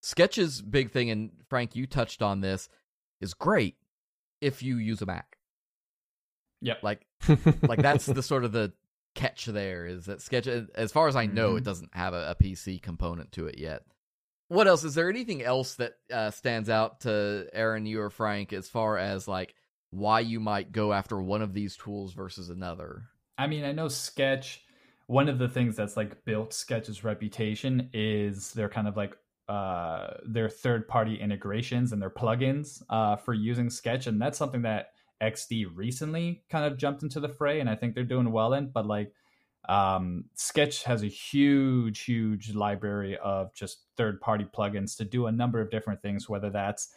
Sketch's 0.02 0.62
big 0.62 0.92
thing, 0.92 1.10
and 1.10 1.32
Frank, 1.48 1.76
you 1.76 1.88
touched 1.88 2.22
on 2.22 2.42
this, 2.42 2.68
is 3.22 3.34
great 3.34 3.76
if 4.42 4.64
you 4.64 4.78
use 4.78 5.02
a 5.02 5.06
Mac. 5.06 5.38
Yep. 6.62 6.84
Like, 6.84 7.06
like 7.62 7.82
that's 7.82 8.06
the 8.06 8.24
sort 8.24 8.44
of 8.44 8.52
the 8.52 8.74
catch 9.14 9.46
there 9.46 9.86
is 9.86 10.06
that 10.06 10.22
Sketch, 10.22 10.48
as 10.48 10.92
far 10.92 11.08
as 11.08 11.16
I 11.16 11.26
know, 11.26 11.56
it 11.58 11.62
Mhm. 11.62 11.66
doesn't 11.66 11.96
have 11.96 12.14
a, 12.14 12.32
a 12.32 12.36
PC 12.36 12.82
component 12.82 13.32
to 13.34 13.48
it 13.48 13.58
yet. 13.58 13.84
What 14.48 14.68
else? 14.68 14.84
Is 14.84 14.96
there 14.96 15.10
anything 15.10 15.42
else 15.42 15.76
that 15.76 15.94
uh, 16.12 16.32
stands 16.32 16.70
out 16.70 17.02
to 17.02 17.48
Aaron, 17.54 17.86
you 17.86 18.02
or 18.02 18.10
Frank, 18.10 18.52
as 18.54 18.68
far 18.68 18.98
as 18.98 19.28
like 19.28 19.56
why 19.92 20.20
you 20.22 20.40
might 20.40 20.72
go 20.72 20.94
after 20.94 21.22
one 21.22 21.42
of 21.42 21.54
these 21.54 21.78
tools 21.78 22.14
versus 22.14 22.50
another? 22.50 23.04
I 23.38 23.48
mean, 23.48 23.64
I 23.64 23.72
know 23.72 23.88
Sketch. 23.88 24.64
One 25.08 25.28
of 25.30 25.40
the 25.40 25.50
things 25.50 25.76
that's 25.76 25.98
like 25.98 26.24
built 26.26 26.54
Sketch's 26.54 27.04
reputation 27.04 27.90
is 27.94 28.54
their 28.54 28.70
kind 28.70 28.88
of 28.88 28.96
like 28.96 29.16
uh, 29.50 30.14
their 30.26 30.48
third 30.50 30.88
party 30.88 31.16
integrations 31.20 31.92
and 31.92 32.02
their 32.02 32.10
plugins 32.10 32.82
uh, 32.90 33.18
for 33.18 33.34
using 33.34 33.70
Sketch, 33.70 34.08
and 34.08 34.22
that's 34.22 34.38
something 34.38 34.62
that 34.62 34.92
XD 35.22 35.68
recently 35.76 36.44
kind 36.50 36.66
of 36.66 36.78
jumped 36.78 37.04
into 37.04 37.20
the 37.20 37.30
fray, 37.30 37.60
and 37.60 37.70
I 37.70 37.76
think 37.76 37.96
they're 37.96 38.04
doing 38.04 38.32
well 38.32 38.54
in. 38.54 38.68
But 38.68 38.86
like, 38.86 39.14
um, 39.70 40.26
Sketch 40.34 40.84
has 40.84 41.04
a 41.04 41.08
huge, 41.08 42.02
huge 42.02 42.54
library 42.54 43.18
of 43.18 43.54
just 43.54 43.84
third 43.96 44.20
party 44.20 44.46
plugins 44.46 44.98
to 44.98 45.06
do 45.06 45.28
a 45.28 45.32
number 45.32 45.62
of 45.62 45.70
different 45.70 46.02
things, 46.02 46.28
whether 46.28 46.50
that's 46.50 46.90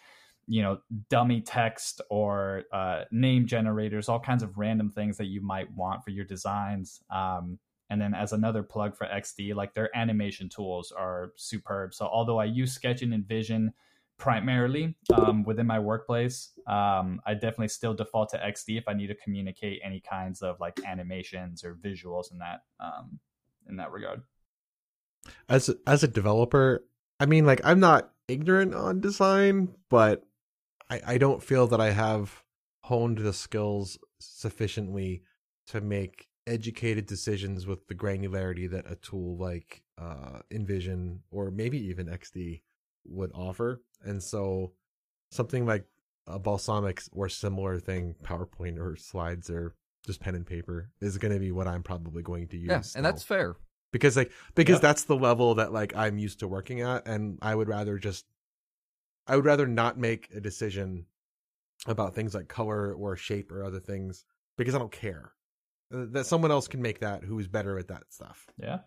you 0.46 0.62
know 0.62 0.78
dummy 1.08 1.40
text 1.40 2.00
or 2.10 2.64
uh, 2.72 3.04
name 3.10 3.46
generators 3.46 4.08
all 4.08 4.20
kinds 4.20 4.42
of 4.42 4.58
random 4.58 4.90
things 4.90 5.16
that 5.16 5.26
you 5.26 5.40
might 5.40 5.70
want 5.72 6.04
for 6.04 6.10
your 6.10 6.24
designs 6.24 7.02
um, 7.10 7.58
and 7.90 8.00
then 8.00 8.14
as 8.14 8.32
another 8.32 8.62
plug 8.62 8.96
for 8.96 9.06
xd 9.06 9.54
like 9.54 9.74
their 9.74 9.94
animation 9.96 10.48
tools 10.48 10.92
are 10.92 11.32
superb 11.36 11.94
so 11.94 12.06
although 12.06 12.38
i 12.38 12.44
use 12.44 12.72
sketch 12.72 13.02
and 13.02 13.14
invision 13.14 13.72
primarily 14.24 14.96
um, 15.12 15.42
within 15.44 15.66
my 15.66 15.78
workplace 15.78 16.52
um, 16.66 17.20
i 17.26 17.34
definitely 17.34 17.68
still 17.68 17.92
default 17.92 18.30
to 18.30 18.38
xd 18.38 18.78
if 18.78 18.84
i 18.88 18.94
need 18.94 19.08
to 19.08 19.14
communicate 19.16 19.80
any 19.84 20.00
kinds 20.00 20.40
of 20.40 20.58
like 20.60 20.78
animations 20.86 21.62
or 21.62 21.74
visuals 21.74 22.32
in 22.32 22.38
that 22.38 22.60
um, 22.80 23.18
in 23.68 23.76
that 23.76 23.92
regard 23.92 24.22
as 25.48 25.70
as 25.86 26.02
a 26.02 26.08
developer, 26.08 26.84
I 27.20 27.26
mean, 27.26 27.46
like 27.46 27.60
I'm 27.64 27.80
not 27.80 28.12
ignorant 28.28 28.74
on 28.74 29.00
design, 29.00 29.74
but 29.88 30.24
I 30.90 31.00
I 31.06 31.18
don't 31.18 31.42
feel 31.42 31.66
that 31.68 31.80
I 31.80 31.90
have 31.90 32.42
honed 32.82 33.18
the 33.18 33.32
skills 33.32 33.98
sufficiently 34.20 35.22
to 35.68 35.80
make 35.80 36.28
educated 36.46 37.06
decisions 37.06 37.66
with 37.66 37.86
the 37.88 37.94
granularity 37.94 38.70
that 38.70 38.90
a 38.90 38.96
tool 38.96 39.38
like 39.38 39.82
uh 39.98 40.40
InVision 40.52 41.20
or 41.30 41.50
maybe 41.50 41.78
even 41.86 42.06
XD 42.06 42.62
would 43.06 43.32
offer. 43.34 43.82
And 44.04 44.22
so 44.22 44.72
something 45.30 45.66
like 45.66 45.86
a 46.26 46.38
balsamiq 46.38 47.08
or 47.12 47.28
similar 47.28 47.78
thing, 47.80 48.14
PowerPoint 48.22 48.78
or 48.78 48.96
slides 48.96 49.50
or 49.50 49.74
just 50.06 50.20
pen 50.20 50.34
and 50.34 50.46
paper 50.46 50.90
is 51.00 51.18
going 51.18 51.32
to 51.34 51.40
be 51.40 51.50
what 51.52 51.66
I'm 51.66 51.82
probably 51.82 52.22
going 52.22 52.48
to 52.48 52.56
use. 52.58 52.68
Yeah, 52.68 52.80
still 52.82 52.98
and 53.00 53.06
that's 53.06 53.22
fair. 53.22 53.56
because 53.92 54.16
like 54.16 54.32
because 54.54 54.74
Yep. 54.74 54.82
that's 54.82 55.04
the 55.04 55.16
level 55.16 55.54
that 55.56 55.72
like 55.72 55.96
I'm 55.96 56.18
used 56.18 56.40
to 56.40 56.48
working 56.48 56.80
at 56.82 57.06
and 57.06 57.38
I 57.42 57.54
would 57.54 57.68
rather 57.68 57.98
just 57.98 58.24
I 59.26 59.36
would 59.36 59.44
rather 59.46 59.66
not 59.66 59.98
make 59.98 60.28
a 60.34 60.40
decision 60.40 61.06
about 61.86 62.14
things 62.14 62.34
like 62.34 62.48
color 62.48 62.92
or 62.92 63.16
shape 63.16 63.50
or 63.52 63.64
other 63.64 63.80
things 63.80 64.24
because 64.58 64.74
I 64.74 64.78
don't 64.78 64.92
care. 64.92 65.32
That 65.90 66.26
someone 66.26 66.50
else 66.50 66.68
can 66.68 66.82
make 66.82 67.00
that 67.00 67.22
who's 67.24 67.46
better 67.48 67.78
at 67.78 67.88
that 67.88 68.04
stuff. 68.10 68.46
yeah 68.58 68.80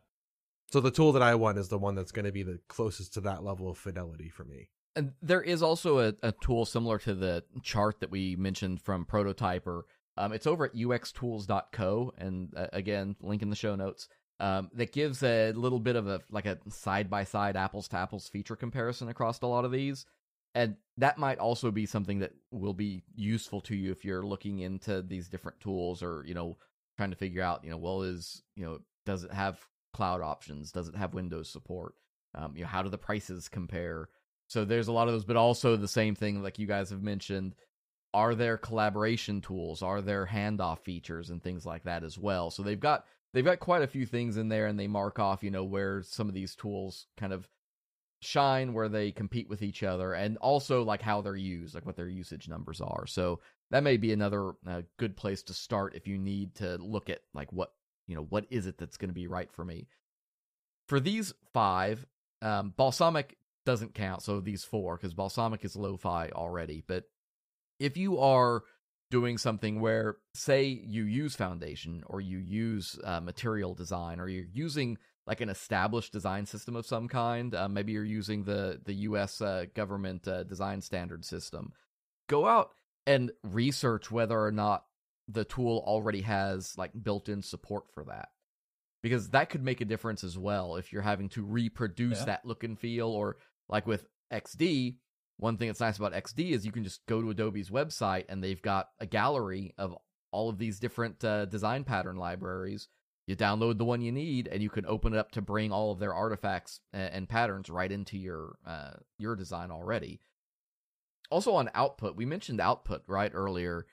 So 0.71 0.81
the 0.81 0.91
tool 0.91 1.13
that 1.13 1.21
I 1.21 1.35
want 1.35 1.57
is 1.57 1.69
the 1.69 1.77
one 1.77 1.95
that's 1.95 2.11
going 2.11 2.25
to 2.25 2.31
be 2.31 2.43
the 2.43 2.59
closest 2.67 3.13
to 3.13 3.21
that 3.21 3.43
level 3.43 3.69
of 3.69 3.77
fidelity 3.77 4.29
for 4.29 4.43
me. 4.43 4.69
And 4.97 5.13
there 5.21 5.43
is 5.43 5.61
also 5.61 5.99
a, 5.99 6.13
a 6.23 6.31
tool 6.31 6.65
similar 6.65 6.97
to 6.99 7.13
the 7.13 7.43
chart 7.61 7.99
that 7.99 8.09
we 8.09 8.35
mentioned 8.35 8.81
from 8.81 9.05
Prototypr. 9.05 9.83
Um, 10.17 10.33
it's 10.33 10.47
over 10.47 10.65
at 10.65 10.73
uxtools.co, 10.73 12.13
and 12.17 12.51
uh, 12.57 12.67
again, 12.73 13.15
link 13.21 13.43
in 13.43 13.51
the 13.51 13.55
show 13.55 13.75
notes. 13.75 14.09
Um, 14.39 14.69
that 14.73 14.91
gives 14.91 15.21
a 15.21 15.51
little 15.51 15.79
bit 15.79 15.95
of 15.95 16.07
a 16.07 16.21
like 16.31 16.45
a 16.45 16.57
side 16.69 17.09
by 17.09 17.23
side 17.23 17.55
apples 17.55 17.87
to 17.89 17.97
apples 17.97 18.27
feature 18.27 18.55
comparison 18.55 19.07
across 19.07 19.41
a 19.41 19.47
lot 19.47 19.65
of 19.65 19.71
these, 19.71 20.05
and 20.53 20.75
that 20.97 21.17
might 21.17 21.39
also 21.39 21.71
be 21.71 21.85
something 21.85 22.19
that 22.19 22.33
will 22.51 22.73
be 22.73 23.03
useful 23.15 23.61
to 23.61 23.75
you 23.75 23.91
if 23.91 24.05
you're 24.05 24.25
looking 24.25 24.59
into 24.59 25.01
these 25.01 25.27
different 25.27 25.59
tools 25.59 26.03
or 26.03 26.23
you 26.27 26.35
know 26.35 26.57
trying 26.97 27.09
to 27.09 27.15
figure 27.15 27.41
out 27.41 27.63
you 27.63 27.71
know 27.71 27.77
well 27.77 28.03
is 28.03 28.43
you 28.55 28.63
know 28.63 28.79
does 29.05 29.23
it 29.23 29.31
have 29.31 29.59
cloud 29.93 30.21
options? 30.21 30.71
Does 30.71 30.87
it 30.87 30.95
have 30.95 31.15
Windows 31.15 31.49
support? 31.49 31.95
Um, 32.35 32.53
you 32.55 32.61
know 32.61 32.67
how 32.67 32.83
do 32.83 32.89
the 32.89 32.97
prices 32.97 33.47
compare 33.47 34.09
so 34.47 34.65
there's 34.65 34.87
a 34.87 34.93
lot 34.93 35.07
of 35.07 35.13
those, 35.13 35.25
but 35.25 35.35
also 35.35 35.75
the 35.75 35.87
same 35.87 36.15
thing, 36.15 36.41
like 36.41 36.59
you 36.59 36.67
guys 36.67 36.89
have 36.89 37.03
mentioned. 37.03 37.55
Are 38.13 38.33
there 38.33 38.57
collaboration 38.57 39.41
tools? 39.41 39.83
Are 39.83 40.01
there 40.01 40.25
handoff 40.25 40.79
features 40.79 41.29
and 41.29 41.43
things 41.43 41.65
like 41.65 41.83
that 41.83 42.03
as 42.03 42.17
well? 42.17 42.49
So 42.49 42.63
they've 42.63 42.79
got 42.79 43.05
they've 43.33 43.45
got 43.45 43.59
quite 43.59 43.83
a 43.83 43.87
few 43.87 44.05
things 44.05 44.37
in 44.37 44.47
there, 44.47 44.67
and 44.67 44.79
they 44.79 44.87
mark 44.87 45.19
off, 45.19 45.43
you 45.43 45.51
know, 45.51 45.65
where 45.65 46.01
some 46.01 46.29
of 46.29 46.33
these 46.33 46.55
tools 46.55 47.07
kind 47.17 47.33
of 47.33 47.47
shine, 48.21 48.73
where 48.73 48.89
they 48.89 49.11
compete 49.11 49.49
with 49.49 49.61
each 49.61 49.83
other, 49.83 50.13
and 50.13 50.37
also 50.37 50.83
like 50.83 51.01
how 51.01 51.21
they're 51.21 51.35
used, 51.35 51.75
like 51.75 51.85
what 51.85 51.97
their 51.97 52.07
usage 52.07 52.47
numbers 52.47 52.81
are. 52.81 53.05
So 53.05 53.41
that 53.71 53.83
may 53.83 53.97
be 53.97 54.13
another 54.13 54.53
uh, 54.65 54.83
good 54.97 55.17
place 55.17 55.43
to 55.43 55.53
start 55.53 55.95
if 55.95 56.07
you 56.07 56.17
need 56.17 56.55
to 56.55 56.77
look 56.77 57.09
at 57.09 57.19
like 57.33 57.51
what 57.51 57.73
you 58.07 58.15
know 58.15 58.25
what 58.29 58.45
is 58.49 58.65
it 58.65 58.77
that's 58.77 58.97
going 58.97 59.09
to 59.09 59.13
be 59.13 59.27
right 59.27 59.51
for 59.51 59.65
me. 59.65 59.87
For 60.87 61.01
these 61.01 61.33
five, 61.53 62.05
um, 62.41 62.73
balsamiq 62.79 63.31
doesn't 63.67 63.93
count. 63.93 64.23
So 64.23 64.39
these 64.39 64.63
four, 64.63 64.95
because 64.95 65.13
balsamiq 65.13 65.63
is 65.65 65.75
lo-fi 65.75 66.29
already. 66.29 66.81
But 66.87 67.03
if 67.79 67.97
you 67.97 68.17
are 68.17 68.63
doing 69.11 69.37
something 69.37 69.81
where, 69.81 70.15
say, 70.33 70.63
you 70.63 71.03
use 71.03 71.35
foundation 71.35 72.01
or 72.07 72.21
you 72.21 72.37
use 72.37 72.97
uh, 73.03 73.19
material 73.19 73.75
design 73.75 74.21
or 74.21 74.29
you're 74.29 74.45
using 74.53 74.97
like 75.25 75.41
an 75.41 75.49
established 75.49 76.13
design 76.13 76.45
system 76.45 76.77
of 76.77 76.85
some 76.85 77.09
kind, 77.09 77.53
uh, 77.53 77.67
maybe 77.67 77.91
you're 77.91 78.05
using 78.05 78.45
the 78.45 78.79
the 78.85 78.93
U.S. 79.09 79.41
Uh, 79.41 79.65
government 79.75 80.25
uh, 80.29 80.43
design 80.43 80.79
standard 80.79 81.25
system, 81.25 81.73
go 82.29 82.47
out 82.47 82.69
and 83.05 83.31
research 83.43 84.09
whether 84.09 84.39
or 84.39 84.53
not 84.53 84.85
the 85.27 85.43
tool 85.43 85.83
already 85.85 86.21
has 86.21 86.77
like 86.77 86.91
built-in 87.03 87.41
support 87.41 87.83
for 87.93 88.05
that 88.05 88.29
because 89.03 89.29
that 89.29 89.49
could 89.49 89.63
make 89.63 89.81
a 89.81 89.85
difference 89.85 90.23
as 90.23 90.37
well 90.37 90.75
if 90.77 90.91
you're 90.91 91.01
having 91.01 91.29
to 91.29 91.43
reproduce 91.43 92.19
Yeah. 92.19 92.25
that 92.25 92.45
look 92.45 92.63
and 92.63 92.79
feel 92.79 93.09
or 93.09 93.37
like 93.69 93.87
with 93.87 94.07
XD 94.31 94.95
one 95.37 95.57
thing 95.57 95.67
that's 95.67 95.79
nice 95.79 95.97
about 95.97 96.13
XD 96.13 96.51
is 96.51 96.65
you 96.65 96.71
can 96.71 96.83
just 96.83 97.05
go 97.05 97.21
to 97.21 97.29
Adobe's 97.29 97.69
website 97.69 98.25
and 98.27 98.43
they've 98.43 98.61
got 98.61 98.89
a 98.99 99.05
gallery 99.05 99.73
of 99.77 99.95
all 100.31 100.49
of 100.49 100.57
these 100.57 100.79
different 100.79 101.23
uh, 101.23 101.45
design 101.45 101.83
pattern 101.83 102.17
libraries. 102.17 102.87
You 103.27 103.35
download 103.35 103.77
the 103.77 103.85
one 103.85 104.01
you 104.01 104.11
need 104.11 104.47
and 104.47 104.63
you 104.63 104.69
can 104.69 104.85
open 104.85 105.13
it 105.13 105.19
up 105.19 105.31
to 105.33 105.41
bring 105.41 105.71
all 105.71 105.91
of 105.91 105.99
their 105.99 106.13
artifacts 106.13 106.79
and, 106.91 107.13
and 107.13 107.29
patterns 107.29 107.69
right 107.69 107.91
into 107.91 108.17
your 108.17 108.55
uh, 108.65 108.93
your 109.19 109.35
design 109.35 109.69
already. 109.69 110.19
Also 111.29 111.53
on 111.53 111.69
output 111.75 112.15
we 112.15 112.25
mentioned 112.25 112.59
output 112.59 113.03
right 113.05 113.31
earlier 113.33 113.85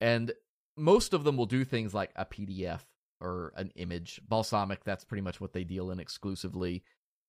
and 0.00 0.32
most 0.76 1.14
of 1.14 1.24
them 1.24 1.36
will 1.36 1.46
do 1.46 1.64
things 1.64 1.94
like 1.94 2.10
a 2.16 2.24
pdf 2.24 2.80
or 3.20 3.52
an 3.56 3.70
image 3.76 4.20
balsamiq 4.28 4.78
that's 4.84 5.04
pretty 5.04 5.20
much 5.20 5.40
what 5.40 5.52
they 5.52 5.64
deal 5.64 5.90
in 5.90 6.00
exclusively. 6.00 6.82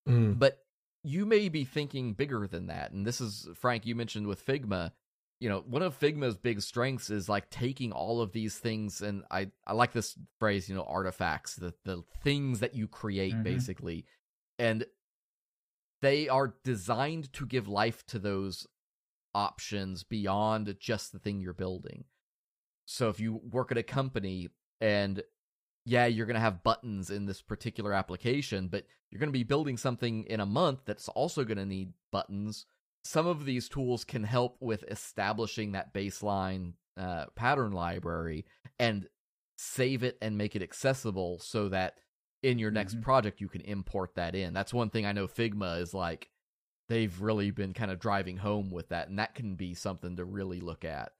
Mm. 0.10 0.39
but 0.39 0.58
you 1.04 1.26
may 1.26 1.49
be 1.49 1.64
thinking 1.66 2.14
bigger 2.14 2.47
than 2.47 2.68
that 2.68 2.91
and 2.91 3.06
this 3.06 3.20
is 3.22 3.47
frank 3.56 3.86
you 3.86 3.95
mentioned 3.95 4.28
with 4.28 4.45
figma 4.45 4.91
you 5.39 5.49
know 5.49 5.64
one 5.68 5.82
of 5.82 5.99
figma's 5.99 6.38
big 6.38 6.62
strengths 6.62 7.10
is 7.10 7.28
like 7.28 7.49
taking 7.49 7.91
all 7.91 8.22
of 8.22 8.32
these 8.32 8.58
things 8.60 9.02
and 9.02 9.24
i 9.32 9.49
i 9.66 9.74
like 9.74 9.91
this 9.93 10.16
phrase 10.39 10.70
you 10.70 10.76
know 10.76 10.84
artifacts 10.84 11.56
the 11.56 11.74
the 11.86 12.04
things 12.24 12.60
that 12.60 12.76
you 12.76 12.88
create 12.88 13.34
Mhm. 13.34 13.43
basically 13.43 14.06
and 14.60 14.86
they 16.02 16.28
are 16.30 16.56
designed 16.64 17.32
to 17.34 17.45
give 17.45 17.68
life 17.68 18.06
to 18.08 18.20
those 18.20 18.68
options 19.34 20.04
beyond 20.04 20.76
just 20.80 21.12
the 21.12 21.20
thing 21.20 21.39
you're 21.39 21.54
building 21.54 22.06
so 22.86 23.10
if 23.10 23.20
you 23.20 23.41
work 23.52 23.72
at 23.72 23.78
a 23.78 23.84
company 23.84 24.49
and 24.82 25.24
yeah, 25.86 26.06
you're 26.06 26.26
going 26.26 26.36
to 26.36 26.40
have 26.40 26.64
buttons 26.64 27.10
in 27.10 27.26
this 27.26 27.42
particular 27.42 27.94
application, 27.94 28.68
but 28.68 28.86
you're 29.10 29.20
going 29.20 29.30
to 29.30 29.34
be 29.34 29.44
building 29.44 29.78
something 29.78 30.24
in 30.26 30.40
a 30.40 30.46
month 30.46 30.82
that's 30.86 31.10
also 31.10 31.44
going 31.44 31.58
to 31.58 31.66
need 31.66 31.94
buttons. 32.12 32.66
Some 33.04 33.26
of 33.28 33.46
these 33.46 33.68
tools 33.68 34.04
can 34.04 34.24
help 34.24 34.58
with 34.60 34.84
establishing 34.90 35.72
that 35.72 35.94
baseline 35.94 36.74
uh, 36.98 37.26
pattern 37.36 37.72
library 37.72 38.46
and 38.78 39.08
save 39.58 40.04
it 40.04 40.18
and 40.22 40.38
make 40.38 40.56
it 40.56 40.62
accessible 40.62 41.40
so 41.40 41.70
that 41.70 41.96
in 42.44 42.60
your 42.60 42.72
next 42.72 42.96
Mhm. 42.96 43.02
project 43.02 43.40
you 43.42 43.48
can 43.48 43.62
import 43.62 44.16
that 44.16 44.36
in. 44.36 44.54
That's 44.54 44.74
one 44.74 44.90
thing 44.90 45.06
I 45.06 45.12
know 45.12 45.28
Figma 45.28 45.80
is 45.80 45.94
like 45.94 46.30
they've 46.90 47.22
really 47.22 47.52
been 47.52 47.74
kind 47.74 47.90
of 47.92 48.00
driving 48.00 48.38
home 48.38 48.70
with 48.70 48.90
that, 48.90 49.08
and 49.08 49.18
that 49.20 49.34
can 49.36 49.56
be 49.56 49.74
something 49.74 50.18
to 50.18 50.26
really 50.26 50.60
look 50.60 50.84
at. 50.84 51.14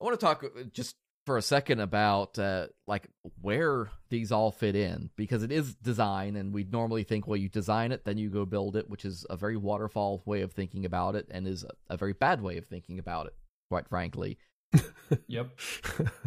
I 0.00 0.04
want 0.04 0.18
to 0.18 0.24
talk 0.24 0.44
uh, 0.44 0.62
just 0.72 0.96
for 1.26 1.38
a 1.38 1.42
second 1.42 1.80
about 1.80 2.38
uh, 2.38 2.66
like 2.86 3.08
where 3.40 3.88
these 4.10 4.30
all 4.30 4.50
fit 4.50 4.76
in 4.76 5.10
because 5.16 5.42
it 5.42 5.50
is 5.50 5.74
design, 5.74 6.36
and 6.36 6.52
we'd 6.52 6.72
normally 6.72 7.04
think, 7.04 7.26
well, 7.26 7.36
you 7.36 7.48
design 7.48 7.92
it, 7.92 8.04
then 8.04 8.18
you 8.18 8.30
go 8.30 8.44
build 8.44 8.76
it, 8.76 8.88
which 8.88 9.04
is 9.04 9.26
a 9.30 9.36
very 9.36 9.56
waterfall 9.56 10.22
way 10.26 10.42
of 10.42 10.52
thinking 10.52 10.84
about 10.84 11.14
it, 11.14 11.26
and 11.30 11.46
is 11.46 11.64
a, 11.64 11.94
a 11.94 11.96
very 11.96 12.12
bad 12.12 12.42
way 12.42 12.58
of 12.58 12.66
thinking 12.66 12.98
about 12.98 13.26
it, 13.26 13.34
quite 13.70 13.88
frankly. 13.88 14.38
Yep. 15.28 15.50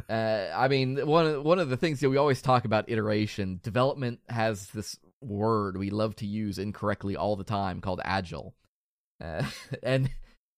Uh, 0.09 0.47
I 0.55 0.67
mean, 0.69 1.05
one 1.05 1.25
of, 1.25 1.43
one 1.43 1.59
of 1.59 1.69
the 1.69 1.75
things 1.75 1.99
that 1.99 2.09
we 2.09 2.15
always 2.15 2.41
talk 2.41 2.63
about 2.63 2.89
iteration. 2.89 3.59
Development 3.61 4.19
has 4.29 4.67
this 4.67 4.97
word 5.19 5.77
we 5.77 5.89
love 5.89 6.15
to 6.17 6.25
use 6.25 6.57
incorrectly 6.57 7.15
all 7.15 7.35
the 7.35 7.43
time 7.43 7.81
called 7.81 7.99
agile, 8.03 8.55
uh, 9.21 9.43
and 9.83 10.09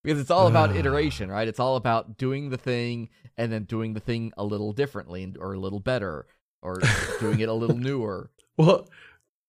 because 0.03 0.19
it's 0.19 0.31
all 0.31 0.47
about 0.47 0.75
iteration, 0.75 1.29
right? 1.29 1.47
It's 1.47 1.59
all 1.59 1.75
about 1.75 2.17
doing 2.17 2.49
the 2.49 2.57
thing 2.57 3.09
and 3.37 3.51
then 3.51 3.63
doing 3.63 3.93
the 3.93 3.99
thing 3.99 4.31
a 4.37 4.43
little 4.43 4.73
differently 4.73 5.33
or 5.39 5.53
a 5.53 5.59
little 5.59 5.79
better 5.79 6.25
or 6.61 6.81
doing 7.19 7.39
it 7.39 7.49
a 7.49 7.53
little 7.53 7.77
newer. 7.77 8.29
well, 8.57 8.87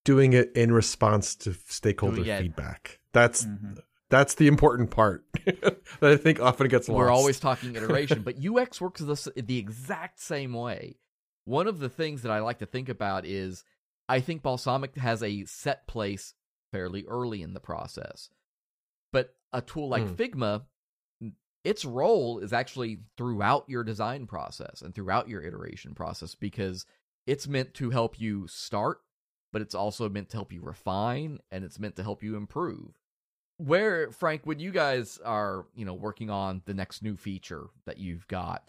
doing 0.03 0.33
it 0.33 0.51
in 0.55 0.71
response 0.71 1.35
to 1.35 1.53
stakeholder 1.67 2.23
feedback. 2.23 2.99
That's 3.13 3.45
Mhm. 3.45 3.79
that's 4.09 4.35
the 4.35 4.47
important 4.47 4.89
part 4.91 5.23
that 5.45 5.79
I 6.01 6.17
think 6.17 6.39
often 6.41 6.67
gets 6.67 6.89
lost. 6.89 6.97
We're 6.97 7.09
always 7.11 7.39
talking 7.39 7.75
iteration, 7.75 8.23
but 8.23 8.35
UX 8.43 8.81
works 8.81 8.99
the, 9.01 9.33
the 9.41 9.57
exact 9.57 10.19
same 10.19 10.53
way. 10.53 10.97
One 11.45 11.67
of 11.67 11.79
the 11.79 11.89
things 11.89 12.21
that 12.23 12.31
I 12.31 12.39
like 12.39 12.59
to 12.59 12.65
think 12.65 12.89
about 12.89 13.25
is 13.25 13.63
I 14.09 14.19
think 14.19 14.41
Balsamiq 14.43 14.97
has 14.97 15.23
a 15.23 15.45
set 15.45 15.87
place 15.87 16.33
fairly 16.71 17.05
early 17.07 17.41
in 17.41 17.53
the 17.53 17.59
process. 17.59 18.29
A 19.53 19.61
tool 19.61 19.89
like 19.89 20.07
Hmm. 20.07 20.13
Figma, 20.13 20.65
its 21.63 21.85
role 21.85 22.39
is 22.39 22.53
actually 22.53 22.99
throughout 23.17 23.65
your 23.67 23.83
design 23.83 24.25
process 24.27 24.81
and 24.81 24.95
throughout 24.95 25.27
your 25.27 25.43
iteration 25.43 25.93
process 25.93 26.35
because 26.35 26.85
it's 27.27 27.47
meant 27.47 27.73
to 27.75 27.91
help 27.91 28.19
you 28.19 28.47
start, 28.47 29.01
but 29.53 29.61
it's 29.61 29.75
also 29.75 30.09
meant 30.09 30.29
to 30.29 30.37
help 30.37 30.51
you 30.51 30.61
refine 30.61 31.39
and 31.51 31.63
it's 31.63 31.79
meant 31.79 31.95
to 31.97 32.03
help 32.03 32.23
you 32.23 32.35
improve 32.35 32.97
where 33.57 34.09
frank 34.09 34.41
when 34.43 34.59
you 34.59 34.71
guys 34.71 35.19
are 35.23 35.67
you 35.75 35.85
know 35.85 35.93
working 35.93 36.31
on 36.31 36.63
the 36.65 36.73
next 36.73 37.03
new 37.03 37.15
feature 37.15 37.67
that 37.85 37.99
you've 37.99 38.27
got 38.27 38.63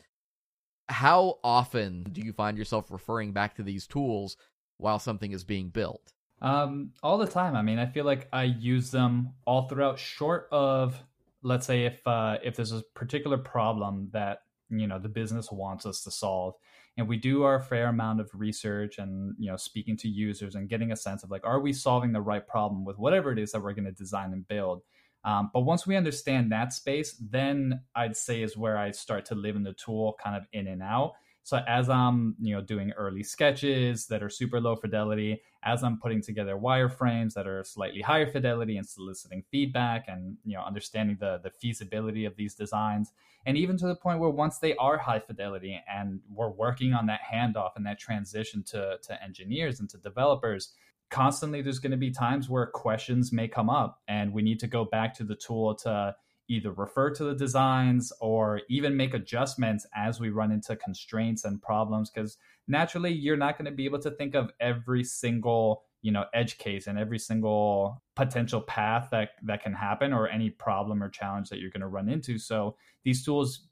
how 0.91 1.39
often 1.43 2.03
do 2.12 2.20
you 2.20 2.33
find 2.33 2.59
yourself 2.59 2.91
referring 2.91 3.33
back 3.33 3.55
to 3.55 3.62
these 3.62 3.87
tools 3.87 4.37
while 4.76 4.99
something 4.99 5.33
is 5.33 5.45
being 5.45 5.70
built 5.70 6.12
Um, 6.43 6.90
all 7.05 7.18
the 7.18 7.26
time. 7.26 7.55
I 7.55 7.62
mean, 7.62 7.78
I 7.78 7.86
feel 7.86 8.05
like 8.05 8.28
I 8.32 8.43
use 8.43 8.90
them 8.90 9.30
all 9.47 9.68
throughout. 9.68 9.99
Short 9.99 10.49
of, 10.51 11.01
let's 11.43 11.66
say, 11.66 11.84
if 11.84 12.05
uh, 12.07 12.38
if 12.43 12.57
there's 12.57 12.72
a 12.72 12.82
particular 12.95 13.38
problem 13.38 14.09
that 14.12 14.40
you 14.68 14.88
know 14.88 14.99
the 14.99 15.09
business 15.09 15.53
wants 15.53 15.86
us 15.86 16.03
to 16.03 16.11
solve, 16.11 16.55
and 16.99 17.07
we 17.07 17.16
do 17.16 17.45
our 17.45 17.61
fair 17.61 17.86
amount 17.86 18.20
of 18.20 18.28
research 18.34 18.99
and 18.99 19.36
you 19.38 19.51
know 19.51 19.57
speaking 19.57 19.97
to 19.99 20.09
users 20.09 20.57
and 20.57 20.68
getting 20.68 20.90
a 20.90 20.97
sense 20.97 21.22
of 21.22 21.30
like, 21.30 21.47
are 21.47 21.61
we 21.61 21.72
solving 21.72 22.12
the 22.12 22.20
right 22.20 22.47
problem 22.47 22.84
with 22.84 22.99
whatever 22.99 23.30
it 23.30 23.38
is 23.38 23.53
that 23.53 23.62
we're 23.62 23.72
going 23.72 23.84
to 23.84 23.93
design 23.93 24.32
and 24.32 24.47
build. 24.49 24.82
Um, 25.24 25.51
but 25.55 25.61
once 25.61 25.86
we 25.86 25.95
understand 25.95 26.51
that 26.51 26.72
space, 26.72 27.14
then 27.20 27.82
I'd 27.95 28.16
say 28.16 28.43
is 28.43 28.57
where 28.57 28.76
I 28.76 28.90
start 28.90 29.26
to 29.26 29.36
live 29.36 29.55
in 29.55 29.62
the 29.62 29.74
tool, 29.74 30.16
kind 30.20 30.34
of 30.34 30.47
in 30.53 30.66
and 30.66 30.82
out. 30.82 31.12
So 31.45 31.61
as 31.66 31.90
I'm, 31.90 32.36
you 32.40 32.55
know, 32.55 32.61
doing 32.61 32.93
early 32.93 33.24
sketches 33.24 34.07
that 34.07 34.22
are 34.22 34.28
super 34.28 34.61
low 34.61 34.76
fidelity, 34.76 35.43
as 35.64 35.82
I'm 35.82 35.99
putting 35.99 36.22
together 36.22 36.57
wireframes 36.57 37.34
that 37.34 37.47
are 37.49 37.64
slightly 37.64 38.01
higher 38.01 38.30
fidelity 38.30 38.76
and 38.76 38.86
soliciting 38.86 39.43
feedback 39.51 40.07
and, 40.07 40.36
you 40.45 40.55
know, 40.55 40.62
understanding 40.62 41.16
the 41.18 41.40
the 41.43 41.51
feasibility 41.51 42.24
of 42.24 42.36
these 42.36 42.55
designs, 42.55 43.12
and 43.45 43.57
even 43.57 43.76
to 43.78 43.86
the 43.86 43.97
point 43.97 44.20
where 44.20 44.30
once 44.30 44.59
they 44.59 44.76
are 44.76 44.99
high 44.99 45.18
fidelity 45.18 45.80
and 45.93 46.20
we're 46.32 46.51
working 46.51 46.93
on 46.93 47.07
that 47.07 47.20
handoff 47.32 47.70
and 47.76 47.86
that 47.86 47.99
transition 47.99 48.62
to 48.64 48.99
to 49.03 49.22
engineers 49.22 49.80
and 49.80 49.90
to 49.90 49.99
developers, 49.99 50.72
constantly 51.11 51.61
there's 51.61 51.80
going 51.80 51.90
to 51.90 51.97
be 51.97 52.11
times 52.11 52.49
where 52.49 52.66
questions 52.66 53.32
may 53.32 53.49
come 53.49 53.68
up 53.68 54.01
and 54.07 54.32
we 54.32 54.43
need 54.43 54.61
to 54.61 54.66
go 54.66 54.84
back 54.84 55.12
to 55.14 55.24
the 55.24 55.36
tool 55.36 55.74
to 55.74 56.14
either 56.49 56.72
refer 56.72 57.11
to 57.11 57.24
the 57.24 57.34
designs 57.34 58.12
or 58.20 58.61
even 58.68 58.97
make 58.97 59.14
adjustments 59.14 59.86
as 59.95 60.20
we 60.20 60.30
run 60.30 60.53
into 60.53 60.76
constraints 60.76 61.45
and 61.45 61.62
problems 61.62 62.11
because 62.11 62.36
naturally 62.68 63.12
you're 63.12 63.36
not 63.36 63.57
going 63.57 63.70
to 63.70 63.76
be 63.76 63.84
able 63.84 63.99
to 63.99 64.11
think 64.11 64.34
of 64.34 64.51
every 64.61 65.05
single 65.05 65.84
you 66.03 66.11
know 66.11 66.24
edge 66.34 66.59
case 66.59 66.86
and 66.88 66.99
every 66.99 67.18
single 67.18 68.03
potential 68.16 68.61
path 68.61 69.09
that 69.11 69.30
that 69.43 69.62
can 69.62 69.72
happen 69.72 70.12
or 70.12 70.28
any 70.28 70.51
problem 70.51 71.03
or 71.03 71.09
challenge 71.09 71.49
that 71.49 71.61
you're 71.61 71.70
going 71.70 71.80
to 71.80 71.88
run 71.88 72.09
into. 72.09 72.38
So 72.38 72.76
these 73.05 73.24
tools 73.24 73.68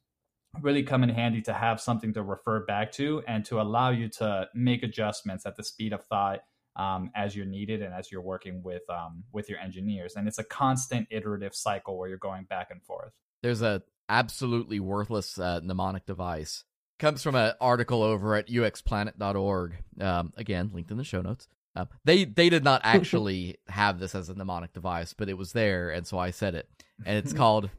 really 0.60 0.82
come 0.82 1.02
in 1.02 1.08
handy 1.08 1.42
to 1.42 1.52
have 1.52 1.80
something 1.80 2.12
to 2.14 2.22
refer 2.22 2.64
back 2.64 2.90
to 2.92 3.22
and 3.28 3.44
to 3.44 3.60
allow 3.60 3.90
you 3.90 4.08
to 4.08 4.48
make 4.54 4.82
adjustments 4.82 5.46
at 5.46 5.56
the 5.56 5.62
speed 5.62 5.92
of 5.92 6.04
thought 6.06 6.40
um, 6.76 7.10
as 7.14 7.34
you're 7.36 7.46
needed 7.46 7.82
and 7.82 7.92
as 7.94 8.10
you're 8.10 8.22
working 8.22 8.62
with 8.62 8.82
um, 8.88 9.24
with 9.32 9.48
your 9.48 9.58
engineers. 9.58 10.14
And 10.16 10.28
it's 10.28 10.38
a 10.38 10.44
constant 10.44 11.08
iterative 11.10 11.54
cycle 11.54 11.98
where 11.98 12.08
you're 12.08 12.18
going 12.18 12.44
back 12.44 12.68
and 12.70 12.82
forth. 12.82 13.12
there's 13.42 13.62
a 13.62 13.82
absolutely 14.08 14.80
worthless 14.80 15.38
uh, 15.38 15.60
mnemonic 15.62 16.06
device. 16.06 16.64
Comes 16.98 17.22
from 17.22 17.34
an 17.34 17.54
article 17.60 18.02
over 18.02 18.34
at 18.34 18.48
uxplanet.org 18.48 19.74
um, 20.00 20.32
again 20.36 20.70
linked 20.72 20.90
in 20.90 20.96
the 20.96 21.04
show 21.04 21.22
notes. 21.22 21.48
Um, 21.76 21.88
they 22.04 22.24
they 22.24 22.50
did 22.50 22.64
not 22.64 22.80
actually 22.84 23.58
have 23.68 24.00
this 24.00 24.14
as 24.14 24.28
a 24.28 24.34
mnemonic 24.34 24.72
device 24.72 25.14
but 25.14 25.28
it 25.28 25.38
was 25.38 25.52
there 25.52 25.90
and 25.90 26.06
so 26.06 26.18
i 26.18 26.30
said 26.30 26.54
it. 26.54 26.68
And 27.06 27.16
it's 27.16 27.32
called 27.42 27.70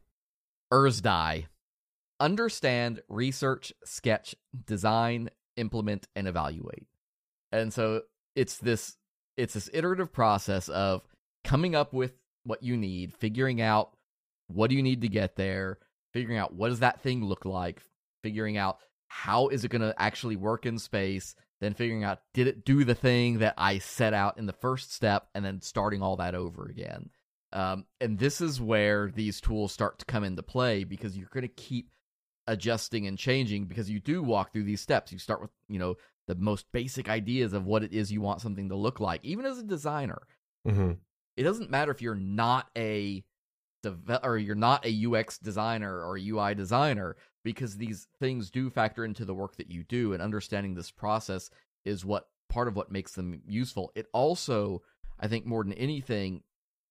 ersdi 0.71 1.45
understand 2.21 3.01
research 3.09 3.73
sketch 3.83 4.35
design 4.65 5.29
implement 5.57 6.07
and 6.15 6.27
evaluate. 6.27 6.85
And 7.51 7.73
so 7.73 8.03
it's 8.35 8.57
this 8.57 8.97
it's 9.37 9.53
this 9.53 9.69
iterative 9.73 10.11
process 10.11 10.69
of 10.69 11.01
coming 11.43 11.75
up 11.75 11.93
with 11.93 12.13
what 12.43 12.63
you 12.63 12.77
need 12.77 13.13
figuring 13.13 13.61
out 13.61 13.91
what 14.47 14.69
do 14.69 14.75
you 14.75 14.83
need 14.83 15.01
to 15.01 15.07
get 15.07 15.35
there 15.35 15.77
figuring 16.13 16.37
out 16.37 16.53
what 16.53 16.69
does 16.69 16.79
that 16.79 17.01
thing 17.01 17.23
look 17.23 17.45
like 17.45 17.81
figuring 18.23 18.57
out 18.57 18.79
how 19.07 19.47
is 19.49 19.63
it 19.63 19.71
going 19.71 19.81
to 19.81 19.93
actually 20.01 20.35
work 20.35 20.65
in 20.65 20.77
space 20.77 21.35
then 21.59 21.73
figuring 21.73 22.03
out 22.03 22.21
did 22.33 22.47
it 22.47 22.65
do 22.65 22.83
the 22.83 22.95
thing 22.95 23.39
that 23.39 23.53
i 23.57 23.77
set 23.77 24.13
out 24.13 24.37
in 24.37 24.45
the 24.45 24.53
first 24.53 24.93
step 24.93 25.27
and 25.35 25.45
then 25.45 25.61
starting 25.61 26.01
all 26.01 26.17
that 26.17 26.35
over 26.35 26.65
again. 26.65 27.09
Um, 27.53 27.85
and 27.99 28.17
this 28.17 28.39
is 28.39 28.61
where 28.61 29.11
these 29.13 29.41
tools 29.41 29.71
start 29.71 29.99
to 29.99 30.05
come 30.05 30.23
into 30.23 30.43
play 30.43 30.83
because 30.83 31.17
you're 31.17 31.27
going 31.31 31.41
to 31.41 31.49
keep 31.49 31.91
adjusting 32.47 33.07
and 33.07 33.17
changing 33.17 33.65
because 33.65 33.89
you 33.89 33.99
do 33.99 34.23
walk 34.23 34.53
through 34.53 34.63
these 34.63 34.81
steps. 34.81 35.11
You 35.11 35.19
start 35.19 35.41
with 35.41 35.51
you 35.67 35.79
know 35.79 35.97
the 36.31 36.43
most 36.43 36.65
basic 36.71 37.09
ideas 37.09 37.51
of 37.51 37.65
what 37.65 37.83
it 37.83 37.91
is 37.91 38.09
you 38.11 38.21
want 38.21 38.39
something 38.39 38.69
to 38.69 38.75
look 38.75 39.01
like 39.01 39.19
even 39.23 39.45
as 39.45 39.57
a 39.57 39.63
designer 39.63 40.21
hmm 40.65 40.91
it 41.37 41.43
doesn't 41.43 41.71
matter 41.71 41.91
if 41.91 42.01
you're 42.01 42.15
not 42.15 42.69
a 42.77 43.23
deve- 43.83 44.19
or 44.23 44.37
you're 44.37 44.55
not 44.55 44.85
a 44.85 45.05
UX 45.05 45.37
designer 45.37 46.03
or 46.03 46.17
UI 46.17 46.53
designer 46.53 47.15
because 47.43 47.77
these 47.77 48.07
things 48.19 48.51
do 48.51 48.69
factor 48.69 49.03
into 49.03 49.25
the 49.25 49.33
work 49.33 49.55
that 49.57 49.71
you 49.71 49.83
do 49.83 50.13
and 50.13 50.21
understanding 50.21 50.75
this 50.75 50.91
process 50.91 51.49
is 51.85 52.05
what 52.05 52.27
part 52.49 52.67
of 52.67 52.75
what 52.75 52.91
makes 52.91 53.13
them 53.13 53.41
useful. 53.47 53.91
It 53.95 54.07
also, 54.13 54.81
I 55.19 55.27
think 55.27 55.45
more 55.45 55.63
than 55.63 55.73
anything, 55.73 56.43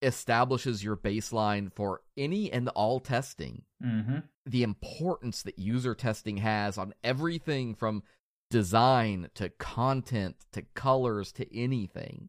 establishes 0.03 0.82
your 0.82 0.97
baseline 0.97 1.72
for 1.72 2.01
any 2.16 2.51
and 2.51 2.68
all 2.70 3.01
testing. 3.01 3.62
Mm-hmm. 3.84 4.18
The 4.47 4.62
importance 4.62 5.43
that 5.43 5.59
user 5.59 5.95
testing 5.95 6.38
has 6.38 6.78
on 6.78 6.95
everything 7.05 7.74
from 7.74 8.03
design 8.51 9.30
to 9.34 9.48
content 9.48 10.36
to 10.53 10.62
colors 10.74 11.32
to 11.32 11.57
anything. 11.57 12.28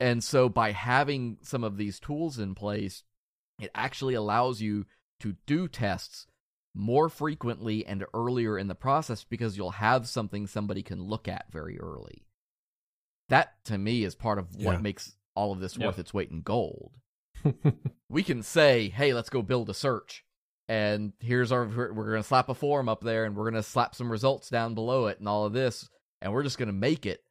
And 0.00 0.22
so 0.22 0.48
by 0.48 0.72
having 0.72 1.38
some 1.42 1.64
of 1.64 1.76
these 1.76 1.98
tools 1.98 2.38
in 2.38 2.54
place, 2.54 3.02
it 3.60 3.70
actually 3.74 4.14
allows 4.14 4.60
you 4.60 4.86
to 5.20 5.34
do 5.46 5.66
tests 5.66 6.26
more 6.74 7.08
frequently 7.08 7.84
and 7.84 8.04
earlier 8.14 8.56
in 8.56 8.68
the 8.68 8.74
process 8.76 9.24
because 9.24 9.56
you'll 9.56 9.72
have 9.72 10.06
something 10.06 10.46
somebody 10.46 10.82
can 10.82 11.02
look 11.02 11.26
at 11.26 11.50
very 11.50 11.78
early. 11.80 12.24
That 13.28 13.62
to 13.64 13.76
me 13.76 14.04
is 14.04 14.14
part 14.14 14.38
of 14.38 14.54
what 14.54 14.74
Yeah. 14.74 14.78
makes 14.78 15.16
all 15.34 15.52
of 15.52 15.58
this 15.60 15.76
Yep. 15.76 15.86
worth 15.86 15.98
its 15.98 16.14
weight 16.14 16.30
in 16.30 16.42
gold. 16.42 16.92
We 18.10 18.22
can 18.22 18.42
say, 18.42 18.88
"Hey, 18.88 19.12
let's 19.12 19.28
go 19.28 19.42
build 19.42 19.68
a 19.68 19.74
search." 19.74 20.24
And 20.68 21.12
here's 21.20 21.50
our 21.50 21.66
we're 21.66 21.92
going 21.92 22.22
to 22.22 22.28
slap 22.28 22.48
a 22.48 22.54
form 22.54 22.88
up 22.88 23.00
there 23.00 23.24
and 23.24 23.34
we're 23.34 23.50
going 23.50 23.62
to 23.62 23.62
slap 23.62 23.94
some 23.94 24.12
results 24.12 24.50
down 24.50 24.74
below 24.74 25.06
it 25.06 25.18
and 25.18 25.28
all 25.28 25.46
of 25.46 25.52
this 25.52 25.88
and 26.20 26.32
we're 26.32 26.42
just 26.42 26.58
going 26.58 26.68
to 26.68 26.72
make 26.72 27.06
it. 27.06 27.22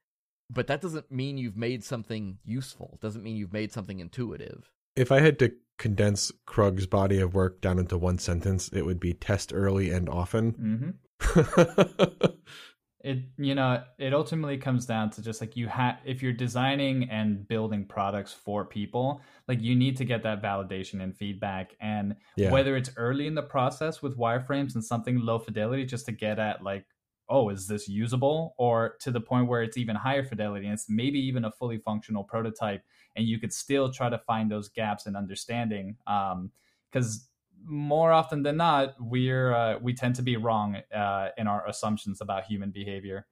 But 0.50 0.68
that 0.68 0.82
doesn't 0.82 1.12
mean 1.12 1.38
you've 1.38 1.58
made 1.58 1.84
something 1.84 2.38
useful. 2.46 2.92
It 2.94 3.02
doesn't 3.02 3.24
mean 3.24 3.36
you've 3.36 3.54
made 3.54 3.72
something 3.72 4.00
intuitive. 4.00 4.72
if 4.96 5.12
I 5.12 5.20
had 5.20 5.38
to 5.40 5.54
condense 5.78 6.32
Krug's 6.48 6.88
body 6.88 7.20
of 7.20 7.36
work 7.36 7.62
down 7.62 7.78
into 7.80 7.98
one 7.98 8.18
sentence, 8.18 8.70
it 8.74 8.86
would 8.86 9.00
be 9.00 9.14
test 9.14 9.54
early 9.54 9.92
and 9.92 10.10
often. 10.10 10.96
Mm-hmm. 11.22 12.26
it 13.02 13.20
you 13.38 13.54
know 13.54 13.84
it 14.00 14.14
ultimately 14.14 14.58
comes 14.58 14.86
down 14.86 15.10
to 15.10 15.22
just 15.22 15.40
like 15.40 15.56
you 15.56 15.68
have 15.68 16.00
if 16.04 16.24
you're 16.24 16.34
designing 16.34 17.08
and 17.12 17.48
building 17.48 17.86
products 17.86 18.34
for 18.34 18.66
people 18.66 19.22
like 19.48 19.62
you 19.62 19.76
need 19.76 19.96
to 19.96 20.04
get 20.04 20.24
that 20.24 20.42
validation 20.42 21.04
and 21.04 21.16
feedback 21.16 21.76
and 21.80 22.16
yeah. 22.38 22.52
whether 22.52 22.76
it's 22.76 22.90
early 22.98 23.28
in 23.28 23.36
the 23.36 23.42
process 23.42 24.02
with 24.02 24.18
wireframes 24.18 24.74
and 24.74 24.84
something 24.84 25.20
low 25.20 25.38
fidelity 25.38 25.86
just 25.86 26.06
to 26.08 26.12
get 26.12 26.40
at 26.40 26.64
like 26.64 26.86
oh, 27.30 27.50
is 27.50 27.68
this 27.68 27.88
usable? 27.88 28.56
Or 28.58 28.96
to 29.02 29.12
the 29.12 29.22
point 29.22 29.48
where 29.48 29.62
it's 29.62 29.78
even 29.78 29.96
higher 29.96 30.24
fidelity 30.24 30.66
and 30.66 30.74
it's 30.74 30.90
maybe 30.90 31.20
even 31.20 31.46
a 31.46 31.52
fully 31.52 31.78
functional 31.78 32.24
prototype, 32.24 32.84
and 33.16 33.28
you 33.28 33.40
could 33.40 33.54
still 33.54 33.92
try 33.92 34.10
to 34.10 34.18
find 34.20 34.50
those 34.50 34.70
gaps 34.70 35.08
in 35.08 35.16
understanding. 35.16 35.98
Because 36.06 37.16
um, 37.16 37.22
more 37.68 38.12
often 38.12 38.44
than 38.44 38.58
not, 38.58 38.96
we're 39.00 39.54
uh, 39.54 39.78
we 39.80 39.94
tend 39.94 40.16
to 40.16 40.22
be 40.22 40.38
wrong 40.38 40.78
uh, 40.96 41.30
in 41.38 41.48
our 41.48 41.68
assumptions 41.68 42.22
about 42.22 42.46
human 42.46 42.72
behavior. 42.72 43.28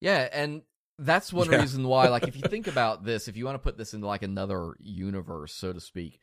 Yeah, 0.00 0.28
and 0.32 0.62
that's 0.98 1.32
one 1.32 1.50
yeah. 1.50 1.60
reason 1.60 1.84
why. 1.84 2.08
Like, 2.08 2.28
if 2.28 2.36
you 2.36 2.42
think 2.48 2.66
about 2.66 3.04
this, 3.04 3.28
if 3.28 3.36
you 3.36 3.44
want 3.44 3.56
to 3.56 3.62
put 3.62 3.76
this 3.76 3.92
into 3.92 4.06
like 4.06 4.22
another 4.22 4.74
universe, 4.78 5.52
so 5.52 5.72
to 5.72 5.80
speak, 5.80 6.20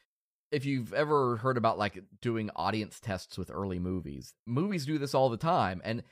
if 0.52 0.66
you've 0.66 0.94
ever 0.94 1.38
heard 1.38 1.58
about 1.58 1.78
like 1.78 2.02
doing 2.22 2.50
audience 2.56 3.00
tests 3.00 3.38
with 3.38 3.52
early 3.52 3.80
movies, 3.80 4.34
movies 4.46 4.86
do 4.86 4.98
this 4.98 5.14
all 5.14 5.30
the 5.30 5.38
time, 5.38 5.82
and 5.84 6.04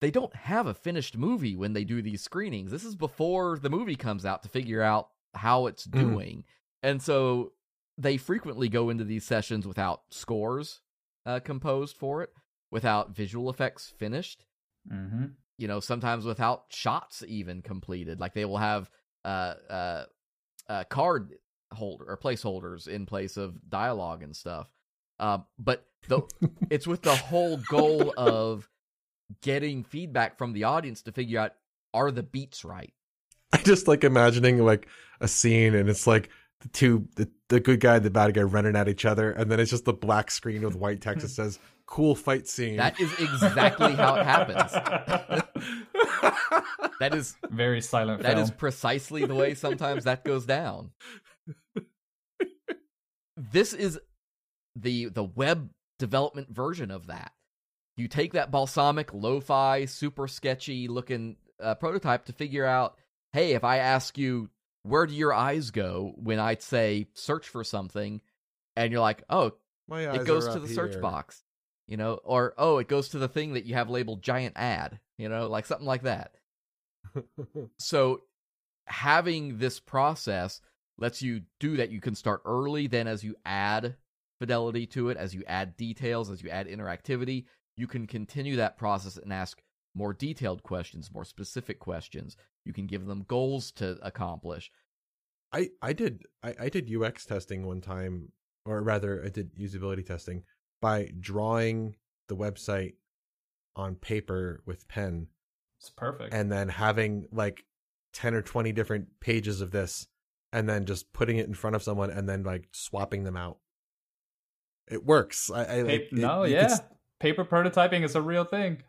they 0.00 0.10
don't 0.10 0.34
have 0.34 0.66
a 0.66 0.74
finished 0.74 1.16
movie 1.16 1.56
when 1.56 1.72
they 1.72 1.84
do 1.84 2.02
these 2.02 2.22
screenings. 2.22 2.70
This 2.70 2.84
is 2.84 2.96
before 2.96 3.58
the 3.58 3.70
movie 3.70 3.96
comes 3.96 4.26
out 4.26 4.42
to 4.42 4.48
figure 4.48 4.82
out 4.82 5.08
how 5.34 5.66
it's 5.66 5.86
mm. 5.86 5.92
doing, 5.92 6.38
mm. 6.38 6.44
and 6.82 7.00
so 7.00 7.52
they 7.96 8.16
frequently 8.16 8.68
go 8.68 8.90
into 8.90 9.04
these 9.04 9.24
sessions 9.24 9.68
without 9.68 10.02
scores 10.10 10.80
uh, 11.26 11.40
composed 11.40 11.96
for 11.96 12.22
it, 12.22 12.30
without 12.70 13.14
visual 13.14 13.50
effects 13.50 13.92
finished. 13.98 14.44
Mm-hmm. 14.92 15.26
You 15.58 15.68
know, 15.68 15.80
sometimes 15.80 16.24
without 16.24 16.64
shots 16.68 17.22
even 17.26 17.62
completed. 17.62 18.20
Like 18.20 18.34
they 18.34 18.44
will 18.44 18.58
have 18.58 18.90
uh, 19.24 19.54
uh, 19.70 20.04
uh, 20.68 20.84
card 20.84 21.34
holder 21.72 22.04
or 22.08 22.16
placeholders 22.16 22.88
in 22.88 23.06
place 23.06 23.36
of 23.36 23.54
dialogue 23.68 24.22
and 24.22 24.34
stuff. 24.34 24.68
Uh, 25.18 25.38
but 25.58 25.86
the 26.08 26.22
it's 26.70 26.86
with 26.86 27.02
the 27.02 27.14
whole 27.14 27.58
goal 27.68 28.12
of 28.16 28.68
getting 29.42 29.84
feedback 29.84 30.36
from 30.36 30.52
the 30.52 30.64
audience 30.64 31.02
to 31.02 31.12
figure 31.12 31.40
out 31.40 31.52
are 31.92 32.10
the 32.10 32.22
beats 32.22 32.64
right. 32.64 32.92
I 33.52 33.58
just 33.58 33.86
like 33.86 34.02
imagining 34.02 34.58
like 34.58 34.88
a 35.20 35.28
scene 35.28 35.74
and 35.74 35.88
it's 35.88 36.06
like 36.06 36.28
the 36.64 36.68
two 36.70 37.06
the, 37.14 37.30
the 37.48 37.60
good 37.60 37.78
guy 37.78 37.96
and 37.96 38.04
the 38.04 38.10
bad 38.10 38.34
guy 38.34 38.42
running 38.42 38.74
at 38.74 38.88
each 38.88 39.04
other 39.04 39.30
and 39.30 39.50
then 39.50 39.60
it's 39.60 39.70
just 39.70 39.84
the 39.84 39.92
black 39.92 40.30
screen 40.30 40.62
with 40.62 40.74
white 40.74 41.00
text 41.00 41.22
that 41.22 41.28
says 41.28 41.60
cool 41.86 42.14
fight 42.14 42.48
scene. 42.48 42.76
That 42.76 43.00
is 43.00 43.12
exactly 43.18 43.94
how 43.94 44.16
it 44.16 44.24
happens. 44.24 44.72
that 47.00 47.14
is 47.14 47.36
very 47.50 47.80
silent. 47.80 48.22
That 48.22 48.32
film. 48.32 48.42
is 48.42 48.50
precisely 48.50 49.26
the 49.26 49.34
way 49.34 49.54
sometimes 49.54 50.04
that 50.04 50.24
goes 50.24 50.46
down. 50.46 50.90
this 53.36 53.72
is 53.72 53.98
the 54.76 55.06
the 55.06 55.24
web 55.24 55.70
development 55.98 56.50
version 56.50 56.90
of 56.90 57.08
that. 57.08 57.32
You 57.96 58.08
take 58.08 58.32
that 58.32 58.50
balsamiq, 58.50 59.10
lo-fi, 59.12 59.84
super 59.84 60.26
sketchy 60.26 60.88
looking 60.88 61.36
uh, 61.62 61.76
prototype 61.76 62.24
to 62.24 62.32
figure 62.32 62.64
out, 62.64 62.96
hey, 63.32 63.52
if 63.52 63.62
I 63.62 63.78
ask 63.78 64.18
you 64.18 64.50
where 64.84 65.06
do 65.06 65.14
your 65.14 65.32
eyes 65.32 65.70
go 65.70 66.12
when 66.16 66.38
I 66.38 66.56
say 66.56 67.08
search 67.14 67.48
for 67.48 67.64
something, 67.64 68.20
and 68.76 68.92
you're 68.92 69.00
like, 69.00 69.24
oh, 69.28 69.52
it 70.14 70.26
goes 70.26 70.46
to 70.48 70.60
the 70.60 70.66
here. 70.66 70.74
search 70.74 71.00
box, 71.00 71.42
you 71.88 71.96
know, 71.96 72.20
or 72.22 72.54
oh, 72.56 72.78
it 72.78 72.88
goes 72.88 73.08
to 73.10 73.18
the 73.18 73.28
thing 73.28 73.54
that 73.54 73.64
you 73.64 73.74
have 73.74 73.90
labeled 73.90 74.22
giant 74.22 74.54
ad, 74.56 75.00
you 75.18 75.28
know, 75.28 75.48
like 75.48 75.66
something 75.66 75.86
like 75.86 76.02
that. 76.02 76.34
so 77.78 78.22
having 78.86 79.58
this 79.58 79.80
process 79.80 80.60
lets 80.98 81.22
you 81.22 81.42
do 81.60 81.76
that. 81.78 81.90
You 81.90 82.00
can 82.00 82.14
start 82.14 82.42
early, 82.44 82.86
then 82.86 83.06
as 83.06 83.24
you 83.24 83.34
add 83.44 83.96
fidelity 84.38 84.86
to 84.88 85.08
it, 85.08 85.16
as 85.16 85.34
you 85.34 85.42
add 85.46 85.76
details, 85.76 86.30
as 86.30 86.42
you 86.42 86.50
add 86.50 86.68
interactivity, 86.68 87.46
you 87.76 87.86
can 87.86 88.06
continue 88.06 88.56
that 88.56 88.76
process 88.76 89.16
and 89.16 89.32
ask 89.32 89.62
more 89.94 90.12
detailed 90.12 90.62
questions, 90.62 91.12
more 91.12 91.24
specific 91.24 91.78
questions. 91.78 92.36
You 92.64 92.72
can 92.72 92.86
give 92.86 93.06
them 93.06 93.24
goals 93.26 93.70
to 93.72 93.98
accomplish. 94.02 94.70
I 95.52 95.70
I 95.80 95.92
did 95.92 96.22
I, 96.42 96.54
I 96.60 96.68
did 96.68 96.90
UX 96.94 97.24
testing 97.24 97.66
one 97.66 97.80
time, 97.80 98.32
or 98.64 98.82
rather, 98.82 99.22
I 99.24 99.28
did 99.28 99.54
usability 99.56 100.04
testing 100.04 100.42
by 100.80 101.10
drawing 101.20 101.96
the 102.28 102.36
website 102.36 102.94
on 103.76 103.96
paper 103.96 104.62
with 104.66 104.88
pen. 104.88 105.28
It's 105.80 105.90
perfect. 105.90 106.32
And 106.32 106.50
then 106.50 106.68
having 106.68 107.26
like 107.32 107.64
10 108.14 108.34
or 108.34 108.42
20 108.42 108.72
different 108.72 109.20
pages 109.20 109.60
of 109.60 109.70
this 109.70 110.06
and 110.52 110.68
then 110.68 110.86
just 110.86 111.12
putting 111.12 111.38
it 111.38 111.46
in 111.46 111.54
front 111.54 111.76
of 111.76 111.82
someone 111.82 112.10
and 112.10 112.28
then 112.28 112.44
like 112.44 112.68
swapping 112.72 113.24
them 113.24 113.36
out. 113.36 113.58
It 114.88 115.04
works. 115.04 115.50
I, 115.50 115.64
I 115.64 115.82
like, 115.82 116.08
no, 116.12 116.44
it, 116.44 116.52
yeah. 116.52 116.76
Paper 117.18 117.44
prototyping 117.44 118.04
is 118.04 118.14
a 118.14 118.22
real 118.22 118.44
thing. 118.44 118.82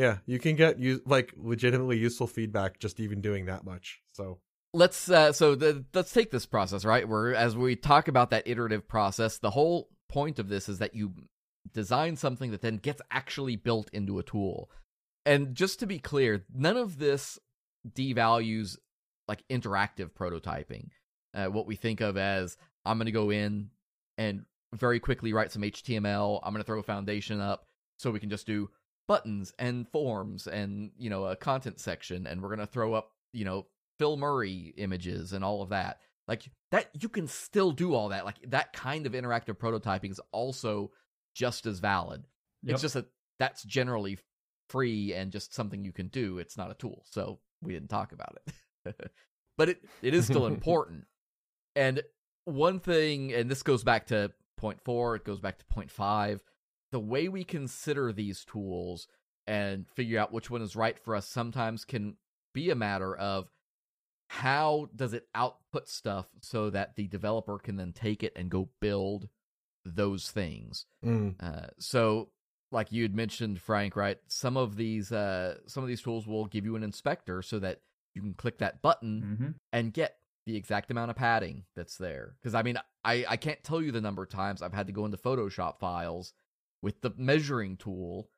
Yeah, 0.00 0.16
you 0.24 0.38
can 0.38 0.56
get 0.56 0.78
you 0.78 1.02
like 1.04 1.34
legitimately 1.36 1.98
useful 1.98 2.26
feedback 2.26 2.78
just 2.78 3.00
even 3.00 3.20
doing 3.20 3.44
that 3.44 3.64
much. 3.66 4.00
So 4.14 4.38
let's 4.72 5.10
uh, 5.10 5.34
so 5.34 5.54
the, 5.54 5.84
let's 5.92 6.10
take 6.10 6.30
this 6.30 6.46
process 6.46 6.86
right. 6.86 7.06
Where 7.06 7.34
as 7.34 7.54
we 7.54 7.76
talk 7.76 8.08
about 8.08 8.30
that 8.30 8.48
iterative 8.48 8.88
process, 8.88 9.36
the 9.36 9.50
whole 9.50 9.90
point 10.08 10.38
of 10.38 10.48
this 10.48 10.70
is 10.70 10.78
that 10.78 10.94
you 10.94 11.12
design 11.74 12.16
something 12.16 12.50
that 12.50 12.62
then 12.62 12.78
gets 12.78 13.02
actually 13.10 13.56
built 13.56 13.90
into 13.92 14.18
a 14.18 14.22
tool. 14.22 14.70
And 15.26 15.54
just 15.54 15.80
to 15.80 15.86
be 15.86 15.98
clear, 15.98 16.46
none 16.50 16.78
of 16.78 16.98
this 16.98 17.38
devalues 17.86 18.78
like 19.28 19.44
interactive 19.50 20.12
prototyping. 20.18 20.88
Uh, 21.34 21.48
what 21.48 21.66
we 21.66 21.76
think 21.76 22.00
of 22.00 22.16
as 22.16 22.56
I'm 22.86 22.96
going 22.96 23.04
to 23.04 23.12
go 23.12 23.28
in 23.28 23.68
and 24.16 24.46
very 24.72 24.98
quickly 24.98 25.34
write 25.34 25.52
some 25.52 25.60
HTML. 25.60 26.40
I'm 26.42 26.54
going 26.54 26.62
to 26.62 26.66
throw 26.66 26.80
a 26.80 26.82
foundation 26.82 27.38
up 27.38 27.66
so 27.98 28.10
we 28.10 28.18
can 28.18 28.30
just 28.30 28.46
do 28.46 28.70
buttons 29.10 29.52
and 29.58 29.88
forms 29.88 30.46
and 30.46 30.92
you 30.96 31.10
know 31.10 31.24
a 31.24 31.34
content 31.34 31.80
section, 31.80 32.28
and 32.28 32.40
we're 32.40 32.48
going 32.48 32.60
to 32.60 32.66
throw 32.66 32.94
up 32.94 33.10
you 33.32 33.44
know 33.44 33.66
Fill 33.98 34.16
Murray 34.16 34.72
images 34.76 35.32
and 35.32 35.44
all 35.44 35.62
of 35.62 35.70
that. 35.70 35.98
Like 36.28 36.48
that, 36.70 36.90
you 36.92 37.08
can 37.08 37.26
still 37.26 37.72
do 37.72 37.92
all 37.92 38.10
that. 38.10 38.24
Like 38.24 38.36
that 38.50 38.72
kind 38.72 39.06
of 39.06 39.12
interactive 39.14 39.58
prototyping 39.58 40.12
is 40.12 40.20
also 40.30 40.92
just 41.34 41.66
as 41.66 41.80
valid. 41.80 42.22
Yep. 42.62 42.74
It's 42.74 42.82
just 42.82 42.94
that 42.94 43.06
that's 43.40 43.64
generally 43.64 44.16
free 44.68 45.12
and 45.12 45.32
just 45.32 45.52
something 45.52 45.84
you 45.84 45.90
can 45.90 46.06
do. 46.06 46.38
It's 46.38 46.56
not 46.56 46.70
a 46.70 46.74
tool, 46.74 47.02
so 47.10 47.40
we 47.62 47.72
didn't 47.72 47.90
talk 47.90 48.12
about 48.12 48.38
it. 48.46 48.94
but 49.58 49.70
it, 49.70 49.84
it 50.02 50.14
is 50.14 50.24
still 50.24 50.46
important. 50.54 51.06
and 51.74 52.00
one 52.44 52.78
thing, 52.78 53.32
and 53.32 53.50
this 53.50 53.64
goes 53.64 53.82
back 53.82 54.06
to 54.06 54.30
point 54.56 54.80
four, 54.84 55.16
it 55.16 55.24
goes 55.24 55.40
back 55.40 55.58
to 55.58 55.64
point 55.64 55.90
five. 55.90 56.40
The 56.92 57.00
way 57.00 57.28
we 57.28 57.44
consider 57.44 58.12
these 58.12 58.44
tools 58.44 59.06
and 59.46 59.88
figure 59.88 60.18
out 60.18 60.32
which 60.32 60.50
one 60.50 60.62
is 60.62 60.76
right 60.76 60.98
for 60.98 61.14
us 61.14 61.26
sometimes 61.26 61.84
can 61.84 62.16
be 62.52 62.70
a 62.70 62.74
matter 62.74 63.14
of 63.14 63.48
how 64.28 64.88
does 64.94 65.12
it 65.12 65.26
output 65.34 65.88
stuff 65.88 66.26
so 66.40 66.70
that 66.70 66.94
the 66.94 67.08
developer 67.08 67.58
can 67.58 67.76
then 67.76 67.92
take 67.92 68.22
it 68.22 68.32
and 68.36 68.48
go 68.48 68.68
build 68.80 69.28
those 69.84 70.30
things. 70.30 70.86
Mm. 71.04 71.34
Uh, 71.40 71.68
so, 71.78 72.28
like 72.70 72.92
you 72.92 73.02
had 73.02 73.14
mentioned, 73.14 73.60
Frank, 73.60 73.96
right? 73.96 74.18
Some 74.28 74.56
of 74.56 74.76
these 74.76 75.10
uh, 75.10 75.56
some 75.66 75.82
of 75.82 75.88
these 75.88 76.02
tools 76.02 76.26
will 76.26 76.46
give 76.46 76.64
you 76.64 76.76
an 76.76 76.84
inspector 76.84 77.42
so 77.42 77.58
that 77.58 77.80
you 78.14 78.22
can 78.22 78.34
click 78.34 78.58
that 78.58 78.82
button 78.82 79.22
mm-hmm. 79.22 79.50
and 79.72 79.92
get 79.92 80.16
the 80.46 80.56
exact 80.56 80.90
amount 80.90 81.10
of 81.10 81.16
padding 81.16 81.64
that's 81.74 81.96
there. 81.96 82.36
Because 82.40 82.54
I 82.54 82.62
mean, 82.62 82.78
I 83.04 83.24
I 83.28 83.36
can't 83.36 83.62
tell 83.64 83.82
you 83.82 83.90
the 83.90 84.00
number 84.00 84.22
of 84.22 84.28
times 84.28 84.62
I've 84.62 84.74
had 84.74 84.86
to 84.86 84.92
go 84.92 85.04
into 85.04 85.16
Photoshop 85.16 85.80
files 85.80 86.32
with 86.82 87.00
the 87.00 87.12
measuring 87.16 87.76
tool 87.76 88.28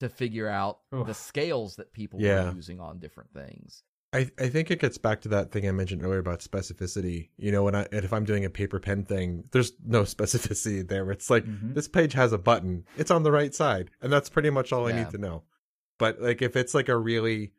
to 0.00 0.08
figure 0.08 0.48
out 0.48 0.80
the 0.90 1.14
scales 1.14 1.76
that 1.76 1.92
people 1.92 2.20
yeah. 2.20 2.50
are 2.50 2.54
using 2.54 2.80
on 2.80 2.98
different 2.98 3.32
things. 3.32 3.82
I, 4.12 4.30
I 4.38 4.48
think 4.48 4.70
it 4.70 4.80
gets 4.80 4.98
back 4.98 5.20
to 5.22 5.28
that 5.28 5.52
thing 5.52 5.68
I 5.68 5.72
mentioned 5.72 6.02
earlier 6.02 6.20
about 6.20 6.40
specificity. 6.40 7.30
You 7.36 7.52
know, 7.52 7.64
when 7.64 7.74
I 7.74 7.86
if 7.92 8.12
I'm 8.12 8.24
doing 8.24 8.44
a 8.44 8.50
paper 8.50 8.78
pen 8.78 9.04
thing, 9.04 9.44
there's 9.52 9.72
no 9.84 10.02
specificity 10.04 10.86
there. 10.86 11.10
It's 11.10 11.28
like 11.28 11.44
mm-hmm. 11.44 11.74
this 11.74 11.88
page 11.88 12.12
has 12.14 12.32
a 12.32 12.38
button, 12.38 12.84
it's 12.96 13.10
on 13.10 13.24
the 13.24 13.32
right 13.32 13.54
side, 13.54 13.90
and 14.00 14.12
that's 14.12 14.30
pretty 14.30 14.50
much 14.50 14.72
all 14.72 14.88
yeah. 14.88 14.96
I 14.96 14.98
need 15.00 15.10
to 15.10 15.18
know. 15.18 15.42
But 15.98 16.20
like 16.20 16.40
if 16.40 16.56
it's 16.56 16.74
like 16.74 16.88
a 16.88 16.96
really 16.96 17.52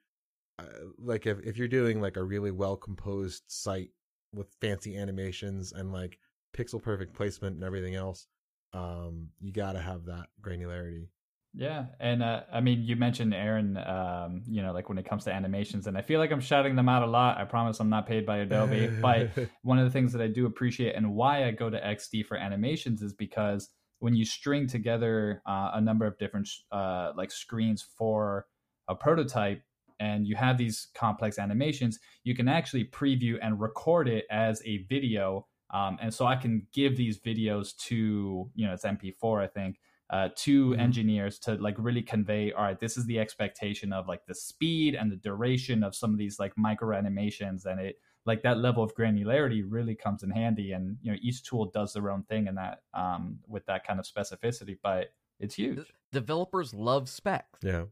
uh, 0.57 0.63
like 0.97 1.25
if 1.25 1.39
if 1.45 1.57
you're 1.57 1.67
doing 1.67 2.01
like 2.01 2.17
a 2.17 2.23
really 2.23 2.51
well 2.51 2.77
composed 2.77 3.43
site 3.47 3.91
with 4.33 4.47
fancy 4.61 4.97
animations 4.97 5.73
and 5.73 5.91
like 5.91 6.17
pixel 6.55 6.81
perfect 6.81 7.13
placement 7.13 7.55
and 7.55 7.63
everything 7.63 7.95
else, 7.95 8.25
um, 8.73 9.29
you 9.39 9.51
got 9.51 9.73
to 9.73 9.79
have 9.79 10.05
that 10.05 10.27
granularity. 10.41 11.07
Yeah, 11.53 11.85
and 11.99 12.21
uh, 12.21 12.41
I 12.53 12.61
mean, 12.61 12.83
you 12.83 12.95
mentioned 12.95 13.33
Aaron. 13.33 13.77
Um, 13.77 14.43
you 14.47 14.61
know, 14.61 14.73
like 14.73 14.89
when 14.89 14.97
it 14.97 15.05
comes 15.09 15.23
to 15.23 15.33
animations, 15.33 15.87
and 15.87 15.97
I 15.97 16.01
feel 16.01 16.19
like 16.19 16.31
I'm 16.31 16.41
shouting 16.41 16.75
them 16.75 16.87
out 16.87 17.01
a 17.01 17.07
lot. 17.07 17.39
I 17.39 17.45
promise 17.45 17.79
I'm 17.79 17.89
not 17.89 18.05
paid 18.05 18.25
by 18.25 18.37
Adobe, 18.37 18.87
but 19.01 19.31
one 19.63 19.79
of 19.79 19.85
the 19.85 19.91
things 19.91 20.13
that 20.13 20.21
I 20.21 20.27
do 20.27 20.45
appreciate 20.45 20.95
and 20.95 21.15
why 21.15 21.45
I 21.45 21.51
go 21.51 21.69
to 21.69 21.79
XD 21.79 22.25
for 22.27 22.37
animations 22.37 23.01
is 23.01 23.13
because 23.13 23.69
when 23.99 24.13
you 24.13 24.23
string 24.23 24.67
together 24.67 25.41
uh, 25.47 25.71
a 25.73 25.81
number 25.81 26.05
of 26.05 26.17
different 26.19 26.47
uh, 26.71 27.13
like 27.15 27.31
screens 27.31 27.83
for 27.97 28.45
a 28.87 28.93
prototype, 28.93 29.63
and 29.99 30.27
you 30.27 30.35
have 30.35 30.57
these 30.57 30.89
complex 30.93 31.39
animations, 31.39 31.99
you 32.23 32.35
can 32.35 32.47
actually 32.47 32.85
preview 32.85 33.37
and 33.41 33.59
record 33.59 34.07
it 34.07 34.25
as 34.29 34.61
a 34.65 34.85
video. 34.89 35.47
Um, 35.69 35.97
and 36.01 36.13
so 36.13 36.25
I 36.25 36.35
can 36.35 36.65
give 36.73 36.95
these 36.97 37.19
videos 37.19 37.75
to, 37.87 38.49
you 38.55 38.65
know, 38.67 38.73
it's 38.73 38.85
MP4, 38.85 39.41
I 39.43 39.47
think. 39.47 39.79
uh, 40.09 40.29
to 40.37 40.69
Mhm. 40.69 40.79
engineers 40.79 41.37
to 41.37 41.55
like 41.55 41.75
really 41.77 42.01
convey 42.01 42.53
all 42.53 42.63
right 42.63 42.79
this 42.79 42.95
is 42.95 43.05
the 43.07 43.19
expectation 43.19 43.91
of 43.91 44.07
like 44.07 44.25
the 44.25 44.33
speed 44.33 44.95
and 44.95 45.11
the 45.11 45.17
duration 45.17 45.83
of 45.83 45.93
some 45.93 46.11
of 46.13 46.17
these 46.17 46.39
like 46.39 46.53
micro 46.57 46.95
animations 46.95 47.65
and 47.65 47.77
it 47.77 47.99
like 48.25 48.41
that 48.41 48.57
level 48.57 48.81
of 48.81 48.95
granularity 48.95 49.65
really 49.67 49.95
comes 49.95 50.23
in 50.23 50.29
handy 50.31 50.71
and 50.71 50.95
you 51.01 51.11
know 51.11 51.17
each 51.21 51.43
tool 51.43 51.65
does 51.65 51.91
their 51.91 52.09
own 52.09 52.23
thing 52.23 52.47
in 52.47 52.55
that 52.55 52.83
um 52.93 53.39
with 53.49 53.65
that 53.65 53.85
kind 53.85 53.99
of 53.99 54.05
specificity 54.05 54.77
but 54.81 55.11
it's 55.41 55.55
huge 55.55 55.91
Developers 56.13 56.73
love 56.73 57.09
specs. 57.09 57.59
Yeah. 57.61 57.87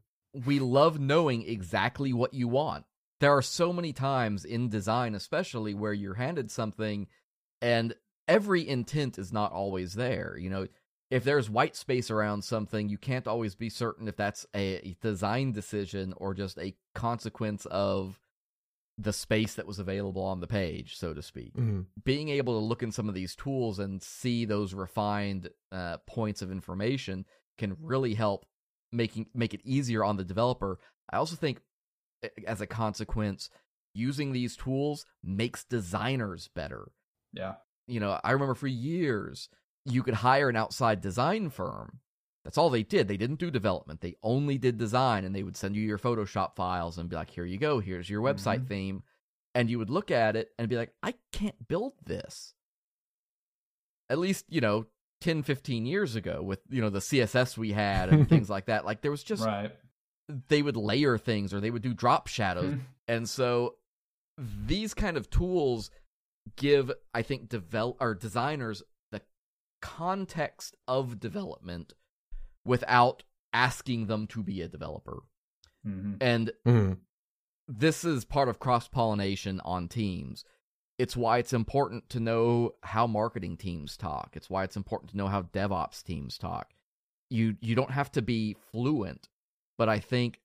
we 0.46 0.58
love 0.58 0.98
knowing 0.98 1.46
exactly 1.46 2.14
what 2.14 2.32
you 2.32 2.48
want. 2.48 2.86
There 3.20 3.32
are 3.36 3.42
so 3.42 3.74
many 3.74 3.92
times 3.92 4.46
in 4.46 4.70
design, 4.70 5.14
especially 5.14 5.74
where 5.74 5.92
you're 5.92 6.14
handed 6.14 6.50
something 6.50 7.08
and 7.66 7.94
every 8.28 8.66
intent 8.66 9.18
is 9.18 9.32
not 9.32 9.50
always 9.50 9.94
there. 9.94 10.36
You 10.38 10.50
know, 10.50 10.68
if 11.10 11.24
there's 11.24 11.50
white 11.50 11.74
space 11.74 12.12
around 12.12 12.42
something, 12.42 12.88
you 12.88 12.96
can't 12.96 13.26
always 13.26 13.56
be 13.56 13.68
certain 13.68 14.06
if 14.06 14.16
that's 14.16 14.46
a 14.54 14.96
design 15.02 15.50
decision 15.50 16.14
or 16.16 16.32
just 16.32 16.58
a 16.58 16.76
consequence 16.94 17.66
of 17.66 18.20
the 18.98 19.12
space 19.12 19.54
that 19.54 19.66
was 19.66 19.80
available 19.80 20.22
on 20.22 20.40
the 20.40 20.46
page, 20.46 20.96
so 20.96 21.12
to 21.12 21.22
speak. 21.22 21.54
Mhm. 21.54 21.86
Being 22.04 22.28
able 22.28 22.58
to 22.58 22.64
look 22.64 22.82
in 22.84 22.92
some 22.92 23.08
of 23.08 23.14
these 23.16 23.34
tools 23.34 23.80
and 23.80 24.00
see 24.00 24.44
those 24.44 24.72
refined 24.72 25.50
uh, 25.72 25.98
points 26.06 26.42
of 26.42 26.52
information 26.52 27.26
can 27.58 27.76
really 27.80 28.14
help 28.14 28.46
making 28.92 29.26
make 29.34 29.54
it 29.54 29.60
easier 29.64 30.04
on 30.04 30.16
the 30.16 30.24
developer. 30.24 30.78
I 31.10 31.16
also 31.16 31.34
think 31.34 31.62
as 32.46 32.60
a 32.60 32.66
consequence, 32.66 33.50
using 33.92 34.32
these 34.32 34.56
tools 34.56 35.04
makes 35.22 35.64
designers 35.64 36.48
better. 36.48 36.92
Yeah 37.32 37.54
You 37.86 38.00
know, 38.00 38.18
I 38.24 38.32
remember 38.32 38.54
for 38.54 38.66
years 38.66 39.48
you 39.84 40.02
could 40.02 40.14
hire 40.14 40.48
an 40.48 40.56
outside 40.56 41.00
design 41.00 41.48
firm. 41.50 42.00
That's 42.44 42.58
all 42.58 42.70
they 42.70 42.82
did. 42.82 43.08
They 43.08 43.16
didn't 43.16 43.38
do 43.40 43.50
development. 43.50 44.00
They 44.00 44.16
only 44.22 44.58
did 44.58 44.78
design 44.78 45.24
and 45.24 45.34
they 45.34 45.42
would 45.42 45.56
send 45.56 45.76
you 45.76 45.82
your 45.82 45.98
Photoshop 45.98 46.56
files 46.56 46.98
and 46.98 47.08
be 47.08 47.16
like, 47.16 47.30
"Here 47.30 47.44
you 47.44 47.58
go. 47.58 47.80
Here's 47.80 48.08
your 48.10 48.22
website 48.22 48.60
Mhm. 48.64 48.68
theme." 48.68 49.02
And 49.54 49.70
you 49.70 49.78
would 49.78 49.90
look 49.90 50.10
at 50.10 50.36
it 50.36 50.50
and 50.58 50.68
be 50.68 50.76
like, 50.76 50.92
"I 51.02 51.14
can't 51.32 51.66
build 51.68 51.94
this." 52.04 52.54
At 54.08 54.18
least, 54.18 54.44
you 54.48 54.60
know, 54.60 54.86
10, 55.20 55.42
15 55.42 55.86
years 55.86 56.14
ago 56.14 56.42
with, 56.42 56.60
you 56.68 56.80
know, 56.80 56.90
the 56.90 57.00
CSS 57.00 57.56
we 57.58 57.72
had 57.72 58.08
and 58.08 58.28
things 58.28 58.48
like 58.50 58.66
that. 58.66 58.84
Like 58.84 59.00
there 59.00 59.10
was 59.10 59.24
just 59.24 59.44
right 59.44 59.72
they 60.48 60.60
would 60.60 60.76
layer 60.76 61.16
things 61.18 61.54
or 61.54 61.60
they 61.60 61.70
would 61.70 61.82
do 61.82 61.94
drop 61.94 62.26
shadows. 62.26 62.74
And 63.08 63.28
so 63.28 63.76
these 64.36 64.92
kind 64.94 65.16
of 65.16 65.30
tools 65.30 65.90
give, 66.54 66.92
I 67.12 67.22
think, 67.22 67.48
develop 67.48 67.96
or 68.00 68.14
designers 68.14 68.82
the 69.10 69.22
context 69.80 70.76
of 70.86 71.18
development 71.18 71.94
without 72.64 73.24
asking 73.52 74.06
them 74.06 74.26
to 74.28 74.42
be 74.42 74.62
a 74.62 74.68
developer. 74.68 75.22
Mhm. 75.84 76.18
And 76.20 76.52
Mhm. 76.64 77.00
this 77.66 78.04
is 78.04 78.24
part 78.24 78.48
of 78.48 78.58
cross 78.58 78.88
pollination 78.88 79.60
on 79.60 79.88
teams. 79.88 80.44
It's 80.98 81.16
why 81.16 81.38
it's 81.38 81.52
important 81.52 82.08
to 82.10 82.20
know 82.20 82.76
how 82.82 83.06
marketing 83.06 83.56
teams 83.56 83.96
talk. 83.96 84.30
It's 84.34 84.48
why 84.48 84.64
it's 84.64 84.76
important 84.76 85.10
to 85.10 85.16
know 85.16 85.28
how 85.28 85.42
DevOps 85.42 86.02
teams 86.02 86.38
talk. 86.38 86.72
You 87.28 87.56
you 87.60 87.74
don't 87.74 87.90
have 87.90 88.10
to 88.12 88.22
be 88.22 88.54
fluent, 88.54 89.28
but 89.76 89.88
I 89.88 89.98
think 89.98 90.40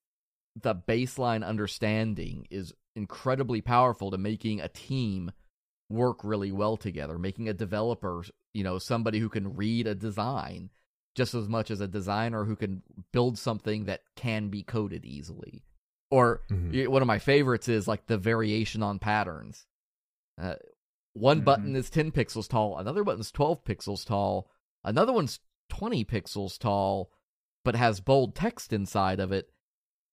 the 0.56 0.76
baseline 0.76 1.46
understanding 1.46 2.48
is 2.50 2.74
incredibly 2.96 3.62
powerful 3.62 4.12
to 4.12 4.18
making 4.18 4.60
a 4.60 4.68
team 4.68 5.32
work 5.92 6.24
really 6.24 6.52
well 6.52 6.78
together, 6.78 7.18
making 7.18 7.50
a 7.50 7.54
developer, 7.54 8.24
you 8.54 8.64
know, 8.64 8.78
somebody 8.78 9.20
who 9.20 9.30
can 9.30 9.56
read 9.56 9.88
a 9.88 9.96
design 9.96 10.70
just 11.16 11.34
as 11.34 11.50
much 11.50 11.70
as 11.70 11.82
a 11.82 11.88
designer 11.88 12.46
who 12.46 12.56
can 12.56 12.82
build 13.12 13.38
something 13.38 13.86
that 13.86 14.02
can 14.16 14.48
be 14.48 14.64
coded 14.64 15.06
easily. 15.06 15.64
Or 16.10 16.42
Mhm. 16.50 16.88
one 16.88 17.02
of 17.02 17.08
my 17.08 17.20
favorites 17.20 17.68
is 17.68 17.88
like 17.88 18.08
the 18.08 18.18
variation 18.18 18.82
on 18.82 19.00
patterns. 19.00 19.66
Uh, 20.38 20.56
one 21.14 21.42
Mhm. 21.42 21.46
button 21.46 21.76
is 21.76 21.90
10 21.90 22.12
pixels 22.12 22.48
tall, 22.48 22.78
another 22.78 23.04
button's 23.04 23.32
12 23.32 23.64
pixels 23.64 24.06
tall, 24.06 24.50
another 24.84 25.12
one's 25.12 25.40
20 25.70 26.06
pixels 26.06 26.58
tall, 26.58 27.12
but 27.64 27.76
has 27.76 28.00
bold 28.00 28.36
text 28.36 28.72
inside 28.72 29.20
of 29.20 29.32
it. 29.32 29.54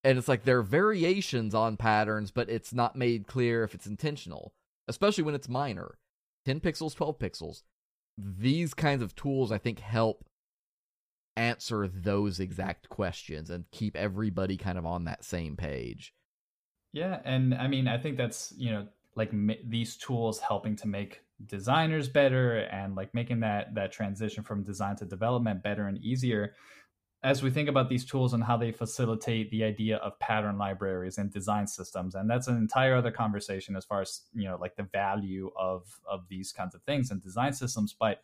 And 0.05 0.19
it's 0.19 0.29
like 0.29 0.45
there 0.45 0.59
are 0.59 0.63
variations 0.63 1.55
on 1.55 1.77
patterns, 1.77 2.31
but 2.31 2.49
it's 2.49 2.73
not 2.73 2.97
made 2.97 3.27
clear 3.27 3.65
if 3.65 3.75
it's 3.75 3.87
intentional, 3.87 4.55
especially 4.89 5.25
when 5.25 5.35
it's 5.35 5.49
minor. 5.49 5.99
10 6.47 6.61
pixels, 6.61 6.95
12 6.95 7.19
pixels. 7.19 7.63
These 8.17 8.75
kinds 8.75 9.03
of 9.03 9.15
tools, 9.15 9.53
I 9.53 9.59
think, 9.59 9.81
help 9.81 10.25
answer 11.37 11.87
those 11.87 12.41
exact 12.41 12.89
questions 12.89 13.49
and 13.49 13.71
keep 13.71 13.97
everybody 13.97 14.57
kind 14.57 14.77
of 14.77 14.85
on 14.85 15.05
that 15.05 15.25
same 15.25 15.57
page. 15.57 16.13
Yeah, 16.93 17.21
and 17.25 17.55
I 17.55 17.69
mean, 17.69 17.87
I 17.87 17.99
think 17.99 18.17
that's 18.17 18.53
you 18.57 18.73
know 18.73 18.89
like 19.15 19.31
these 19.65 19.97
tools 19.97 20.41
helping 20.41 20.75
to 20.77 20.89
make 20.89 21.23
designers 21.47 22.09
better 22.09 22.59
and 22.59 22.97
like 22.97 23.15
making 23.15 23.41
that 23.41 23.75
that 23.75 23.93
transition 23.93 24.43
from 24.43 24.65
design 24.65 24.97
to 24.97 25.05
development 25.05 25.63
better 25.63 25.87
and 25.87 25.99
easier. 25.99 26.55
As 27.23 27.43
we 27.43 27.51
think 27.51 27.69
about 27.69 27.89
these 27.89 28.05
tools 28.05 28.33
and 28.33 28.45
how 28.45 28.57
they 28.57 28.71
facilitate 28.71 29.51
the 29.51 29.65
idea 29.65 29.97
of 29.97 30.19
pattern 30.21 30.57
libraries 30.57 31.19
and 31.19 31.33
design 31.33 31.67
systems, 31.67 32.15
and 32.15 32.31
that's 32.31 32.47
an 32.47 32.57
entire 32.57 32.95
other 32.95 33.11
conversation 33.11 33.75
as 33.75 33.85
far 33.85 34.01
as 34.01 34.23
you 34.35 34.49
know 34.49 34.57
like 34.61 34.77
the 34.77 34.85
value 34.85 35.51
of 35.59 35.99
of 36.09 36.29
these 36.29 36.53
kinds 36.53 36.75
of 36.77 36.83
things 36.83 37.11
and 37.11 37.21
design 37.21 37.53
systems. 37.53 37.95
But 37.99 38.23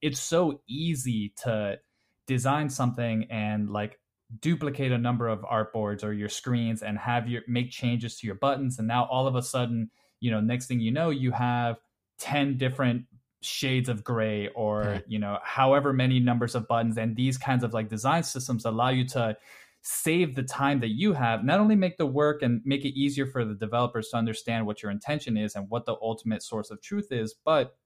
it's 0.00 0.18
so 0.18 0.60
easy 0.66 1.32
to 1.44 1.78
design 2.26 2.68
something 2.68 3.26
and 3.30 3.70
like 3.70 4.00
duplicate 4.40 4.92
a 4.92 4.98
number 4.98 5.28
of 5.28 5.42
artboards 5.42 6.02
or 6.02 6.12
your 6.12 6.28
screens 6.28 6.82
and 6.82 6.98
have 6.98 7.28
your 7.28 7.42
make 7.46 7.70
changes 7.70 8.18
to 8.18 8.26
your 8.26 8.36
buttons 8.36 8.78
and 8.78 8.88
now 8.88 9.04
all 9.10 9.26
of 9.26 9.34
a 9.34 9.42
sudden 9.42 9.90
you 10.20 10.30
know 10.30 10.40
next 10.40 10.66
thing 10.66 10.80
you 10.80 10.90
know 10.90 11.10
you 11.10 11.30
have 11.32 11.76
10 12.18 12.56
different 12.56 13.04
shades 13.42 13.88
of 13.88 14.04
gray 14.04 14.48
or 14.54 14.82
Yeah. 14.84 15.00
you 15.06 15.18
know 15.18 15.38
however 15.42 15.92
many 15.92 16.20
numbers 16.20 16.54
of 16.54 16.66
buttons 16.68 16.96
and 16.98 17.16
these 17.16 17.36
kinds 17.38 17.64
of 17.64 17.74
like 17.74 17.88
design 17.88 18.22
systems 18.22 18.64
allow 18.64 18.90
you 18.90 19.04
to 19.08 19.36
save 19.82 20.36
the 20.36 20.42
time 20.44 20.78
that 20.80 20.90
you 20.90 21.12
have 21.12 21.44
not 21.44 21.58
only 21.58 21.74
make 21.74 21.96
the 21.98 22.06
work 22.06 22.42
and 22.42 22.60
make 22.64 22.84
it 22.84 22.96
easier 22.98 23.26
for 23.26 23.44
the 23.44 23.54
developers 23.54 24.08
to 24.10 24.16
understand 24.16 24.64
what 24.64 24.82
your 24.82 24.92
intention 24.92 25.36
is 25.36 25.56
and 25.56 25.68
what 25.70 25.86
the 25.86 25.96
ultimate 26.00 26.42
source 26.42 26.70
of 26.70 26.80
truth 26.80 27.08
is 27.10 27.34
but 27.44 27.76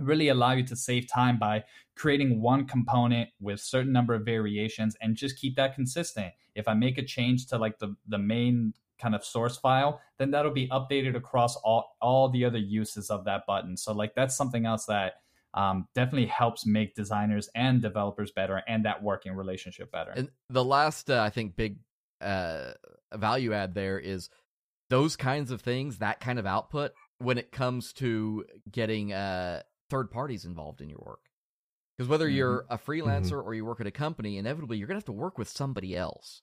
really 0.00 0.28
allow 0.28 0.52
you 0.52 0.64
to 0.64 0.76
save 0.76 1.06
time 1.08 1.38
by 1.38 1.62
creating 1.96 2.40
one 2.40 2.64
component 2.66 3.28
with 3.40 3.60
certain 3.60 3.92
number 3.92 4.14
of 4.14 4.24
variations 4.24 4.96
and 5.02 5.16
just 5.16 5.36
keep 5.38 5.56
that 5.56 5.74
consistent 5.74 6.32
if 6.54 6.68
i 6.68 6.74
make 6.74 6.96
a 6.96 7.02
change 7.04 7.46
to 7.46 7.58
like 7.58 7.78
the 7.80 7.94
the 8.08 8.18
main 8.18 8.72
kind 9.02 9.14
of 9.14 9.24
source 9.24 9.56
file 9.56 10.00
then 10.18 10.30
that'll 10.30 10.52
be 10.52 10.68
updated 10.68 11.16
across 11.16 11.56
all 11.56 11.96
all 12.00 12.28
the 12.28 12.44
other 12.44 12.58
uses 12.58 13.10
of 13.10 13.24
that 13.24 13.44
button 13.46 13.76
so 13.76 13.92
like 13.92 14.14
that's 14.14 14.36
something 14.36 14.64
else 14.64 14.86
that 14.86 15.14
um, 15.54 15.86
definitely 15.94 16.26
helps 16.26 16.64
make 16.64 16.94
designers 16.94 17.50
and 17.54 17.82
developers 17.82 18.30
better 18.30 18.62
and 18.66 18.86
that 18.86 19.02
working 19.02 19.34
relationship 19.34 19.92
better 19.92 20.12
And 20.16 20.30
the 20.48 20.64
last, 20.64 21.10
uh, 21.10 21.20
I 21.20 21.30
think, 21.30 21.56
big 21.56 21.76
uh, 22.20 22.72
value 23.14 23.52
add 23.52 23.74
there 23.74 23.98
is 23.98 24.30
those 24.88 25.16
kinds 25.16 25.50
of 25.50 25.60
things, 25.60 25.98
that 25.98 26.20
kind 26.20 26.38
of 26.38 26.46
output, 26.46 26.92
when 27.18 27.38
it 27.38 27.52
comes 27.52 27.92
to 27.94 28.44
getting 28.70 29.12
uh, 29.12 29.62
third 29.90 30.10
parties 30.10 30.44
involved 30.44 30.80
in 30.80 30.88
your 30.88 31.02
work. 31.04 31.20
Because 31.96 32.08
whether 32.08 32.28
you're 32.28 32.64
a 32.70 32.78
freelancer 32.78 33.42
or 33.44 33.54
you 33.54 33.64
work 33.64 33.80
at 33.80 33.86
a 33.86 33.90
company, 33.90 34.38
inevitably 34.38 34.78
you're 34.78 34.86
going 34.86 34.96
to 34.96 34.98
have 34.98 35.04
to 35.04 35.12
work 35.12 35.36
with 35.36 35.48
somebody 35.48 35.94
else. 35.94 36.42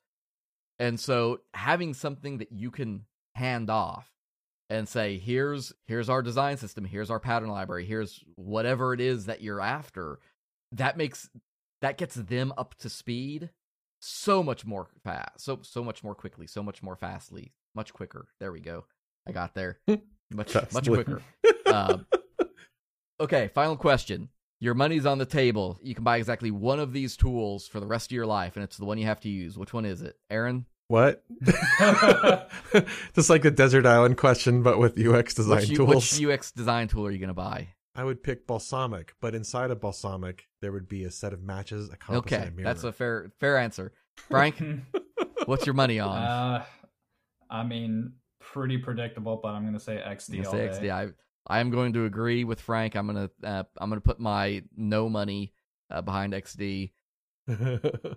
And 0.79 0.99
so 0.99 1.41
having 1.53 1.93
something 1.93 2.37
that 2.37 2.51
you 2.51 2.71
can 2.71 3.05
hand 3.35 3.69
off 3.69 4.09
and 4.69 4.87
say, 4.87 5.17
here's 5.17 5.73
here's 5.85 6.09
our 6.09 6.21
design 6.21 6.57
system, 6.57 6.85
here's 6.85 7.09
our 7.09 7.19
pattern 7.19 7.49
library, 7.49 7.85
here's 7.85 8.23
whatever 8.35 8.93
it 8.93 9.01
is 9.01 9.25
that 9.25 9.41
you're 9.41 9.61
after, 9.61 10.19
that 10.71 10.97
makes 10.97 11.29
that 11.81 11.97
gets 11.97 12.15
them 12.15 12.53
up 12.57 12.75
to 12.75 12.89
speed 12.89 13.49
so 14.01 14.41
much 14.41 14.65
more 14.65 14.87
fast, 15.03 15.41
so 15.41 15.59
so 15.63 15.83
much 15.83 16.03
more 16.03 16.15
quickly, 16.15 16.47
so 16.47 16.63
much 16.63 16.81
more 16.81 16.95
fastly, 16.95 17.53
much 17.75 17.93
quicker. 17.93 18.27
There 18.39 18.51
we 18.51 18.61
go. 18.61 18.85
I 19.27 19.31
got 19.31 19.53
there. 19.53 19.79
Much 20.31 20.53
much 20.71 20.87
quicker. 20.87 21.23
Um, 21.65 22.07
okay, 23.19 23.49
final 23.53 23.77
question. 23.77 24.29
Your 24.61 24.73
money's 24.73 25.05
on 25.05 25.17
the 25.19 25.25
table. 25.25 25.79
You 25.81 25.95
can 25.95 26.03
buy 26.03 26.17
exactly 26.17 26.51
one 26.51 26.79
of 26.79 26.91
these 26.93 27.15
tools 27.15 27.67
for 27.67 27.79
the 27.79 27.85
rest 27.87 28.07
of 28.11 28.15
your 28.15 28.25
life, 28.25 28.55
and 28.57 28.63
it's 28.63 28.77
the 28.77 28.85
one 28.85 28.97
you 28.97 29.05
have 29.05 29.21
to 29.21 29.29
use. 29.29 29.57
Which 29.57 29.71
one 29.73 29.85
is 29.85 30.01
it, 30.01 30.17
Aaron? 30.29 30.65
What? 30.89 31.23
Just 33.15 33.29
like 33.29 33.43
the 33.43 33.51
desert 33.51 33.85
island 33.85 34.17
question, 34.17 34.63
but 34.63 34.79
with 34.79 34.99
UX 34.99 35.33
design 35.33 35.57
Which, 35.59 35.75
tools. 35.75 36.19
which 36.19 36.25
UX 36.29 36.51
design 36.51 36.87
tool 36.87 37.05
are 37.05 37.11
you 37.11 37.19
going 37.19 37.29
to 37.29 37.33
buy? 37.33 37.69
I 37.95 38.03
would 38.03 38.23
pick 38.23 38.47
balsamiq, 38.47 39.09
but 39.21 39.35
inside 39.35 39.71
of 39.71 39.79
balsamiq 39.79 40.39
there 40.61 40.71
would 40.71 40.87
be 40.87 41.03
a 41.03 41.11
set 41.11 41.33
of 41.33 41.41
matches, 41.41 41.89
a 41.91 41.97
compass, 41.97 42.19
Okay, 42.33 42.35
and 42.37 42.47
a 42.47 42.51
mirror. 42.51 42.63
that's 42.65 42.83
a 42.83 42.91
fair 42.91 43.31
fair 43.39 43.57
answer. 43.57 43.91
Frank, 44.29 44.61
what's 45.45 45.65
your 45.65 45.73
money 45.75 45.99
on? 45.99 46.17
uh, 46.17 46.63
i 47.51 47.63
mean 47.63 48.13
pretty 48.39 48.77
predictable 48.77 49.39
but 49.41 49.49
i'm 49.49 49.65
gonna 49.65 49.79
say 49.79 49.95
xd 49.95 50.37
I'm 50.37 50.43
gonna 50.43 50.57
day. 50.69 50.73
say 50.73 50.87
XD. 50.87 50.91
I 50.91 51.07
I 51.49 51.59
am 51.59 51.71
going 51.71 51.93
to 51.93 52.05
agree 52.05 52.43
with 52.43 52.61
Frank. 52.61 52.95
I'm 52.95 53.07
gonna 53.07 53.29
uh, 53.43 53.63
I'm 53.77 53.89
gonna 53.89 54.01
put 54.01 54.19
my 54.19 54.63
no 54.77 55.09
money 55.09 55.53
uh, 55.89 56.01
behind 56.01 56.33
XD. 56.33 56.91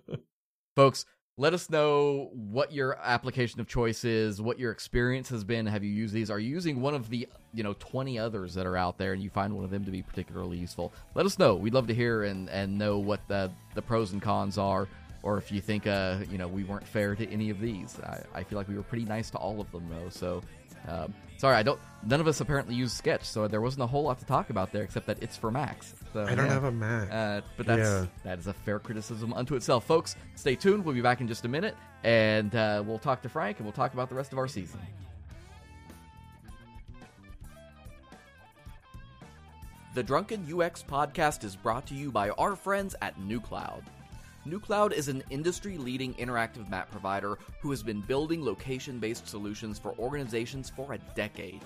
Folks, 0.77 1.07
let 1.39 1.55
us 1.55 1.71
know 1.71 2.31
what 2.35 2.73
your 2.73 2.99
application 3.03 3.61
of 3.61 3.67
choice 3.67 4.05
is, 4.05 4.43
what 4.43 4.59
your 4.59 4.71
experience 4.71 5.31
has 5.31 5.45
been. 5.45 5.67
Have 5.67 5.83
you 5.83 5.91
used 5.91 6.13
these? 6.13 6.31
Are 6.31 6.39
you 6.39 6.51
using 6.51 6.81
one 6.83 6.95
of 6.95 7.09
the, 7.09 7.27
you 7.55 7.63
know, 7.63 7.75
20 7.79 8.19
others 8.19 8.53
that 8.55 8.67
are 8.67 8.77
out 8.77 8.99
there 8.99 9.15
and 9.15 9.23
you 9.23 9.31
find 9.31 9.55
one 9.55 9.65
of 9.65 9.71
them 9.71 9.85
to 9.87 9.91
be 9.91 10.03
particularly 10.03 10.59
useful? 10.59 10.93
Let 11.15 11.25
us 11.25 11.39
know. 11.39 11.55
We'd 11.55 11.73
love 11.73 11.87
to 11.87 11.95
hear 11.95 12.25
and, 12.25 12.51
and 12.51 12.77
know 12.77 12.99
what 12.99 13.27
the, 13.29 13.51
the 13.75 13.81
pros 13.81 14.13
and 14.13 14.21
cons 14.21 14.59
are, 14.59 14.89
or 15.23 15.39
if 15.39 15.51
you 15.51 15.63
think, 15.63 15.87
uh, 15.87 16.19
you 16.31 16.37
know, 16.37 16.49
we 16.49 16.65
weren't 16.65 16.87
fair 16.87 17.15
to 17.15 17.27
any 17.31 17.49
of 17.49 17.61
these. 17.61 17.99
I, 18.01 18.23
I 18.35 18.43
feel 18.43 18.59
like 18.59 18.69
we 18.69 18.77
were 18.77 18.83
pretty 18.83 19.07
nice 19.07 19.31
to 19.31 19.39
all 19.39 19.59
of 19.59 19.71
them, 19.73 19.89
though. 19.89 20.11
So, 20.11 20.43
um, 20.89 21.15
sorry, 21.39 21.57
I 21.57 21.63
don't. 21.63 21.81
None 22.05 22.21
of 22.21 22.27
us 22.27 22.41
apparently 22.41 22.75
use 22.75 22.93
Sketch, 22.93 23.23
so 23.25 23.47
there 23.47 23.61
wasn't 23.61 23.85
a 23.85 23.87
whole 23.87 24.03
lot 24.03 24.19
to 24.19 24.25
talk 24.25 24.51
about 24.51 24.73
there 24.73 24.83
except 24.83 25.07
that 25.07 25.23
it's 25.23 25.37
for 25.37 25.51
Macs. 25.53 25.95
So, 26.13 26.25
I 26.25 26.35
don't 26.35 26.47
yeah. 26.47 26.53
have 26.53 26.65
a 26.65 26.73
Mac. 26.73 27.09
Uh, 27.13 27.41
but 27.57 27.67
that's 27.67 27.79
Yeah. 27.89 28.07
that 28.25 28.39
is 28.41 28.49
a 28.49 28.53
fair 28.53 28.79
criticism 28.81 29.33
unto 29.33 29.55
itself, 29.55 29.85
folks. 29.87 30.17
Stay 30.35 30.57
tuned. 30.57 30.85
We'll 30.85 30.95
be 30.97 31.01
back 31.01 31.21
in 31.21 31.29
just 31.29 31.45
a 31.45 31.49
minute, 31.49 31.77
and 32.03 32.55
uh, 32.57 32.83
we'll 32.85 32.99
talk 32.99 33.23
to 33.23 33.29
Frank, 33.29 33.59
and 33.59 33.67
we'll 33.67 33.73
talk 33.73 33.93
about 33.95 34.09
the 34.09 34.15
rest 34.17 34.33
of 34.33 34.39
our 34.39 34.49
season. 34.49 34.81
The 39.95 40.03
Drunken 40.03 40.47
UX 40.51 40.83
podcast 40.83 41.45
is 41.45 41.55
brought 41.55 41.87
to 41.89 41.95
you 41.95 42.11
by 42.11 42.31
our 42.31 42.57
friends 42.57 42.95
at 43.03 43.19
Nucloud. 43.21 43.83
Nucloud 44.45 44.93
is 44.93 45.07
an 45.07 45.23
industry 45.31 45.79
leading 45.79 46.15
interactive 46.15 46.69
map 46.69 46.91
provider 46.91 47.39
who 47.61 47.71
has 47.71 47.81
been 47.81 48.01
building 48.01 48.45
location 48.45 48.99
based 48.99 49.29
solutions 49.29 49.79
for 49.79 49.95
organizations 50.01 50.69
for 50.69 50.95
a 50.95 50.99
decade. 51.15 51.61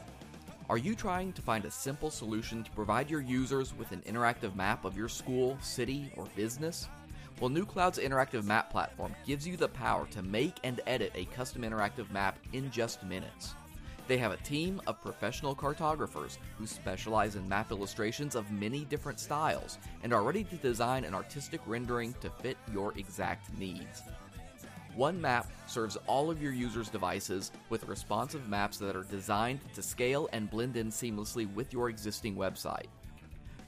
Are 0.69 0.77
you 0.77 0.95
trying 0.95 1.33
to 1.33 1.43
find 1.43 1.65
a 1.65 1.71
simple 1.71 2.11
solution 2.11 2.63
to 2.65 2.71
provide 2.73 3.09
your 3.09 3.23
users 3.23 3.73
with 3.73 3.93
an 3.93 4.03
interactive 4.03 4.55
map 4.57 4.85
of 4.85 4.95
your 4.95 5.09
school, 5.09 5.57
city, 5.63 6.13
or 6.19 6.27
business? 6.37 6.87
Well, 7.41 7.49
Nucloud's 7.49 7.99
interactive 7.99 8.45
map 8.45 8.71
platform 8.71 9.15
gives 9.27 9.47
you 9.47 9.57
the 9.57 9.69
power 9.69 10.07
to 10.11 10.21
make 10.21 10.57
and 10.63 10.83
edit 10.87 11.13
a 11.15 11.25
custom 11.27 11.63
interactive 11.63 12.11
map 12.11 12.39
in 12.53 12.71
just 12.71 13.03
minutes. 13.05 13.55
They 14.07 14.19
have 14.19 14.33
a 14.33 14.37
team 14.39 14.81
of 14.87 15.01
professional 15.01 15.55
cartographers 15.55 16.39
who 16.59 16.67
specialize 16.67 17.35
in 17.35 17.49
map 17.49 17.73
illustrations 17.73 18.35
of 18.35 18.51
many 18.53 18.85
different 18.85 19.19
styles 19.19 19.79
and 20.03 20.13
are 20.13 20.23
ready 20.23 20.45
to 20.45 20.57
design 20.57 21.05
an 21.05 21.15
artistic 21.15 21.61
rendering 21.67 22.15
to 22.21 22.31
fit 22.31 22.57
your 22.73 22.97
exact 22.97 23.57
needs. 23.59 24.03
One 24.95 25.21
map 25.21 25.51
serves 25.67 25.99
all 26.07 26.31
of 26.31 26.41
your 26.41 26.53
users' 26.53 26.89
devices 26.89 27.53
with 27.69 27.87
responsive 27.87 28.49
maps 28.49 28.79
that 28.79 28.97
are 28.97 29.03
designed 29.03 29.61
to 29.75 29.83
scale 29.83 30.29
and 30.33 30.49
blend 30.49 30.77
in 30.77 30.89
seamlessly 30.89 31.53
with 31.53 31.73
your 31.73 31.91
existing 31.91 32.37
website. 32.37 32.87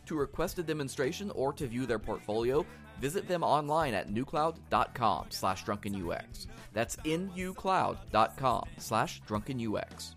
To 0.06 0.14
request 0.14 0.58
a 0.58 0.62
demonstration 0.62 1.30
or 1.32 1.52
to 1.52 1.66
view 1.66 1.84
their 1.84 1.98
portfolio, 1.98 2.64
visit 2.98 3.28
them 3.28 3.42
online 3.42 3.92
at 3.92 4.08
nucloud.com 4.08 5.26
slash 5.28 5.66
drunkenux. 5.66 6.46
That's 6.72 6.96
nucloud.com 6.96 8.64
slash 8.78 9.20
drunkenux. 9.28 10.14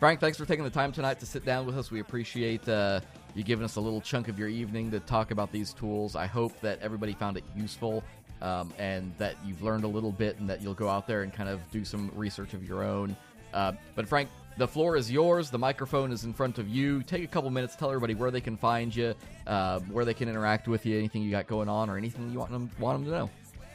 Frank, 0.00 0.18
thanks 0.18 0.38
for 0.38 0.46
taking 0.46 0.64
the 0.64 0.70
time 0.70 0.92
tonight 0.92 1.20
to 1.20 1.26
sit 1.26 1.44
down 1.44 1.66
with 1.66 1.76
us. 1.76 1.90
We 1.90 2.00
appreciate 2.00 2.66
uh, 2.66 3.00
you 3.34 3.44
giving 3.44 3.66
us 3.66 3.76
a 3.76 3.82
little 3.82 4.00
chunk 4.00 4.28
of 4.28 4.38
your 4.38 4.48
evening 4.48 4.90
to 4.92 5.00
talk 5.00 5.30
about 5.30 5.52
these 5.52 5.74
tools. 5.74 6.16
I 6.16 6.24
hope 6.24 6.58
that 6.62 6.80
everybody 6.80 7.12
found 7.12 7.36
it 7.36 7.44
useful 7.54 8.02
um, 8.40 8.72
and 8.78 9.12
that 9.18 9.36
you've 9.44 9.62
learned 9.62 9.84
a 9.84 9.88
little 9.88 10.10
bit 10.10 10.38
and 10.38 10.48
that 10.48 10.62
you'll 10.62 10.72
go 10.72 10.88
out 10.88 11.06
there 11.06 11.22
and 11.22 11.30
kind 11.30 11.50
of 11.50 11.60
do 11.70 11.84
some 11.84 12.10
research 12.14 12.54
of 12.54 12.66
your 12.66 12.82
own. 12.82 13.14
Uh, 13.52 13.72
but, 13.94 14.08
Frank, 14.08 14.30
the 14.56 14.66
floor 14.66 14.96
is 14.96 15.10
yours. 15.10 15.50
The 15.50 15.58
microphone 15.58 16.12
is 16.12 16.24
in 16.24 16.32
front 16.32 16.58
of 16.58 16.66
you. 16.66 17.02
Take 17.02 17.22
a 17.22 17.26
couple 17.26 17.50
minutes, 17.50 17.76
tell 17.76 17.90
everybody 17.90 18.14
where 18.14 18.30
they 18.30 18.40
can 18.40 18.56
find 18.56 18.96
you, 18.96 19.14
uh, 19.46 19.80
where 19.80 20.06
they 20.06 20.14
can 20.14 20.30
interact 20.30 20.66
with 20.66 20.86
you, 20.86 20.96
anything 20.96 21.20
you 21.20 21.30
got 21.30 21.46
going 21.46 21.68
on, 21.68 21.90
or 21.90 21.98
anything 21.98 22.32
you 22.32 22.38
want 22.38 22.52
them, 22.52 22.70
want 22.78 22.96
them 22.96 23.04
to 23.04 23.18
know. 23.18 23.30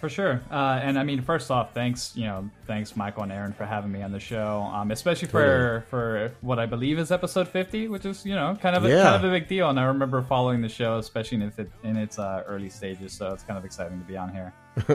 For 0.06 0.10
sure. 0.10 0.40
Uh, 0.52 0.80
and 0.84 1.00
I 1.00 1.04
mean, 1.04 1.20
first 1.24 1.50
off, 1.50 1.74
thanks, 1.74 2.16
you 2.16 2.26
know, 2.26 2.48
thanks 2.68 2.96
Michael 2.96 3.24
and 3.24 3.32
Aaron 3.32 3.54
for 3.54 3.66
having 3.66 3.92
me 3.92 4.04
on 4.04 4.12
the 4.12 4.20
show, 4.20 4.62
um, 4.72 4.92
especially 4.92 5.28
for 5.28 5.84
for 5.90 6.32
what 6.42 6.60
I 6.60 6.68
believe 6.68 7.00
is 7.00 7.12
episode 7.12 7.48
50, 7.48 7.88
which 7.88 8.06
is 8.06 8.24
you 8.24 8.36
know 8.36 8.56
kind 8.62 8.76
of 8.76 8.86
a, 8.86 8.90
Yeah. 8.90 9.02
kind 9.02 9.16
of 9.16 9.24
a 9.24 9.32
big 9.32 9.48
deal. 9.48 9.68
And 9.72 9.80
I 9.80 9.86
remember 9.86 10.22
following 10.22 10.62
the 10.62 10.70
show, 10.70 11.00
especially 11.00 11.38
in 11.38 11.42
its 11.42 11.58
in 11.84 11.98
its 11.98 12.20
uh, 12.20 12.44
early 12.46 12.70
stages, 12.70 13.14
so 13.14 13.34
it's 13.34 13.42
kind 13.42 13.58
of 13.58 13.66
exciting 13.66 13.98
to 14.00 14.06
be 14.06 14.16
on 14.16 14.32
here. 14.32 14.54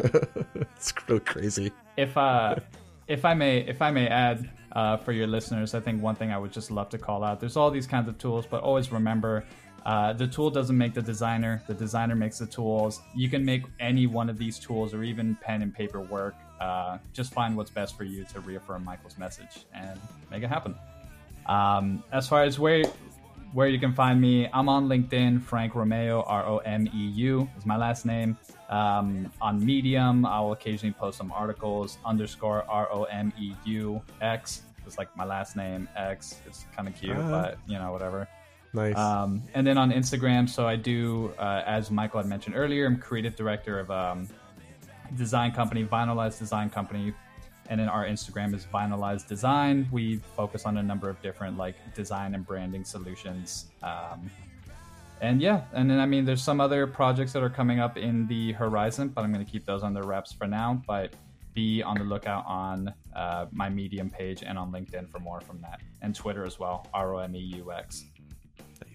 it's 0.76 0.94
real 1.08 1.18
crazy. 1.18 1.72
If 1.96 2.16
uh, 2.16 2.54
if 3.08 3.24
I 3.24 3.34
may, 3.34 3.66
if 3.66 3.82
I 3.82 3.90
may 3.90 4.06
add 4.06 4.48
uh, 4.70 4.96
for 4.98 5.10
your 5.10 5.26
listeners, 5.26 5.74
I 5.74 5.80
think 5.80 6.00
one 6.00 6.14
thing 6.14 6.30
I 6.30 6.38
would 6.38 6.52
just 6.52 6.70
love 6.70 6.88
to 6.90 6.98
call 6.98 7.24
out: 7.24 7.40
there's 7.40 7.56
all 7.56 7.72
these 7.72 7.88
kinds 7.88 8.08
of 8.08 8.16
tools, 8.18 8.46
but 8.48 8.62
always 8.62 8.92
remember. 8.92 9.44
Uh, 9.86 10.12
the 10.12 10.26
tool 10.26 10.50
doesn't 10.50 10.76
make 10.76 10.94
the 10.94 11.02
designer. 11.02 11.62
The 11.66 11.74
designer 11.74 12.14
makes 12.14 12.38
the 12.38 12.46
tools. 12.46 13.00
You 13.14 13.28
can 13.30 13.44
make 13.44 13.62
any 13.80 14.06
one 14.06 14.28
of 14.28 14.38
these 14.38 14.58
tools 14.58 14.92
or 14.94 15.02
even 15.02 15.36
pen 15.40 15.62
and 15.62 15.74
paper 15.74 16.00
work. 16.00 16.34
Uh, 16.60 16.98
just 17.12 17.32
find 17.32 17.56
what's 17.56 17.70
best 17.70 17.96
for 17.96 18.04
you 18.04 18.24
to 18.32 18.40
reaffirm 18.40 18.84
Michael's 18.84 19.16
message 19.16 19.64
and 19.74 19.98
make 20.30 20.42
it 20.42 20.48
happen. 20.48 20.74
Um, 21.46 22.04
as 22.12 22.28
far 22.28 22.44
as 22.44 22.58
where 22.58 22.84
where 23.52 23.66
you 23.66 23.80
can 23.80 23.92
find 23.92 24.20
me, 24.20 24.48
I'm 24.52 24.68
on 24.68 24.86
LinkedIn. 24.86 25.42
Frank 25.42 25.72
Romeu, 25.72 26.22
R 26.26 26.46
O 26.46 26.58
M 26.58 26.86
E 26.94 27.08
U, 27.16 27.48
is 27.58 27.66
my 27.66 27.76
last 27.76 28.04
name. 28.06 28.36
Um, 28.68 29.32
on 29.40 29.64
Medium, 29.64 30.24
I 30.24 30.38
will 30.40 30.52
occasionally 30.52 30.92
post 30.92 31.18
some 31.18 31.32
articles. 31.32 31.98
Underscore 32.04 32.64
R 32.68 32.88
O 32.92 33.04
M 33.04 33.32
E 33.40 33.54
U 33.64 34.00
X, 34.20 34.62
just 34.84 34.98
like 34.98 35.14
my 35.16 35.24
last 35.24 35.56
name 35.56 35.88
X. 35.96 36.36
It's 36.46 36.64
kind 36.76 36.86
of 36.86 36.94
cute, 36.94 37.16
Uh-huh. 37.16 37.30
but 37.30 37.58
you 37.66 37.76
know 37.78 37.90
whatever. 37.90 38.28
Nice. 38.72 38.96
Um, 38.96 39.42
and 39.54 39.66
then 39.66 39.76
on 39.78 39.90
Instagram, 39.90 40.48
so 40.48 40.66
I 40.66 40.76
do, 40.76 41.32
uh, 41.38 41.62
as 41.66 41.90
Michael 41.90 42.20
had 42.20 42.28
mentioned 42.28 42.54
earlier, 42.56 42.86
I'm 42.86 42.98
creative 42.98 43.34
director 43.34 43.80
of 43.80 43.90
um, 43.90 44.28
design 45.16 45.52
company, 45.52 45.84
Vinylized 45.84 46.38
Design 46.38 46.70
Company, 46.70 47.12
and 47.68 47.80
then 47.80 47.88
our 47.88 48.04
Instagram 48.06 48.54
is 48.54 48.66
Vinylized 48.66 49.26
Design. 49.26 49.88
We 49.90 50.16
focus 50.36 50.66
on 50.66 50.76
a 50.78 50.82
number 50.82 51.08
of 51.08 51.20
different 51.22 51.56
like 51.56 51.74
design 51.94 52.34
and 52.34 52.46
branding 52.46 52.84
solutions. 52.84 53.66
Um, 53.82 54.30
and 55.20 55.42
yeah, 55.42 55.62
and 55.72 55.90
then 55.90 55.98
I 55.98 56.06
mean, 56.06 56.24
there's 56.24 56.42
some 56.42 56.60
other 56.60 56.86
projects 56.86 57.32
that 57.32 57.42
are 57.42 57.50
coming 57.50 57.80
up 57.80 57.96
in 57.96 58.26
the 58.26 58.52
horizon, 58.52 59.08
but 59.08 59.22
I'm 59.22 59.32
going 59.32 59.44
to 59.44 59.50
keep 59.50 59.66
those 59.66 59.82
under 59.82 60.02
wraps 60.02 60.32
for 60.32 60.46
now. 60.46 60.82
But 60.86 61.12
be 61.52 61.82
on 61.82 61.98
the 61.98 62.04
lookout 62.04 62.46
on 62.46 62.94
uh, 63.14 63.46
my 63.50 63.68
Medium 63.68 64.08
page 64.08 64.42
and 64.44 64.56
on 64.56 64.72
LinkedIn 64.72 65.10
for 65.10 65.18
more 65.18 65.40
from 65.40 65.60
that, 65.62 65.80
and 66.02 66.14
Twitter 66.14 66.44
as 66.44 66.58
well, 66.58 66.86
R 66.94 67.14
O 67.14 67.18
M 67.18 67.34
E 67.34 67.40
U 67.56 67.72
X. 67.72 68.04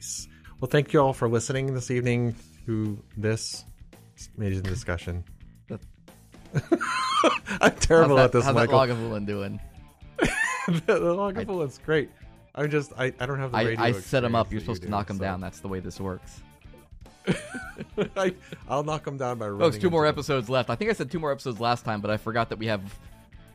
Nice. 0.05 0.27
Well, 0.59 0.69
thank 0.69 0.93
you 0.93 0.99
all 0.99 1.13
for 1.13 1.27
listening 1.27 1.73
this 1.73 1.89
evening 1.89 2.35
to 2.67 2.97
this 3.17 3.65
amazing 4.37 4.63
discussion. 4.63 5.23
I'm 7.59 7.75
terrible 7.77 8.17
how's 8.17 8.25
at 8.25 8.31
that, 8.31 8.37
this, 8.37 8.45
how's 8.45 8.55
Michael. 8.55 8.79
that 8.79 8.89
Lagavulin 8.89 9.25
doing? 9.25 9.59
the 10.85 11.79
great. 11.83 12.09
I'm 12.53 12.69
just, 12.69 12.93
I, 12.97 13.11
I 13.19 13.25
don't 13.25 13.39
have 13.39 13.51
the 13.51 13.57
I, 13.57 13.63
radio 13.63 13.83
I 13.83 13.91
set 13.93 14.23
him 14.23 14.35
up. 14.35 14.51
You're 14.51 14.61
supposed 14.61 14.83
you 14.83 14.87
to 14.87 14.91
knock 14.91 15.09
him 15.09 15.17
so- 15.17 15.23
down. 15.23 15.41
That's 15.41 15.59
the 15.59 15.67
way 15.67 15.79
this 15.79 15.99
works. 15.99 16.43
I, 18.15 18.35
I'll 18.69 18.83
knock 18.83 19.07
him 19.07 19.17
down 19.17 19.39
by 19.39 19.47
oh, 19.47 19.49
running. 19.49 19.71
Folks, 19.71 19.81
two 19.81 19.89
more 19.89 20.05
episodes 20.05 20.49
left. 20.49 20.69
I 20.69 20.75
think 20.75 20.91
I 20.91 20.93
said 20.93 21.09
two 21.09 21.19
more 21.19 21.31
episodes 21.31 21.59
last 21.59 21.83
time, 21.83 21.99
but 21.99 22.11
I 22.11 22.17
forgot 22.17 22.49
that 22.49 22.59
we 22.59 22.67
have 22.67 22.81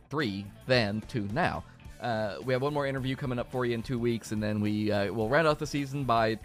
three 0.09 0.45
then, 0.67 1.01
two 1.07 1.29
now. 1.31 1.63
Uh, 2.01 2.35
we 2.43 2.53
have 2.53 2.61
one 2.61 2.73
more 2.73 2.87
interview 2.87 3.15
coming 3.15 3.39
up 3.39 3.51
for 3.51 3.65
you 3.65 3.73
in 3.73 3.83
two 3.83 3.99
weeks, 3.99 4.31
and 4.31 4.41
then 4.41 4.59
we 4.59 4.91
uh, 4.91 5.11
will 5.13 5.29
round 5.29 5.47
out 5.47 5.59
the 5.59 5.67
season 5.67 6.03
by 6.03 6.37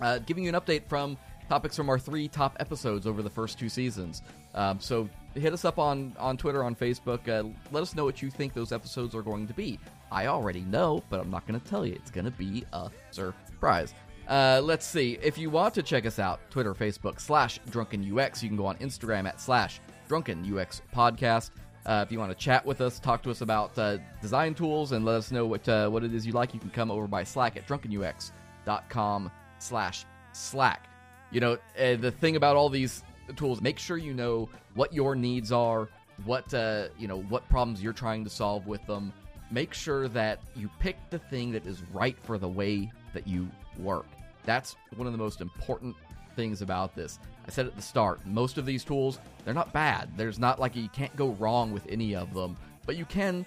uh, 0.00 0.18
giving 0.18 0.44
you 0.44 0.48
an 0.48 0.54
update 0.54 0.86
from 0.86 1.16
topics 1.48 1.76
from 1.76 1.88
our 1.90 1.98
three 1.98 2.26
top 2.26 2.56
episodes 2.58 3.06
over 3.06 3.22
the 3.22 3.30
first 3.30 3.58
two 3.58 3.68
seasons. 3.68 4.22
Um, 4.54 4.80
so 4.80 5.08
hit 5.34 5.52
us 5.52 5.64
up 5.64 5.78
on, 5.78 6.14
on 6.18 6.36
Twitter, 6.36 6.64
on 6.64 6.74
Facebook. 6.74 7.28
Uh, 7.28 7.48
let 7.70 7.82
us 7.82 7.94
know 7.94 8.04
what 8.04 8.22
you 8.22 8.30
think 8.30 8.54
those 8.54 8.72
episodes 8.72 9.14
are 9.14 9.22
going 9.22 9.46
to 9.46 9.54
be. 9.54 9.78
I 10.10 10.26
already 10.26 10.60
know, 10.62 11.02
but 11.10 11.20
I'm 11.20 11.30
not 11.30 11.46
going 11.46 11.60
to 11.60 11.66
tell 11.66 11.84
you. 11.84 11.94
It's 11.94 12.10
going 12.10 12.24
to 12.24 12.30
be 12.30 12.64
a 12.72 12.90
surprise. 13.10 13.94
Uh, 14.28 14.60
let's 14.64 14.86
see. 14.86 15.18
If 15.22 15.36
you 15.36 15.50
want 15.50 15.74
to 15.74 15.82
check 15.82 16.06
us 16.06 16.18
out, 16.18 16.40
Twitter, 16.50 16.74
Facebook, 16.74 17.20
slash 17.20 17.58
Drunken 17.70 18.18
UX. 18.18 18.42
You 18.42 18.48
can 18.48 18.56
go 18.56 18.66
on 18.66 18.76
Instagram 18.78 19.28
at 19.28 19.40
slash 19.40 19.80
Drunken 20.08 20.58
UX 20.58 20.82
Podcast. 20.94 21.50
Uh, 21.86 22.02
if 22.06 22.10
you 22.10 22.18
want 22.18 22.30
to 22.30 22.38
chat 22.38 22.64
with 22.64 22.80
us, 22.80 22.98
talk 22.98 23.22
to 23.22 23.30
us 23.30 23.42
about 23.42 23.78
uh, 23.78 23.98
design 24.22 24.54
tools, 24.54 24.92
and 24.92 25.04
let 25.04 25.16
us 25.16 25.30
know 25.30 25.46
what 25.46 25.68
uh, 25.68 25.88
what 25.88 26.02
it 26.02 26.14
is 26.14 26.26
you 26.26 26.32
like, 26.32 26.54
you 26.54 26.60
can 26.60 26.70
come 26.70 26.90
over 26.90 27.06
by 27.06 27.22
Slack 27.22 27.56
at 27.56 27.66
drunkenux.com 27.66 29.30
slash 29.58 30.06
Slack. 30.32 30.88
You 31.30 31.40
know, 31.40 31.52
uh, 31.78 31.96
the 31.96 32.10
thing 32.10 32.36
about 32.36 32.56
all 32.56 32.68
these 32.70 33.02
tools, 33.36 33.60
make 33.60 33.78
sure 33.78 33.98
you 33.98 34.14
know 34.14 34.48
what 34.74 34.92
your 34.94 35.14
needs 35.14 35.52
are, 35.52 35.88
what 36.24 36.52
uh, 36.54 36.88
you 36.98 37.06
know, 37.06 37.20
what 37.22 37.48
problems 37.50 37.82
you're 37.82 37.92
trying 37.92 38.24
to 38.24 38.30
solve 38.30 38.66
with 38.66 38.84
them. 38.86 39.12
Make 39.50 39.74
sure 39.74 40.08
that 40.08 40.40
you 40.56 40.70
pick 40.78 40.96
the 41.10 41.18
thing 41.18 41.52
that 41.52 41.66
is 41.66 41.82
right 41.92 42.16
for 42.22 42.38
the 42.38 42.48
way 42.48 42.90
that 43.12 43.26
you 43.26 43.48
work. 43.78 44.06
That's 44.44 44.74
one 44.96 45.06
of 45.06 45.12
the 45.12 45.18
most 45.18 45.40
important 45.40 45.94
things 46.34 46.62
about 46.62 46.94
this. 46.94 47.18
I 47.46 47.50
said 47.50 47.66
at 47.66 47.76
the 47.76 47.82
start, 47.82 48.24
most 48.26 48.58
of 48.58 48.66
these 48.66 48.84
tools, 48.84 49.18
they're 49.44 49.54
not 49.54 49.72
bad. 49.72 50.08
There's 50.16 50.38
not 50.38 50.58
like 50.58 50.74
you 50.74 50.88
can't 50.88 51.14
go 51.16 51.30
wrong 51.32 51.72
with 51.72 51.86
any 51.88 52.14
of 52.14 52.32
them, 52.32 52.56
but 52.86 52.96
you 52.96 53.04
can 53.04 53.44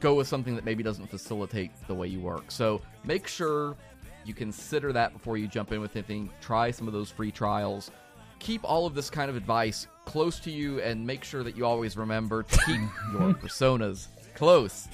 go 0.00 0.14
with 0.14 0.28
something 0.28 0.54
that 0.54 0.64
maybe 0.64 0.82
doesn't 0.82 1.08
facilitate 1.08 1.70
the 1.88 1.94
way 1.94 2.06
you 2.06 2.20
work. 2.20 2.50
So 2.50 2.80
make 3.04 3.26
sure 3.26 3.76
you 4.24 4.34
consider 4.34 4.92
that 4.92 5.12
before 5.12 5.38
you 5.38 5.48
jump 5.48 5.72
in 5.72 5.80
with 5.80 5.94
anything. 5.96 6.30
Try 6.40 6.70
some 6.70 6.86
of 6.86 6.92
those 6.92 7.10
free 7.10 7.30
trials. 7.30 7.90
Keep 8.38 8.64
all 8.64 8.86
of 8.86 8.94
this 8.94 9.08
kind 9.08 9.30
of 9.30 9.36
advice 9.36 9.86
close 10.04 10.38
to 10.40 10.50
you 10.50 10.80
and 10.80 11.04
make 11.06 11.24
sure 11.24 11.42
that 11.42 11.56
you 11.56 11.64
always 11.64 11.96
remember 11.96 12.42
to 12.42 12.58
keep 12.66 12.76
your 13.12 13.34
personas 13.34 14.08
close 14.34 14.86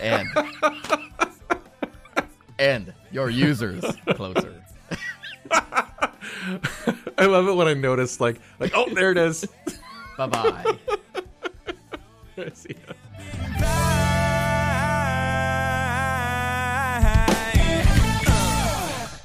and 0.00 0.28
and 2.58 2.92
your 3.10 3.28
users 3.28 3.84
closer. 4.14 4.62
I 7.18 7.26
love 7.26 7.48
it 7.48 7.54
when 7.54 7.68
I 7.68 7.74
notice 7.74 8.20
like 8.20 8.40
like 8.58 8.72
oh 8.74 8.88
there 8.92 9.12
it 9.12 9.18
is. 9.18 9.46
Bye 10.16 10.26
bye. 10.26 10.78